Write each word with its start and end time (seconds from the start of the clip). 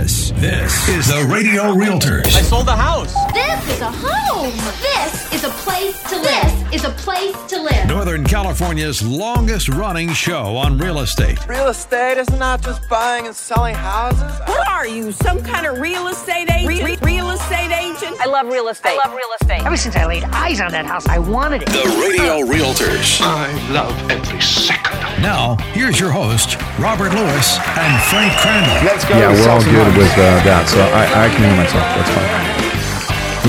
This, 0.00 0.30
this 0.30 0.88
is 0.88 1.08
the 1.08 1.26
Radio 1.30 1.74
Realtors. 1.74 2.34
I 2.34 2.40
sold 2.40 2.64
the 2.64 2.74
house. 2.74 3.14
This 3.32 3.76
is 3.76 3.80
a 3.80 3.90
home. 3.90 4.50
This 4.80 5.32
is 5.32 5.44
a 5.44 5.50
place 5.50 6.02
to 6.10 6.16
live. 6.16 6.70
This 6.70 6.82
is 6.82 6.84
a 6.84 6.90
place 6.90 7.36
to 7.48 7.62
live. 7.62 7.86
Northern 7.88 8.24
California's 8.24 9.02
longest 9.02 9.68
running 9.68 10.12
show 10.12 10.56
on 10.56 10.78
real 10.78 11.00
estate. 11.00 11.46
Real 11.48 11.68
estate 11.68 12.18
is 12.18 12.28
not 12.38 12.62
just 12.62 12.88
buying 12.88 13.26
and 13.26 13.34
selling 13.34 13.74
houses. 13.74 14.40
What 14.46 14.68
are 14.68 14.86
you, 14.86 15.12
some 15.12 15.42
kind 15.42 15.66
of 15.66 15.78
real 15.78 16.08
estate 16.08 16.50
agent? 16.50 16.84
Re- 16.84 16.98
real 17.02 17.30
estate 17.30 17.72
agent? 17.72 18.20
I 18.20 18.26
love 18.26 18.46
real 18.46 18.68
estate. 18.68 18.98
I 18.98 19.06
love 19.08 19.14
real 19.16 19.28
estate. 19.40 19.64
Ever 19.64 19.76
since 19.76 19.96
I 19.96 20.06
laid 20.06 20.24
eyes 20.24 20.60
on 20.60 20.72
that 20.72 20.86
house, 20.86 21.06
I 21.06 21.18
wanted 21.18 21.62
it. 21.62 21.68
The 21.68 21.86
Radio 22.00 22.46
Realtors. 22.46 23.20
I 23.22 23.52
love 23.72 23.94
every 24.10 24.40
second. 24.40 24.98
Now, 25.22 25.56
here's 25.72 26.00
your 26.00 26.10
host, 26.10 26.56
Robert 26.78 27.12
Lewis 27.14 27.58
and 27.58 28.02
Frank 28.10 28.32
Crandall. 28.38 28.84
Let's 28.84 29.04
go. 29.04 29.18
Yeah, 29.18 29.32
we're 29.32 29.50
all 29.50 29.62
good 29.62 29.96
with 29.96 30.12
uh, 30.12 30.42
that, 30.44 30.68
so 30.68 30.80
I, 30.80 31.26
I 31.26 31.28
can 31.28 31.42
hear 31.44 31.56
myself. 31.56 31.84
That's 31.94 32.10
fine. 32.10 32.59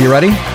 You 0.02 0.10
ready? 0.12 0.51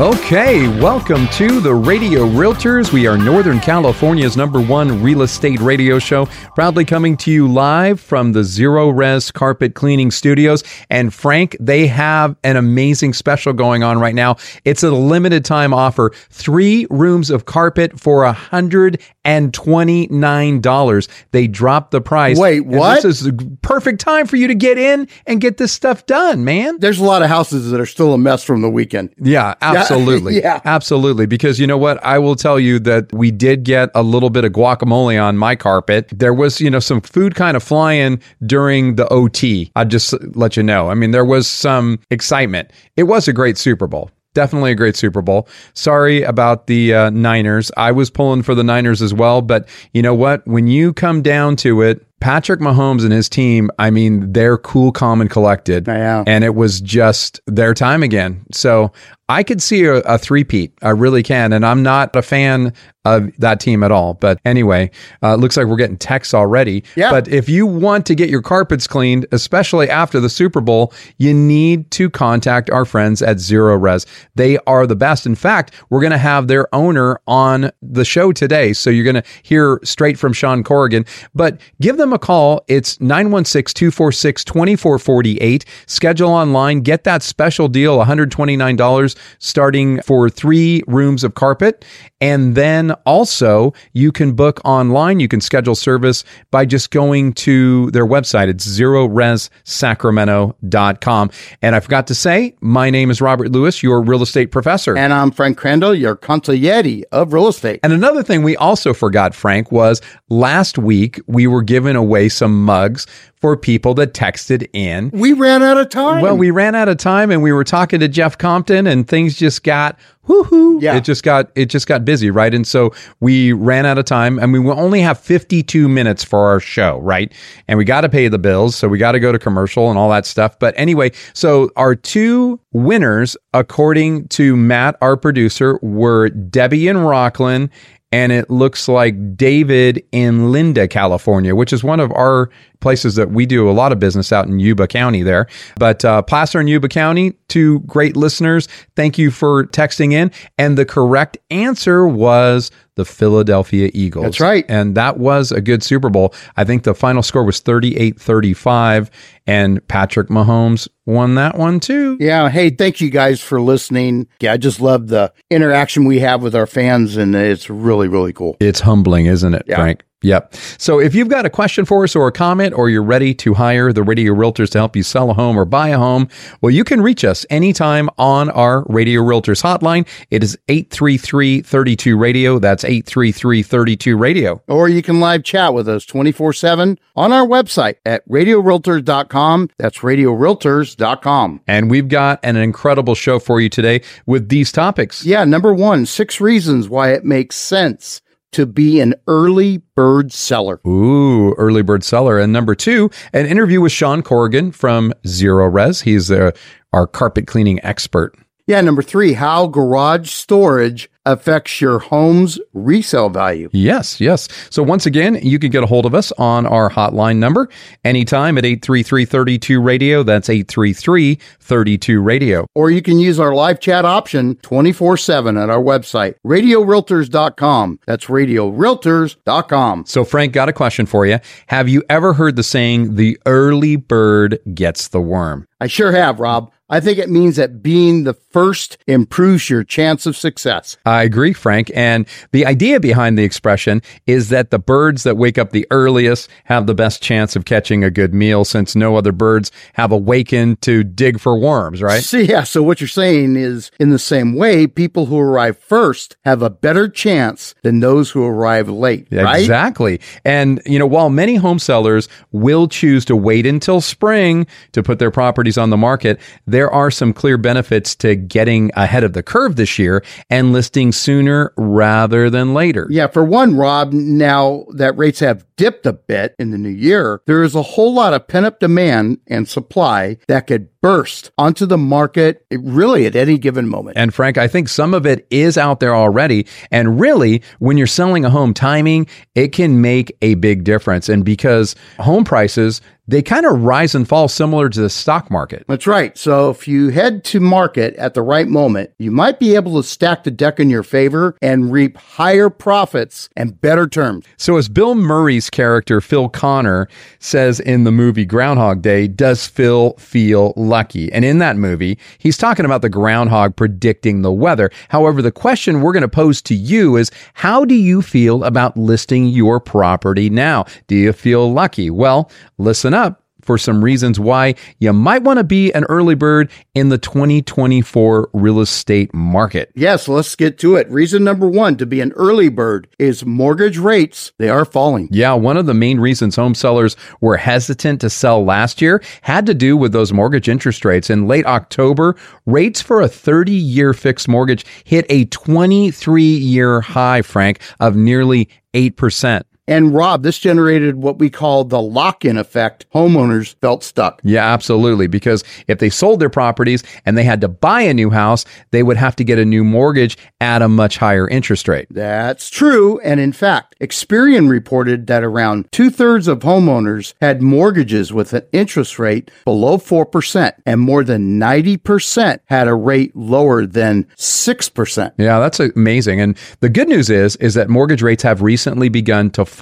Okay, 0.00 0.66
welcome 0.80 1.28
to 1.28 1.60
the 1.60 1.74
Radio 1.74 2.24
Realtors. 2.24 2.90
We 2.90 3.06
are 3.06 3.18
Northern 3.18 3.60
California's 3.60 4.34
number 4.34 4.58
one 4.58 5.02
real 5.02 5.20
estate 5.20 5.60
radio 5.60 5.98
show, 5.98 6.24
proudly 6.54 6.86
coming 6.86 7.18
to 7.18 7.30
you 7.30 7.46
live 7.46 8.00
from 8.00 8.32
the 8.32 8.40
Zerorez 8.40 9.30
Carpet 9.30 9.74
Cleaning 9.74 10.10
Studios. 10.10 10.64
And 10.88 11.12
Frank, 11.12 11.54
they 11.60 11.86
have 11.86 12.34
an 12.44 12.56
amazing 12.56 13.12
special 13.12 13.52
going 13.52 13.82
on 13.82 13.98
right 13.98 14.14
now. 14.14 14.36
It's 14.64 14.82
a 14.82 14.90
limited 14.90 15.44
time 15.44 15.74
offer 15.74 16.12
three 16.30 16.86
rooms 16.88 17.28
of 17.28 17.44
carpet 17.44 18.00
for 18.00 18.24
$129. 18.24 21.08
They 21.32 21.46
dropped 21.46 21.90
the 21.90 22.00
price. 22.00 22.38
Wait, 22.38 22.60
what? 22.60 23.02
This 23.02 23.20
is 23.20 23.24
the 23.24 23.58
perfect 23.60 24.00
time 24.00 24.26
for 24.26 24.36
you 24.36 24.46
to 24.46 24.54
get 24.54 24.78
in 24.78 25.08
and 25.26 25.42
get 25.42 25.58
this 25.58 25.72
stuff 25.72 26.06
done, 26.06 26.42
man. 26.42 26.80
There's 26.80 27.00
a 27.00 27.04
lot 27.04 27.20
of 27.20 27.28
houses 27.28 27.70
that 27.70 27.78
are 27.78 27.84
still 27.84 28.14
a 28.14 28.18
mess 28.18 28.42
from 28.42 28.62
the 28.62 28.70
weekend. 28.70 29.12
Yeah, 29.18 29.56
absolutely. 29.60 29.88
Yeah. 29.88 29.89
Absolutely. 29.90 30.40
Yeah. 30.40 30.60
Absolutely. 30.64 31.26
Because 31.26 31.58
you 31.58 31.66
know 31.66 31.76
what? 31.76 32.02
I 32.04 32.18
will 32.18 32.36
tell 32.36 32.58
you 32.58 32.78
that 32.80 33.12
we 33.12 33.30
did 33.30 33.64
get 33.64 33.90
a 33.94 34.02
little 34.02 34.30
bit 34.30 34.44
of 34.44 34.52
guacamole 34.52 35.22
on 35.22 35.36
my 35.36 35.54
carpet. 35.56 36.08
There 36.12 36.32
was, 36.32 36.60
you 36.60 36.70
know, 36.70 36.78
some 36.78 37.00
food 37.00 37.34
kind 37.34 37.56
of 37.56 37.62
flying 37.62 38.20
during 38.46 38.94
the 38.96 39.06
OT. 39.08 39.70
I'll 39.76 39.84
just 39.84 40.14
let 40.34 40.56
you 40.56 40.62
know. 40.62 40.88
I 40.88 40.94
mean, 40.94 41.10
there 41.10 41.24
was 41.24 41.46
some 41.46 41.98
excitement. 42.10 42.72
It 42.96 43.04
was 43.04 43.28
a 43.28 43.32
great 43.32 43.58
Super 43.58 43.86
Bowl. 43.86 44.10
Definitely 44.32 44.70
a 44.70 44.76
great 44.76 44.94
Super 44.96 45.20
Bowl. 45.22 45.48
Sorry 45.74 46.22
about 46.22 46.68
the 46.68 46.94
uh, 46.94 47.10
Niners. 47.10 47.72
I 47.76 47.90
was 47.90 48.10
pulling 48.10 48.42
for 48.44 48.54
the 48.54 48.62
Niners 48.62 49.02
as 49.02 49.12
well. 49.12 49.42
But 49.42 49.68
you 49.92 50.02
know 50.02 50.14
what? 50.14 50.46
When 50.46 50.68
you 50.68 50.92
come 50.92 51.20
down 51.20 51.56
to 51.56 51.82
it, 51.82 52.06
Patrick 52.20 52.60
Mahomes 52.60 53.02
and 53.02 53.12
his 53.12 53.28
team, 53.28 53.70
I 53.78 53.90
mean, 53.90 54.32
they're 54.32 54.58
cool, 54.58 54.92
calm, 54.92 55.20
and 55.20 55.30
collected. 55.30 55.86
Yeah. 55.86 56.22
And 56.26 56.44
it 56.44 56.54
was 56.54 56.80
just 56.80 57.40
their 57.46 57.74
time 57.74 58.02
again. 58.02 58.44
So 58.52 58.92
I 59.28 59.42
could 59.42 59.62
see 59.62 59.84
a, 59.84 59.96
a 59.98 60.18
three-peat. 60.18 60.74
I 60.82 60.90
really 60.90 61.22
can. 61.22 61.52
And 61.52 61.64
I'm 61.64 61.82
not 61.82 62.14
a 62.16 62.22
fan 62.22 62.72
of 63.06 63.34
that 63.38 63.60
team 63.60 63.82
at 63.82 63.90
all. 63.90 64.14
But 64.14 64.38
anyway, 64.44 64.90
uh, 65.22 65.36
looks 65.36 65.56
like 65.56 65.66
we're 65.66 65.76
getting 65.76 65.96
texts 65.96 66.34
already. 66.34 66.84
Yeah. 66.96 67.10
But 67.10 67.28
if 67.28 67.48
you 67.48 67.64
want 67.64 68.04
to 68.06 68.14
get 68.14 68.28
your 68.28 68.42
carpets 68.42 68.86
cleaned, 68.86 69.26
especially 69.32 69.88
after 69.88 70.20
the 70.20 70.28
Super 70.28 70.60
Bowl, 70.60 70.92
you 71.16 71.32
need 71.32 71.90
to 71.92 72.10
contact 72.10 72.68
our 72.68 72.84
friends 72.84 73.22
at 73.22 73.38
Zerorez. 73.38 74.04
They 74.34 74.58
are 74.66 74.86
the 74.86 74.96
best. 74.96 75.24
In 75.24 75.34
fact, 75.34 75.74
we're 75.88 76.00
going 76.00 76.12
to 76.12 76.18
have 76.18 76.48
their 76.48 76.72
owner 76.74 77.20
on 77.26 77.70
the 77.80 78.04
show 78.04 78.32
today. 78.32 78.74
So 78.74 78.90
you're 78.90 79.10
going 79.10 79.22
to 79.22 79.30
hear 79.44 79.80
straight 79.82 80.18
from 80.18 80.34
Sean 80.34 80.62
Corrigan. 80.62 81.06
But 81.34 81.60
give 81.80 81.96
them 81.96 82.09
a 82.12 82.18
call. 82.18 82.64
It's 82.68 83.00
916 83.00 83.74
246 83.74 84.44
2448. 84.44 85.64
Schedule 85.86 86.30
online. 86.30 86.80
Get 86.80 87.04
that 87.04 87.22
special 87.22 87.68
deal 87.68 87.98
$129 87.98 89.16
starting 89.38 90.02
for 90.02 90.28
three 90.30 90.82
rooms 90.86 91.24
of 91.24 91.34
carpet. 91.34 91.84
And 92.20 92.54
then 92.54 92.92
also, 93.06 93.72
you 93.92 94.12
can 94.12 94.32
book 94.32 94.60
online. 94.64 95.20
You 95.20 95.28
can 95.28 95.40
schedule 95.40 95.74
service 95.74 96.22
by 96.50 96.66
just 96.66 96.90
going 96.90 97.32
to 97.34 97.90
their 97.92 98.06
website. 98.06 98.48
It's 98.48 98.66
zerorezsacramento.com. 98.66 101.30
And 101.62 101.74
I 101.74 101.80
forgot 101.80 102.06
to 102.08 102.14
say, 102.14 102.54
my 102.60 102.90
name 102.90 103.10
is 103.10 103.22
Robert 103.22 103.52
Lewis, 103.52 103.82
your 103.82 104.02
real 104.02 104.22
estate 104.22 104.50
professor. 104.50 104.98
And 104.98 105.14
I'm 105.14 105.30
Frank 105.30 105.56
Crandall, 105.56 105.94
your 105.94 106.16
consigliere 106.16 107.04
of 107.10 107.32
real 107.32 107.48
estate. 107.48 107.80
And 107.82 107.92
another 107.92 108.22
thing 108.22 108.42
we 108.42 108.56
also 108.56 108.92
forgot, 108.92 109.34
Frank, 109.34 109.72
was 109.72 110.02
last 110.28 110.76
week 110.76 111.20
we 111.26 111.46
were 111.46 111.62
giving 111.62 111.96
away 111.96 112.28
some 112.28 112.64
mugs 112.64 113.06
for 113.40 113.56
people 113.56 113.94
that 113.94 114.12
texted 114.12 114.68
in. 114.74 115.10
We 115.14 115.32
ran 115.32 115.62
out 115.62 115.78
of 115.78 115.88
time. 115.88 116.20
Well, 116.20 116.36
we 116.36 116.50
ran 116.50 116.74
out 116.74 116.88
of 116.88 116.98
time 116.98 117.30
and 117.30 117.42
we 117.42 117.52
were 117.52 117.64
talking 117.64 118.00
to 118.00 118.08
Jeff 118.08 118.36
Compton 118.36 118.86
and 118.86 119.08
things 119.08 119.36
just 119.36 119.62
got 119.62 119.98
woohoo. 120.30 120.80
Yeah. 120.80 120.96
It 120.96 121.04
just 121.04 121.22
got 121.22 121.50
it 121.54 121.66
just 121.66 121.86
got 121.86 122.04
busy, 122.04 122.30
right? 122.30 122.54
And 122.54 122.66
so 122.66 122.92
we 123.20 123.52
ran 123.52 123.86
out 123.86 123.98
of 123.98 124.04
time 124.04 124.38
and 124.38 124.52
we 124.52 124.58
only 124.70 125.00
have 125.00 125.18
52 125.18 125.88
minutes 125.88 126.24
for 126.24 126.48
our 126.48 126.60
show, 126.60 126.98
right? 126.98 127.32
And 127.68 127.78
we 127.78 127.84
got 127.84 128.02
to 128.02 128.08
pay 128.08 128.28
the 128.28 128.38
bills, 128.38 128.76
so 128.76 128.88
we 128.88 128.98
got 128.98 129.12
to 129.12 129.20
go 129.20 129.32
to 129.32 129.38
commercial 129.38 129.90
and 129.90 129.98
all 129.98 130.10
that 130.10 130.26
stuff. 130.26 130.58
But 130.58 130.74
anyway, 130.76 131.12
so 131.34 131.70
our 131.76 131.94
two 131.94 132.60
winners 132.72 133.36
according 133.52 134.28
to 134.28 134.56
Matt, 134.56 134.96
our 135.00 135.16
producer, 135.16 135.78
were 135.82 136.28
Debbie 136.30 136.88
and 136.88 137.00
Rocklin 137.00 137.70
and 138.12 138.32
it 138.32 138.50
looks 138.50 138.88
like 138.88 139.36
David 139.36 140.04
in 140.10 140.50
Linda, 140.50 140.88
California, 140.88 141.54
which 141.54 141.72
is 141.72 141.84
one 141.84 142.00
of 142.00 142.10
our 142.12 142.50
places 142.80 143.14
that 143.14 143.30
we 143.30 143.46
do 143.46 143.70
a 143.70 143.72
lot 143.72 143.92
of 143.92 144.00
business 144.00 144.32
out 144.32 144.46
in 144.46 144.58
Yuba 144.58 144.88
County 144.88 145.22
there. 145.22 145.46
But 145.76 146.04
uh, 146.04 146.22
Placer 146.22 146.58
and 146.58 146.68
Yuba 146.68 146.88
County, 146.88 147.34
two 147.48 147.80
great 147.80 148.16
listeners. 148.16 148.66
Thank 148.96 149.18
you 149.18 149.30
for 149.30 149.66
texting 149.66 150.12
in. 150.12 150.32
And 150.58 150.76
the 150.76 150.86
correct 150.86 151.38
answer 151.50 152.08
was 152.08 152.70
the 152.96 153.04
Philadelphia 153.04 153.90
Eagles. 153.94 154.24
That's 154.24 154.40
right. 154.40 154.64
And 154.68 154.94
that 154.96 155.18
was 155.18 155.52
a 155.52 155.60
good 155.60 155.82
Super 155.82 156.10
Bowl. 156.10 156.34
I 156.56 156.64
think 156.64 156.82
the 156.82 156.94
final 156.94 157.22
score 157.22 157.44
was 157.44 157.60
38 157.60 158.20
35, 158.20 159.10
and 159.46 159.86
Patrick 159.88 160.28
Mahomes 160.28 160.88
won 161.06 161.34
that 161.36 161.56
one 161.56 161.80
too. 161.80 162.16
Yeah. 162.20 162.48
Hey, 162.48 162.70
thank 162.70 163.00
you 163.00 163.10
guys 163.10 163.40
for 163.40 163.60
listening. 163.60 164.26
Yeah, 164.40 164.52
I 164.52 164.56
just 164.56 164.80
love 164.80 165.08
the 165.08 165.32
interaction 165.50 166.04
we 166.04 166.20
have 166.20 166.42
with 166.42 166.54
our 166.54 166.66
fans, 166.66 167.16
and 167.16 167.34
it's 167.34 167.70
really, 167.70 168.08
really 168.08 168.32
cool. 168.32 168.56
It's 168.60 168.80
humbling, 168.80 169.26
isn't 169.26 169.54
it, 169.54 169.64
Yeah. 169.66 169.76
Frank? 169.76 170.02
Yep. 170.22 170.54
So 170.76 171.00
if 171.00 171.14
you've 171.14 171.28
got 171.28 171.46
a 171.46 171.50
question 171.50 171.86
for 171.86 172.04
us 172.04 172.14
or 172.14 172.28
a 172.28 172.32
comment, 172.32 172.74
or 172.74 172.90
you're 172.90 173.02
ready 173.02 173.32
to 173.34 173.54
hire 173.54 173.90
the 173.92 174.02
Radio 174.02 174.34
Realtors 174.34 174.68
to 174.70 174.78
help 174.78 174.94
you 174.94 175.02
sell 175.02 175.30
a 175.30 175.34
home 175.34 175.58
or 175.58 175.64
buy 175.64 175.88
a 175.88 175.98
home, 175.98 176.28
well, 176.60 176.70
you 176.70 176.84
can 176.84 177.00
reach 177.00 177.24
us 177.24 177.46
anytime 177.48 178.10
on 178.18 178.50
our 178.50 178.84
Radio 178.88 179.22
Realtors 179.22 179.62
hotline. 179.62 180.06
It 180.30 180.42
is 180.42 180.58
833 180.68 181.62
32 181.62 182.18
Radio. 182.18 182.58
That's 182.58 182.84
833 182.84 183.62
32 183.62 184.16
Radio. 184.16 184.62
Or 184.68 184.88
you 184.88 185.02
can 185.02 185.20
live 185.20 185.42
chat 185.42 185.72
with 185.72 185.88
us 185.88 186.04
24 186.04 186.52
7 186.52 186.98
on 187.16 187.32
our 187.32 187.46
website 187.46 187.96
at 188.04 188.28
radiorealtors.com. 188.28 189.70
That's 189.78 189.98
radiorealtors.com. 189.98 191.60
And 191.66 191.90
we've 191.90 192.08
got 192.08 192.40
an 192.42 192.56
incredible 192.56 193.14
show 193.14 193.38
for 193.38 193.60
you 193.60 193.70
today 193.70 194.02
with 194.26 194.50
these 194.50 194.70
topics. 194.70 195.24
Yeah, 195.24 195.44
number 195.44 195.72
one, 195.72 196.04
six 196.04 196.42
reasons 196.42 196.90
why 196.90 197.12
it 197.12 197.24
makes 197.24 197.56
sense 197.56 198.20
to 198.52 198.66
be 198.66 199.00
an 199.00 199.14
early 199.26 199.78
bird 199.94 200.32
seller. 200.32 200.80
Ooh, 200.86 201.52
early 201.54 201.82
bird 201.82 202.04
seller. 202.04 202.38
And 202.38 202.52
number 202.52 202.74
two, 202.74 203.10
an 203.32 203.46
interview 203.46 203.80
with 203.80 203.92
Sean 203.92 204.22
Corrigan 204.22 204.72
from 204.72 205.12
Zerorez. 205.26 206.02
He's 206.02 206.30
uh, 206.30 206.52
our 206.92 207.06
carpet 207.06 207.46
cleaning 207.46 207.80
expert. 207.84 208.34
Yeah, 208.66 208.80
number 208.80 209.02
three, 209.02 209.32
how 209.32 209.66
garage 209.66 210.30
storage 210.30 211.09
affects 211.26 211.80
your 211.80 211.98
home's 211.98 212.58
resale 212.72 213.28
value. 213.28 213.68
Yes, 213.72 214.20
yes. 214.20 214.48
So 214.70 214.82
once 214.82 215.06
again, 215.06 215.38
you 215.42 215.58
can 215.58 215.70
get 215.70 215.82
a 215.82 215.86
hold 215.86 216.06
of 216.06 216.14
us 216.14 216.32
on 216.32 216.66
our 216.66 216.90
hotline 216.90 217.36
number 217.36 217.68
anytime 218.04 218.58
at 218.58 218.64
833-32 218.64 219.84
radio. 219.84 220.22
That's 220.22 220.48
833-32 220.48 222.24
radio. 222.24 222.66
Or 222.74 222.90
you 222.90 223.02
can 223.02 223.18
use 223.18 223.38
our 223.38 223.54
live 223.54 223.80
chat 223.80 224.04
option 224.04 224.56
24 224.56 225.16
7 225.16 225.56
at 225.56 225.70
our 225.70 225.82
website, 225.82 226.34
radiorealtors.com. 226.46 228.00
That's 228.06 228.26
radiorealtors.com. 228.26 230.06
So 230.06 230.24
Frank 230.24 230.52
got 230.52 230.68
a 230.68 230.72
question 230.72 231.06
for 231.06 231.26
you. 231.26 231.38
Have 231.66 231.88
you 231.88 232.02
ever 232.08 232.32
heard 232.32 232.56
the 232.56 232.62
saying 232.62 233.16
the 233.16 233.38
early 233.46 233.96
bird 233.96 234.58
gets 234.74 235.08
the 235.08 235.20
worm? 235.20 235.66
I 235.80 235.86
sure 235.86 236.12
have, 236.12 236.40
Rob. 236.40 236.70
I 236.90 237.00
think 237.00 237.18
it 237.18 237.30
means 237.30 237.56
that 237.56 237.82
being 237.82 238.24
the 238.24 238.34
first 238.34 238.98
improves 239.06 239.70
your 239.70 239.84
chance 239.84 240.26
of 240.26 240.36
success. 240.36 240.96
I 241.06 241.22
agree, 241.22 241.52
Frank. 241.52 241.90
And 241.94 242.26
the 242.50 242.66
idea 242.66 242.98
behind 242.98 243.38
the 243.38 243.44
expression 243.44 244.02
is 244.26 244.48
that 244.48 244.70
the 244.70 244.78
birds 244.78 245.22
that 245.22 245.36
wake 245.36 245.56
up 245.56 245.70
the 245.70 245.86
earliest 245.90 246.50
have 246.64 246.86
the 246.86 246.94
best 246.94 247.22
chance 247.22 247.54
of 247.54 247.64
catching 247.64 248.02
a 248.02 248.10
good 248.10 248.34
meal 248.34 248.64
since 248.64 248.96
no 248.96 249.16
other 249.16 249.32
birds 249.32 249.70
have 249.94 250.10
awakened 250.10 250.82
to 250.82 251.04
dig 251.04 251.38
for 251.38 251.56
worms, 251.56 252.02
right? 252.02 252.22
See, 252.22 252.42
yeah. 252.42 252.64
So 252.64 252.82
what 252.82 253.00
you're 253.00 253.08
saying 253.08 253.56
is 253.56 253.92
in 254.00 254.10
the 254.10 254.18
same 254.18 254.56
way, 254.56 254.88
people 254.88 255.26
who 255.26 255.38
arrive 255.38 255.78
first 255.78 256.36
have 256.44 256.60
a 256.60 256.70
better 256.70 257.08
chance 257.08 257.74
than 257.82 258.00
those 258.00 258.30
who 258.32 258.44
arrive 258.44 258.88
late, 258.88 259.28
right? 259.30 259.60
Exactly. 259.60 260.20
And, 260.44 260.82
you 260.84 260.98
know, 260.98 261.06
while 261.06 261.30
many 261.30 261.54
home 261.54 261.78
sellers 261.78 262.28
will 262.50 262.88
choose 262.88 263.24
to 263.26 263.36
wait 263.36 263.64
until 263.64 264.00
spring 264.00 264.66
to 264.92 265.02
put 265.04 265.20
their 265.20 265.30
properties 265.30 265.78
on 265.78 265.90
the 265.90 265.96
market, 265.96 266.40
there 266.80 266.90
are 266.90 267.10
some 267.10 267.34
clear 267.34 267.58
benefits 267.58 268.14
to 268.14 268.34
getting 268.34 268.90
ahead 268.94 269.22
of 269.22 269.34
the 269.34 269.42
curve 269.42 269.76
this 269.76 269.98
year 269.98 270.24
and 270.48 270.72
listing 270.72 271.12
sooner 271.12 271.74
rather 271.76 272.48
than 272.48 272.72
later. 272.72 273.06
Yeah, 273.10 273.26
for 273.26 273.44
one, 273.44 273.76
Rob, 273.76 274.14
now 274.14 274.86
that 274.94 275.14
rates 275.18 275.40
have 275.40 275.66
dipped 275.76 276.06
a 276.06 276.14
bit 276.14 276.54
in 276.58 276.70
the 276.70 276.78
new 276.78 276.88
year, 276.88 277.42
there 277.44 277.62
is 277.62 277.74
a 277.74 277.82
whole 277.82 278.14
lot 278.14 278.32
of 278.32 278.48
pent 278.48 278.64
up 278.64 278.80
demand 278.80 279.40
and 279.46 279.68
supply 279.68 280.38
that 280.48 280.68
could 280.68 280.88
burst 281.02 281.50
onto 281.58 281.84
the 281.84 281.98
market 281.98 282.64
really 282.70 283.26
at 283.26 283.36
any 283.36 283.58
given 283.58 283.86
moment. 283.86 284.16
And 284.16 284.32
Frank, 284.32 284.56
I 284.56 284.66
think 284.66 284.88
some 284.88 285.12
of 285.12 285.26
it 285.26 285.46
is 285.50 285.76
out 285.76 286.00
there 286.00 286.14
already. 286.14 286.66
And 286.90 287.20
really, 287.20 287.62
when 287.78 287.98
you're 287.98 288.06
selling 288.06 288.46
a 288.46 288.50
home, 288.50 288.72
timing, 288.72 289.26
it 289.54 289.68
can 289.68 290.00
make 290.00 290.34
a 290.40 290.54
big 290.54 290.84
difference. 290.84 291.28
And 291.28 291.44
because 291.44 291.94
home 292.18 292.44
prices, 292.44 293.02
they 293.30 293.42
kind 293.42 293.64
of 293.64 293.84
rise 293.84 294.16
and 294.16 294.28
fall 294.28 294.48
similar 294.48 294.88
to 294.88 295.00
the 295.00 295.08
stock 295.08 295.50
market. 295.52 295.84
That's 295.86 296.06
right. 296.06 296.36
So 296.36 296.70
if 296.70 296.88
you 296.88 297.10
head 297.10 297.44
to 297.44 297.60
market 297.60 298.16
at 298.16 298.34
the 298.34 298.42
right 298.42 298.66
moment, 298.66 299.12
you 299.18 299.30
might 299.30 299.60
be 299.60 299.76
able 299.76 300.02
to 300.02 300.06
stack 300.06 300.42
the 300.42 300.50
deck 300.50 300.80
in 300.80 300.90
your 300.90 301.04
favor 301.04 301.56
and 301.62 301.92
reap 301.92 302.16
higher 302.16 302.68
profits 302.68 303.48
and 303.56 303.80
better 303.80 304.08
terms. 304.08 304.46
So 304.56 304.76
as 304.76 304.88
Bill 304.88 305.14
Murray's 305.14 305.70
character 305.70 306.20
Phil 306.20 306.48
Connor 306.48 307.08
says 307.38 307.78
in 307.78 308.02
the 308.02 308.10
movie 308.10 308.44
Groundhog 308.44 309.00
Day, 309.00 309.28
does 309.28 309.64
Phil 309.64 310.14
feel 310.14 310.72
lucky? 310.76 311.32
And 311.32 311.44
in 311.44 311.58
that 311.58 311.76
movie, 311.76 312.18
he's 312.38 312.58
talking 312.58 312.84
about 312.84 313.02
the 313.02 313.08
groundhog 313.08 313.76
predicting 313.76 314.42
the 314.42 314.52
weather. 314.52 314.90
However, 315.08 315.40
the 315.40 315.52
question 315.52 316.00
we're 316.00 316.12
going 316.12 316.22
to 316.22 316.28
pose 316.28 316.60
to 316.62 316.74
you 316.74 317.16
is 317.16 317.30
how 317.54 317.84
do 317.84 317.94
you 317.94 318.22
feel 318.22 318.64
about 318.64 318.96
listing 318.96 319.46
your 319.46 319.78
property 319.78 320.50
now? 320.50 320.84
Do 321.06 321.14
you 321.14 321.32
feel 321.32 321.72
lucky? 321.72 322.10
Well, 322.10 322.50
listen 322.76 323.14
up 323.14 323.19
for 323.62 323.78
some 323.78 324.02
reasons 324.02 324.40
why 324.40 324.74
you 324.98 325.12
might 325.12 325.42
want 325.42 325.58
to 325.58 325.64
be 325.64 325.92
an 325.92 326.04
early 326.04 326.34
bird 326.34 326.70
in 326.94 327.08
the 327.08 327.18
2024 327.18 328.50
real 328.52 328.80
estate 328.80 329.32
market. 329.34 329.90
Yes, 329.94 330.28
let's 330.28 330.54
get 330.54 330.78
to 330.78 330.96
it. 330.96 331.08
Reason 331.10 331.44
number 331.44 331.68
one 331.68 331.96
to 331.96 332.06
be 332.06 332.20
an 332.20 332.32
early 332.32 332.68
bird 332.68 333.08
is 333.18 333.44
mortgage 333.44 333.98
rates. 333.98 334.52
They 334.58 334.68
are 334.68 334.84
falling. 334.84 335.28
Yeah, 335.30 335.54
one 335.54 335.76
of 335.76 335.86
the 335.86 335.94
main 335.94 336.20
reasons 336.20 336.56
home 336.56 336.74
sellers 336.74 337.16
were 337.40 337.56
hesitant 337.56 338.20
to 338.22 338.30
sell 338.30 338.64
last 338.64 339.00
year 339.00 339.22
had 339.42 339.66
to 339.66 339.74
do 339.74 339.96
with 339.96 340.12
those 340.12 340.32
mortgage 340.32 340.68
interest 340.68 341.04
rates. 341.04 341.30
In 341.30 341.46
late 341.46 341.66
October, 341.66 342.36
rates 342.66 343.00
for 343.00 343.20
a 343.20 343.28
30 343.28 343.72
year 343.72 344.12
fixed 344.12 344.48
mortgage 344.48 344.84
hit 345.04 345.26
a 345.28 345.44
23 345.46 346.42
year 346.42 347.00
high, 347.00 347.42
Frank, 347.42 347.80
of 347.98 348.16
nearly 348.16 348.68
8%. 348.94 349.62
And 349.90 350.14
Rob, 350.14 350.44
this 350.44 350.60
generated 350.60 351.16
what 351.16 351.40
we 351.40 351.50
call 351.50 351.82
the 351.82 352.00
lock 352.00 352.44
in 352.44 352.56
effect. 352.56 353.06
Homeowners 353.12 353.74
felt 353.80 354.04
stuck. 354.04 354.40
Yeah, 354.44 354.72
absolutely. 354.72 355.26
Because 355.26 355.64
if 355.88 355.98
they 355.98 356.10
sold 356.10 356.38
their 356.38 356.48
properties 356.48 357.02
and 357.26 357.36
they 357.36 357.42
had 357.42 357.60
to 357.62 357.68
buy 357.68 358.02
a 358.02 358.14
new 358.14 358.30
house, 358.30 358.64
they 358.92 359.02
would 359.02 359.16
have 359.16 359.34
to 359.36 359.44
get 359.44 359.58
a 359.58 359.64
new 359.64 359.82
mortgage 359.82 360.38
at 360.60 360.80
a 360.80 360.88
much 360.88 361.18
higher 361.18 361.48
interest 361.48 361.88
rate. 361.88 362.06
That's 362.08 362.70
true. 362.70 363.18
And 363.20 363.40
in 363.40 363.52
fact, 363.52 363.96
Experian 364.00 364.70
reported 364.70 365.26
that 365.26 365.42
around 365.42 365.90
two 365.90 366.08
thirds 366.08 366.46
of 366.46 366.60
homeowners 366.60 367.34
had 367.40 367.60
mortgages 367.60 368.32
with 368.32 368.52
an 368.52 368.62
interest 368.70 369.18
rate 369.18 369.50
below 369.64 369.98
4%, 369.98 370.72
and 370.86 371.00
more 371.00 371.24
than 371.24 371.58
90% 371.58 372.60
had 372.66 372.86
a 372.86 372.94
rate 372.94 373.34
lower 373.34 373.86
than 373.86 374.22
6%. 374.36 375.32
Yeah, 375.36 375.58
that's 375.58 375.80
amazing. 375.80 376.40
And 376.40 376.56
the 376.78 376.88
good 376.88 377.08
news 377.08 377.28
is 377.28 377.56
is 377.56 377.74
that 377.74 377.88
mortgage 377.88 378.22
rates 378.22 378.44
have 378.44 378.62
recently 378.62 379.08
begun 379.08 379.50
to 379.50 379.64
fall. 379.64 379.79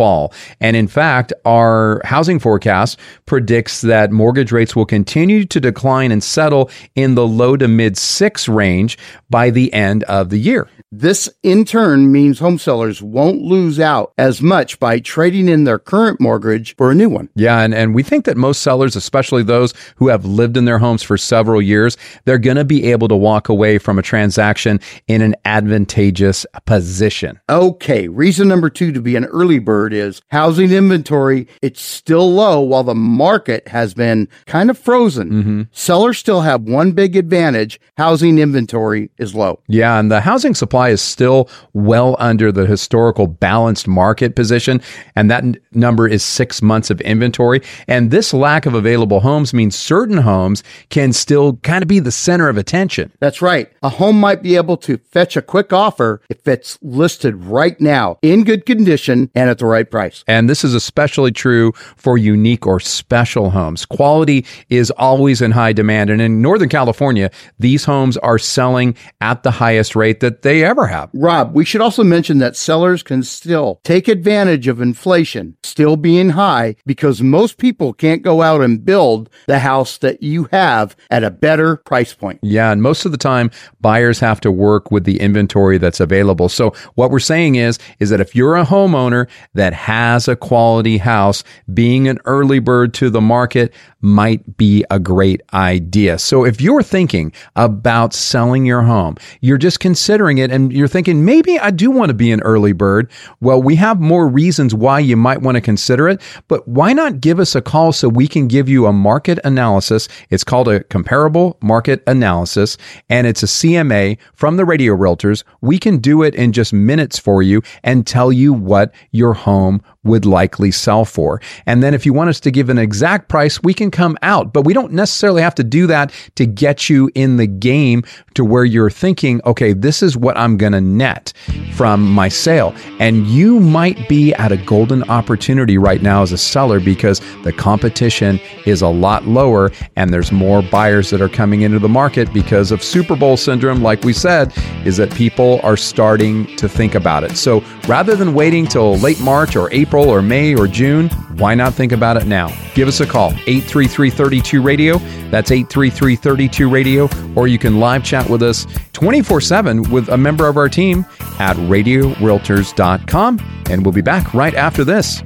And 0.60 0.76
in 0.76 0.88
fact, 0.88 1.32
our 1.44 2.00
housing 2.04 2.38
forecast 2.38 2.98
predicts 3.26 3.80
that 3.82 4.10
mortgage 4.10 4.52
rates 4.52 4.76
will 4.76 4.86
continue 4.86 5.44
to 5.46 5.60
decline 5.60 6.12
and 6.12 6.22
settle 6.22 6.70
in 6.94 7.14
the 7.14 7.26
low 7.26 7.56
to 7.56 7.68
mid 7.68 7.96
6 7.96 8.48
range 8.48 8.98
by 9.30 9.50
the 9.50 9.72
end 9.72 10.04
of 10.04 10.30
the 10.30 10.38
year. 10.38 10.68
This 10.90 11.28
in 11.42 11.66
turn 11.66 12.10
means 12.10 12.38
home 12.38 12.56
sellers 12.56 13.02
won't 13.02 13.42
lose 13.42 13.78
out 13.78 14.14
as 14.16 14.40
much 14.40 14.80
by 14.80 15.00
trading 15.00 15.46
in 15.46 15.64
their 15.64 15.78
current 15.78 16.18
mortgage 16.18 16.74
for 16.76 16.90
a 16.90 16.94
new 16.94 17.10
one. 17.10 17.28
Yeah, 17.34 17.60
and, 17.60 17.74
and 17.74 17.94
we 17.94 18.02
think 18.02 18.24
that 18.24 18.38
most 18.38 18.62
sellers, 18.62 18.96
especially 18.96 19.42
those 19.42 19.74
who 19.96 20.08
have 20.08 20.24
lived 20.24 20.56
in 20.56 20.64
their 20.64 20.78
homes 20.78 21.02
for 21.02 21.18
several 21.18 21.60
years, 21.60 21.98
they're 22.24 22.38
going 22.38 22.56
to 22.56 22.64
be 22.64 22.90
able 22.90 23.06
to 23.08 23.16
walk 23.16 23.50
away 23.50 23.76
from 23.76 23.98
a 23.98 24.02
transaction 24.02 24.80
in 25.08 25.20
an 25.20 25.36
advantageous 25.44 26.46
position. 26.64 27.38
Okay, 27.50 28.08
reason 28.08 28.48
number 28.48 28.70
two 28.70 28.90
to 28.92 29.02
be 29.02 29.14
an 29.14 29.26
early 29.26 29.58
bird 29.58 29.92
is 29.92 30.22
housing 30.30 30.72
inventory. 30.72 31.48
It's 31.60 31.82
still 31.82 32.32
low 32.32 32.60
while 32.60 32.84
the 32.84 32.94
market 32.94 33.68
has 33.68 33.92
been 33.92 34.26
kind 34.46 34.70
of 34.70 34.78
frozen. 34.78 35.30
Mm-hmm. 35.30 35.62
Sellers 35.70 36.16
still 36.16 36.40
have 36.40 36.62
one 36.62 36.92
big 36.92 37.14
advantage 37.14 37.78
housing 37.98 38.38
inventory 38.38 39.10
is 39.18 39.34
low. 39.34 39.60
Yeah, 39.66 40.00
and 40.00 40.10
the 40.10 40.22
housing 40.22 40.54
supply 40.54 40.77
is 40.86 41.02
still 41.02 41.48
well 41.72 42.16
under 42.18 42.50
the 42.50 42.66
historical 42.66 43.26
balanced 43.26 43.88
market 43.88 44.36
position, 44.36 44.80
and 45.16 45.30
that 45.30 45.44
n- 45.44 45.56
number 45.72 46.08
is 46.08 46.22
six 46.22 46.62
months 46.62 46.90
of 46.90 47.00
inventory. 47.02 47.60
And 47.86 48.10
this 48.10 48.32
lack 48.32 48.66
of 48.66 48.74
available 48.74 49.20
homes 49.20 49.52
means 49.52 49.74
certain 49.74 50.18
homes 50.18 50.62
can 50.90 51.12
still 51.12 51.56
kind 51.56 51.82
of 51.82 51.88
be 51.88 51.98
the 51.98 52.12
center 52.12 52.48
of 52.48 52.56
attention. 52.56 53.12
That's 53.20 53.42
right. 53.42 53.70
A 53.82 53.88
home 53.88 54.20
might 54.20 54.42
be 54.42 54.56
able 54.56 54.76
to 54.78 54.98
fetch 54.98 55.36
a 55.36 55.42
quick 55.42 55.72
offer 55.72 56.20
if 56.30 56.46
it's 56.46 56.78
listed 56.82 57.34
right 57.44 57.78
now 57.80 58.18
in 58.22 58.44
good 58.44 58.64
condition 58.66 59.30
and 59.34 59.50
at 59.50 59.58
the 59.58 59.66
right 59.66 59.90
price. 59.90 60.24
And 60.26 60.48
this 60.48 60.64
is 60.64 60.74
especially 60.74 61.32
true 61.32 61.72
for 61.96 62.16
unique 62.16 62.66
or 62.66 62.80
special 62.80 63.50
homes. 63.50 63.84
Quality 63.84 64.46
is 64.68 64.90
always 64.92 65.42
in 65.42 65.50
high 65.50 65.72
demand. 65.72 66.10
And 66.10 66.20
in 66.20 66.40
Northern 66.42 66.68
California, 66.68 67.30
these 67.58 67.84
homes 67.84 68.16
are 68.18 68.38
selling 68.38 68.96
at 69.20 69.42
the 69.42 69.50
highest 69.50 69.96
rate 69.96 70.20
that 70.20 70.42
they 70.42 70.64
ever 70.68 70.86
have. 70.86 71.10
Rob, 71.14 71.54
we 71.54 71.64
should 71.64 71.80
also 71.80 72.04
mention 72.04 72.38
that 72.38 72.56
sellers 72.56 73.02
can 73.02 73.22
still 73.22 73.80
take 73.84 74.06
advantage 74.08 74.68
of 74.68 74.80
inflation 74.80 75.56
still 75.62 75.96
being 75.96 76.30
high 76.30 76.76
because 76.86 77.22
most 77.22 77.58
people 77.58 77.92
can't 77.92 78.22
go 78.22 78.42
out 78.42 78.60
and 78.60 78.84
build 78.84 79.30
the 79.46 79.58
house 79.58 79.98
that 79.98 80.22
you 80.22 80.48
have 80.52 80.96
at 81.10 81.24
a 81.24 81.30
better 81.30 81.76
price 81.76 82.14
point. 82.14 82.38
Yeah, 82.42 82.70
and 82.70 82.82
most 82.82 83.04
of 83.04 83.12
the 83.12 83.18
time 83.18 83.50
buyers 83.80 84.20
have 84.20 84.40
to 84.40 84.52
work 84.52 84.90
with 84.90 85.04
the 85.04 85.20
inventory 85.20 85.78
that's 85.78 86.00
available. 86.00 86.48
So 86.48 86.74
what 86.94 87.10
we're 87.10 87.18
saying 87.18 87.56
is 87.56 87.78
is 87.98 88.10
that 88.10 88.20
if 88.20 88.34
you're 88.34 88.56
a 88.56 88.64
homeowner 88.64 89.28
that 89.54 89.72
has 89.72 90.28
a 90.28 90.36
quality 90.36 90.98
house, 90.98 91.42
being 91.72 92.08
an 92.08 92.18
early 92.24 92.58
bird 92.58 92.94
to 92.94 93.10
the 93.10 93.20
market 93.20 93.72
might 94.00 94.56
be 94.56 94.84
a 94.90 94.98
great 94.98 95.42
idea. 95.52 96.18
So 96.18 96.44
if 96.44 96.60
you're 96.60 96.82
thinking 96.82 97.32
about 97.56 98.14
selling 98.14 98.64
your 98.64 98.82
home, 98.82 99.16
you're 99.40 99.58
just 99.58 99.80
considering 99.80 100.38
it 100.38 100.50
and 100.50 100.72
you're 100.72 100.88
thinking 100.88 101.24
maybe 101.24 101.58
I 101.58 101.70
do 101.70 101.90
want 101.90 102.10
to 102.10 102.14
be 102.14 102.30
an 102.30 102.40
early 102.42 102.72
bird. 102.72 103.10
Well, 103.40 103.60
we 103.60 103.76
have 103.76 104.00
more 104.00 104.28
reasons 104.28 104.74
why 104.74 105.00
you 105.00 105.16
might 105.16 105.42
want 105.42 105.56
to 105.56 105.60
consider 105.60 106.08
it, 106.08 106.22
but 106.46 106.66
why 106.68 106.92
not 106.92 107.20
give 107.20 107.40
us 107.40 107.54
a 107.54 107.62
call 107.62 107.92
so 107.92 108.08
we 108.08 108.28
can 108.28 108.46
give 108.46 108.68
you 108.68 108.86
a 108.86 108.92
market 108.92 109.38
analysis? 109.44 110.08
It's 110.30 110.44
called 110.44 110.68
a 110.68 110.84
comparable 110.84 111.58
market 111.60 112.02
analysis 112.06 112.76
and 113.08 113.26
it's 113.26 113.42
a 113.42 113.46
CMA 113.46 114.18
from 114.34 114.56
the 114.56 114.64
radio 114.64 114.96
realtors. 114.96 115.42
We 115.60 115.78
can 115.78 115.98
do 115.98 116.22
it 116.22 116.34
in 116.34 116.52
just 116.52 116.72
minutes 116.72 117.18
for 117.18 117.42
you 117.42 117.62
and 117.82 118.06
tell 118.06 118.32
you 118.32 118.52
what 118.52 118.94
your 119.10 119.34
home 119.34 119.82
would 120.08 120.26
likely 120.26 120.70
sell 120.70 121.04
for. 121.04 121.40
And 121.66 121.82
then 121.82 121.94
if 121.94 122.04
you 122.04 122.12
want 122.12 122.30
us 122.30 122.40
to 122.40 122.50
give 122.50 122.68
an 122.68 122.78
exact 122.78 123.28
price, 123.28 123.62
we 123.62 123.72
can 123.72 123.90
come 123.90 124.18
out, 124.22 124.52
but 124.52 124.62
we 124.62 124.74
don't 124.74 124.92
necessarily 124.92 125.42
have 125.42 125.54
to 125.56 125.64
do 125.64 125.86
that 125.86 126.12
to 126.34 126.46
get 126.46 126.88
you 126.88 127.10
in 127.14 127.36
the 127.36 127.46
game 127.46 128.02
to 128.34 128.44
where 128.44 128.64
you're 128.64 128.90
thinking, 128.90 129.40
okay, 129.44 129.72
this 129.72 130.02
is 130.02 130.16
what 130.16 130.36
I'm 130.36 130.56
going 130.56 130.72
to 130.72 130.80
net 130.80 131.32
from 131.74 132.10
my 132.10 132.28
sale. 132.28 132.74
And 132.98 133.26
you 133.26 133.60
might 133.60 134.08
be 134.08 134.32
at 134.34 134.52
a 134.52 134.56
golden 134.56 135.02
opportunity 135.10 135.78
right 135.78 136.02
now 136.02 136.22
as 136.22 136.32
a 136.32 136.38
seller 136.38 136.80
because 136.80 137.20
the 137.42 137.52
competition 137.52 138.40
is 138.64 138.82
a 138.82 138.88
lot 138.88 139.26
lower 139.26 139.70
and 139.96 140.12
there's 140.12 140.32
more 140.32 140.62
buyers 140.62 141.10
that 141.10 141.20
are 141.20 141.28
coming 141.28 141.62
into 141.62 141.78
the 141.78 141.88
market 141.88 142.32
because 142.32 142.70
of 142.70 142.82
Super 142.82 143.16
Bowl 143.16 143.36
syndrome, 143.36 143.82
like 143.82 144.04
we 144.04 144.12
said, 144.12 144.52
is 144.84 144.96
that 144.98 145.12
people 145.14 145.60
are 145.62 145.76
starting 145.76 146.46
to 146.56 146.68
think 146.68 146.94
about 146.94 147.24
it. 147.24 147.36
So 147.36 147.60
rather 147.88 148.14
than 148.14 148.34
waiting 148.34 148.66
till 148.66 148.96
late 148.98 149.20
March 149.20 149.56
or 149.56 149.72
April 149.72 149.97
April 149.98 150.14
or 150.14 150.22
May 150.22 150.54
or 150.54 150.68
June, 150.68 151.08
why 151.38 151.56
not 151.56 151.74
think 151.74 151.90
about 151.90 152.16
it 152.16 152.24
now? 152.24 152.56
Give 152.74 152.86
us 152.86 153.00
a 153.00 153.06
call, 153.06 153.32
833 153.32 154.10
32 154.10 154.62
Radio. 154.62 154.98
That's 155.30 155.50
833 155.50 156.14
32 156.14 156.70
Radio. 156.70 157.08
Or 157.34 157.48
you 157.48 157.58
can 157.58 157.80
live 157.80 158.04
chat 158.04 158.30
with 158.30 158.40
us 158.40 158.64
24 158.92 159.40
7 159.40 159.90
with 159.90 160.08
a 160.10 160.16
member 160.16 160.46
of 160.46 160.56
our 160.56 160.68
team 160.68 161.04
at 161.40 161.56
radiorealtors.com. 161.56 163.64
And 163.70 163.84
we'll 163.84 163.92
be 163.92 164.00
back 164.00 164.34
right 164.34 164.54
after 164.54 164.84
this. 164.84 165.20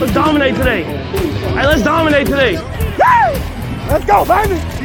Let's 0.00 0.14
dominate 0.14 0.54
today. 0.54 0.84
Hey, 0.84 1.66
let's 1.66 1.82
dominate 1.82 2.28
today. 2.28 2.58
Let's 3.88 4.04
go, 4.04 4.24
baby. 4.24 4.81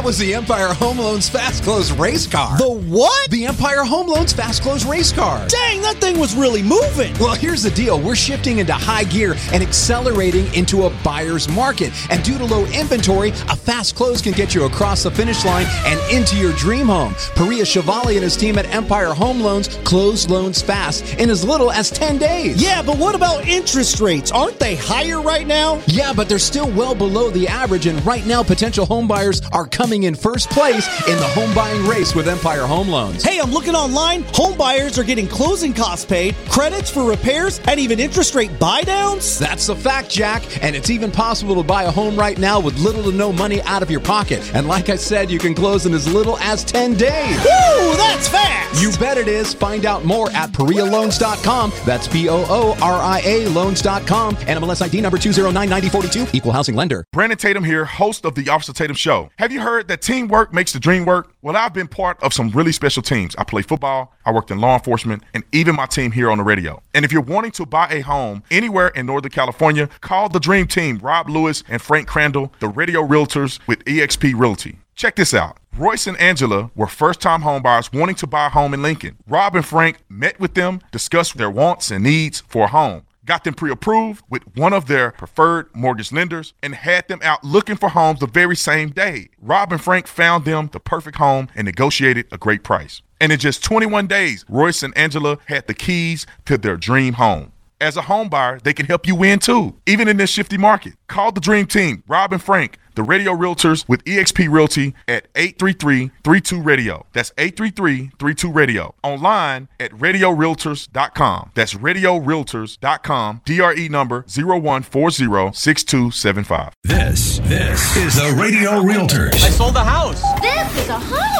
That? 0.00 0.06
Was 0.06 0.18
the 0.18 0.34
Empire 0.34 0.72
Home 0.74 0.98
Loans 0.98 1.28
Fast 1.28 1.62
Close 1.62 1.92
race 1.92 2.26
car. 2.26 2.56
The 2.56 2.68
what? 2.68 3.30
The 3.30 3.46
Empire 3.46 3.84
Home 3.84 4.08
Loans 4.08 4.32
Fast 4.32 4.62
Close 4.62 4.84
race 4.84 5.12
car. 5.12 5.46
Dang, 5.46 5.82
that 5.82 5.96
thing 5.96 6.18
was 6.18 6.34
really 6.34 6.62
moving. 6.62 7.12
Well, 7.18 7.34
here's 7.34 7.62
the 7.62 7.70
deal. 7.70 8.00
We're 8.00 8.16
shifting 8.16 8.58
into 8.58 8.72
high 8.72 9.04
gear 9.04 9.36
and 9.52 9.62
accelerating 9.62 10.52
into 10.54 10.84
a 10.84 10.90
buyer's 11.04 11.48
market. 11.48 11.92
And 12.10 12.24
due 12.24 12.38
to 12.38 12.44
low 12.44 12.64
inventory, 12.66 13.28
a 13.28 13.56
fast 13.56 13.94
close 13.94 14.22
can 14.22 14.32
get 14.32 14.54
you 14.54 14.64
across 14.64 15.02
the 15.02 15.10
finish 15.10 15.44
line 15.44 15.66
and 15.84 16.00
into 16.12 16.36
your 16.36 16.54
dream 16.54 16.86
home. 16.86 17.12
Pooria 17.36 17.66
Chevalier 17.66 18.16
and 18.16 18.24
his 18.24 18.36
team 18.36 18.58
at 18.58 18.66
Empire 18.74 19.12
Home 19.12 19.40
Loans 19.40 19.68
close 19.84 20.28
loans 20.28 20.62
fast 20.62 21.14
in 21.18 21.28
as 21.30 21.44
little 21.44 21.70
as 21.70 21.90
10 21.90 22.18
days. 22.18 22.60
Yeah, 22.60 22.82
but 22.82 22.96
what 22.96 23.14
about 23.14 23.46
interest 23.46 24.00
rates? 24.00 24.32
Aren't 24.32 24.58
they 24.58 24.76
higher 24.76 25.20
right 25.20 25.46
now? 25.46 25.80
Yeah, 25.86 26.12
but 26.14 26.28
they're 26.28 26.38
still 26.38 26.70
well 26.70 26.94
below 26.94 27.30
the 27.30 27.46
average. 27.46 27.86
And 27.86 28.04
right 28.06 28.26
now, 28.26 28.42
potential 28.42 28.86
home 28.86 29.06
buyers 29.06 29.42
are 29.52 29.66
coming 29.66 29.89
in 29.90 30.14
first 30.14 30.48
place 30.50 30.86
in 31.08 31.16
the 31.16 31.26
home 31.26 31.52
buying 31.54 31.84
race 31.86 32.14
with 32.14 32.28
Empire 32.28 32.64
Home 32.64 32.88
Loans. 32.88 33.24
Hey, 33.24 33.40
I'm 33.40 33.50
looking 33.50 33.74
online. 33.74 34.22
Home 34.34 34.56
buyers 34.56 34.98
are 34.98 35.04
getting 35.04 35.26
closing 35.26 35.74
costs 35.74 36.04
paid, 36.04 36.36
credits 36.48 36.88
for 36.88 37.08
repairs, 37.08 37.60
and 37.66 37.80
even 37.80 37.98
interest 37.98 38.34
rate 38.34 38.56
buy 38.60 38.82
downs. 38.82 39.38
That's 39.38 39.68
a 39.68 39.74
fact, 39.74 40.08
Jack. 40.08 40.62
And 40.62 40.76
it's 40.76 40.90
even 40.90 41.10
possible 41.10 41.56
to 41.56 41.62
buy 41.64 41.84
a 41.84 41.90
home 41.90 42.16
right 42.16 42.38
now 42.38 42.60
with 42.60 42.78
little 42.78 43.02
to 43.02 43.12
no 43.12 43.32
money 43.32 43.60
out 43.62 43.82
of 43.82 43.90
your 43.90 44.00
pocket. 44.00 44.48
And 44.54 44.68
like 44.68 44.88
I 44.88 44.96
said, 44.96 45.30
you 45.30 45.38
can 45.40 45.54
close 45.54 45.86
in 45.86 45.92
as 45.92 46.12
little 46.12 46.38
as 46.38 46.62
10 46.62 46.94
days. 46.94 47.36
Woo, 47.38 47.96
that's 47.96 48.28
fast. 48.28 48.80
You 48.80 48.92
bet 48.98 49.18
it 49.18 49.26
is. 49.26 49.52
Find 49.52 49.84
out 49.84 50.04
more 50.04 50.30
at 50.30 50.50
PooriaLoans.com. 50.52 51.72
That's 51.84 52.06
P 52.06 52.28
O 52.28 52.44
O 52.48 52.78
R 52.80 53.02
I 53.02 53.20
A 53.24 53.48
Loans.com. 53.48 54.36
NMLS 54.36 54.82
ID 54.82 55.00
number 55.00 55.18
2099042. 55.18 56.34
Equal 56.34 56.52
housing 56.52 56.76
lender. 56.76 57.04
Brandon 57.12 57.36
Tatum 57.38 57.64
here, 57.64 57.84
host 57.84 58.24
of 58.24 58.34
the 58.34 58.48
Officer 58.48 58.72
Tatum 58.72 58.96
Show. 58.96 59.30
Have 59.38 59.52
you 59.52 59.60
heard 59.60 59.79
that 59.88 60.02
teamwork 60.02 60.52
makes 60.52 60.72
the 60.72 60.80
dream 60.80 61.04
work? 61.04 61.34
Well, 61.42 61.56
I've 61.56 61.74
been 61.74 61.88
part 61.88 62.22
of 62.22 62.32
some 62.32 62.50
really 62.50 62.72
special 62.72 63.02
teams. 63.02 63.34
I 63.36 63.44
play 63.44 63.62
football, 63.62 64.14
I 64.24 64.32
worked 64.32 64.50
in 64.50 64.60
law 64.60 64.74
enforcement, 64.74 65.22
and 65.34 65.44
even 65.52 65.76
my 65.76 65.86
team 65.86 66.12
here 66.12 66.30
on 66.30 66.38
the 66.38 66.44
radio. 66.44 66.82
And 66.94 67.04
if 67.04 67.12
you're 67.12 67.22
wanting 67.22 67.50
to 67.52 67.66
buy 67.66 67.88
a 67.88 68.00
home 68.00 68.42
anywhere 68.50 68.88
in 68.88 69.06
Northern 69.06 69.30
California, 69.30 69.88
call 70.00 70.28
the 70.28 70.40
Dream 70.40 70.66
Team, 70.66 70.98
Rob 70.98 71.28
Lewis 71.28 71.64
and 71.68 71.80
Frank 71.80 72.08
Crandall, 72.08 72.52
the 72.60 72.68
radio 72.68 73.06
realtors 73.06 73.58
with 73.66 73.84
eXp 73.84 74.38
Realty. 74.38 74.78
Check 74.94 75.16
this 75.16 75.32
out. 75.32 75.58
Royce 75.76 76.06
and 76.06 76.18
Angela 76.18 76.70
were 76.74 76.86
first 76.86 77.20
time 77.20 77.42
homebuyers 77.42 77.96
wanting 77.98 78.16
to 78.16 78.26
buy 78.26 78.46
a 78.46 78.50
home 78.50 78.74
in 78.74 78.82
Lincoln. 78.82 79.16
Rob 79.26 79.56
and 79.56 79.64
Frank 79.64 79.98
met 80.08 80.38
with 80.38 80.54
them, 80.54 80.80
discussed 80.92 81.38
their 81.38 81.50
wants 81.50 81.90
and 81.90 82.04
needs 82.04 82.40
for 82.40 82.64
a 82.64 82.68
home 82.68 83.04
got 83.24 83.44
them 83.44 83.54
pre-approved 83.54 84.24
with 84.28 84.42
one 84.56 84.72
of 84.72 84.86
their 84.86 85.12
preferred 85.12 85.74
mortgage 85.74 86.12
lenders 86.12 86.52
and 86.62 86.74
had 86.74 87.06
them 87.08 87.20
out 87.22 87.44
looking 87.44 87.76
for 87.76 87.90
homes 87.90 88.20
the 88.20 88.26
very 88.26 88.56
same 88.56 88.90
day. 88.90 89.28
Rob 89.40 89.72
and 89.72 89.80
Frank 89.80 90.06
found 90.06 90.44
them 90.44 90.70
the 90.72 90.80
perfect 90.80 91.16
home 91.18 91.48
and 91.54 91.64
negotiated 91.64 92.26
a 92.32 92.38
great 92.38 92.62
price. 92.62 93.02
And 93.20 93.32
in 93.32 93.38
just 93.38 93.62
21 93.62 94.06
days, 94.06 94.44
Royce 94.48 94.82
and 94.82 94.96
Angela 94.96 95.38
had 95.46 95.66
the 95.66 95.74
keys 95.74 96.26
to 96.46 96.56
their 96.56 96.76
dream 96.76 97.14
home. 97.14 97.52
As 97.80 97.96
a 97.96 98.02
home 98.02 98.28
buyer, 98.28 98.60
they 98.62 98.74
can 98.74 98.86
help 98.86 99.06
you 99.06 99.14
win 99.14 99.38
too, 99.38 99.74
even 99.86 100.06
in 100.06 100.18
this 100.18 100.30
shifty 100.30 100.58
market. 100.58 100.94
Call 101.06 101.32
the 101.32 101.40
Dream 101.40 101.66
Team, 101.66 102.02
Rob 102.06 102.32
and 102.32 102.42
Frank, 102.42 102.78
the 103.00 103.04
radio 103.04 103.32
realtors 103.32 103.88
with 103.88 104.04
eXp 104.04 104.52
Realty 104.52 104.94
at 105.08 105.32
833-32-RADIO. 105.32 107.06
That's 107.14 107.30
833-32-RADIO. 107.30 108.94
Online 109.02 109.68
at 109.78 109.90
radiorealtors.com. 109.92 111.52
That's 111.54 111.72
radiorealtors.com. 111.74 113.40
DRE 113.46 113.88
number 113.88 114.22
01406275. 114.24 116.72
This, 116.84 117.38
this 117.38 117.96
is 117.96 118.16
the 118.16 118.36
Radio 118.38 118.82
Realtors. 118.82 119.32
I 119.32 119.48
sold 119.48 119.72
the 119.74 119.84
house. 119.84 120.20
This 120.42 120.82
is 120.82 120.90
a 120.90 120.98
home. 120.98 121.39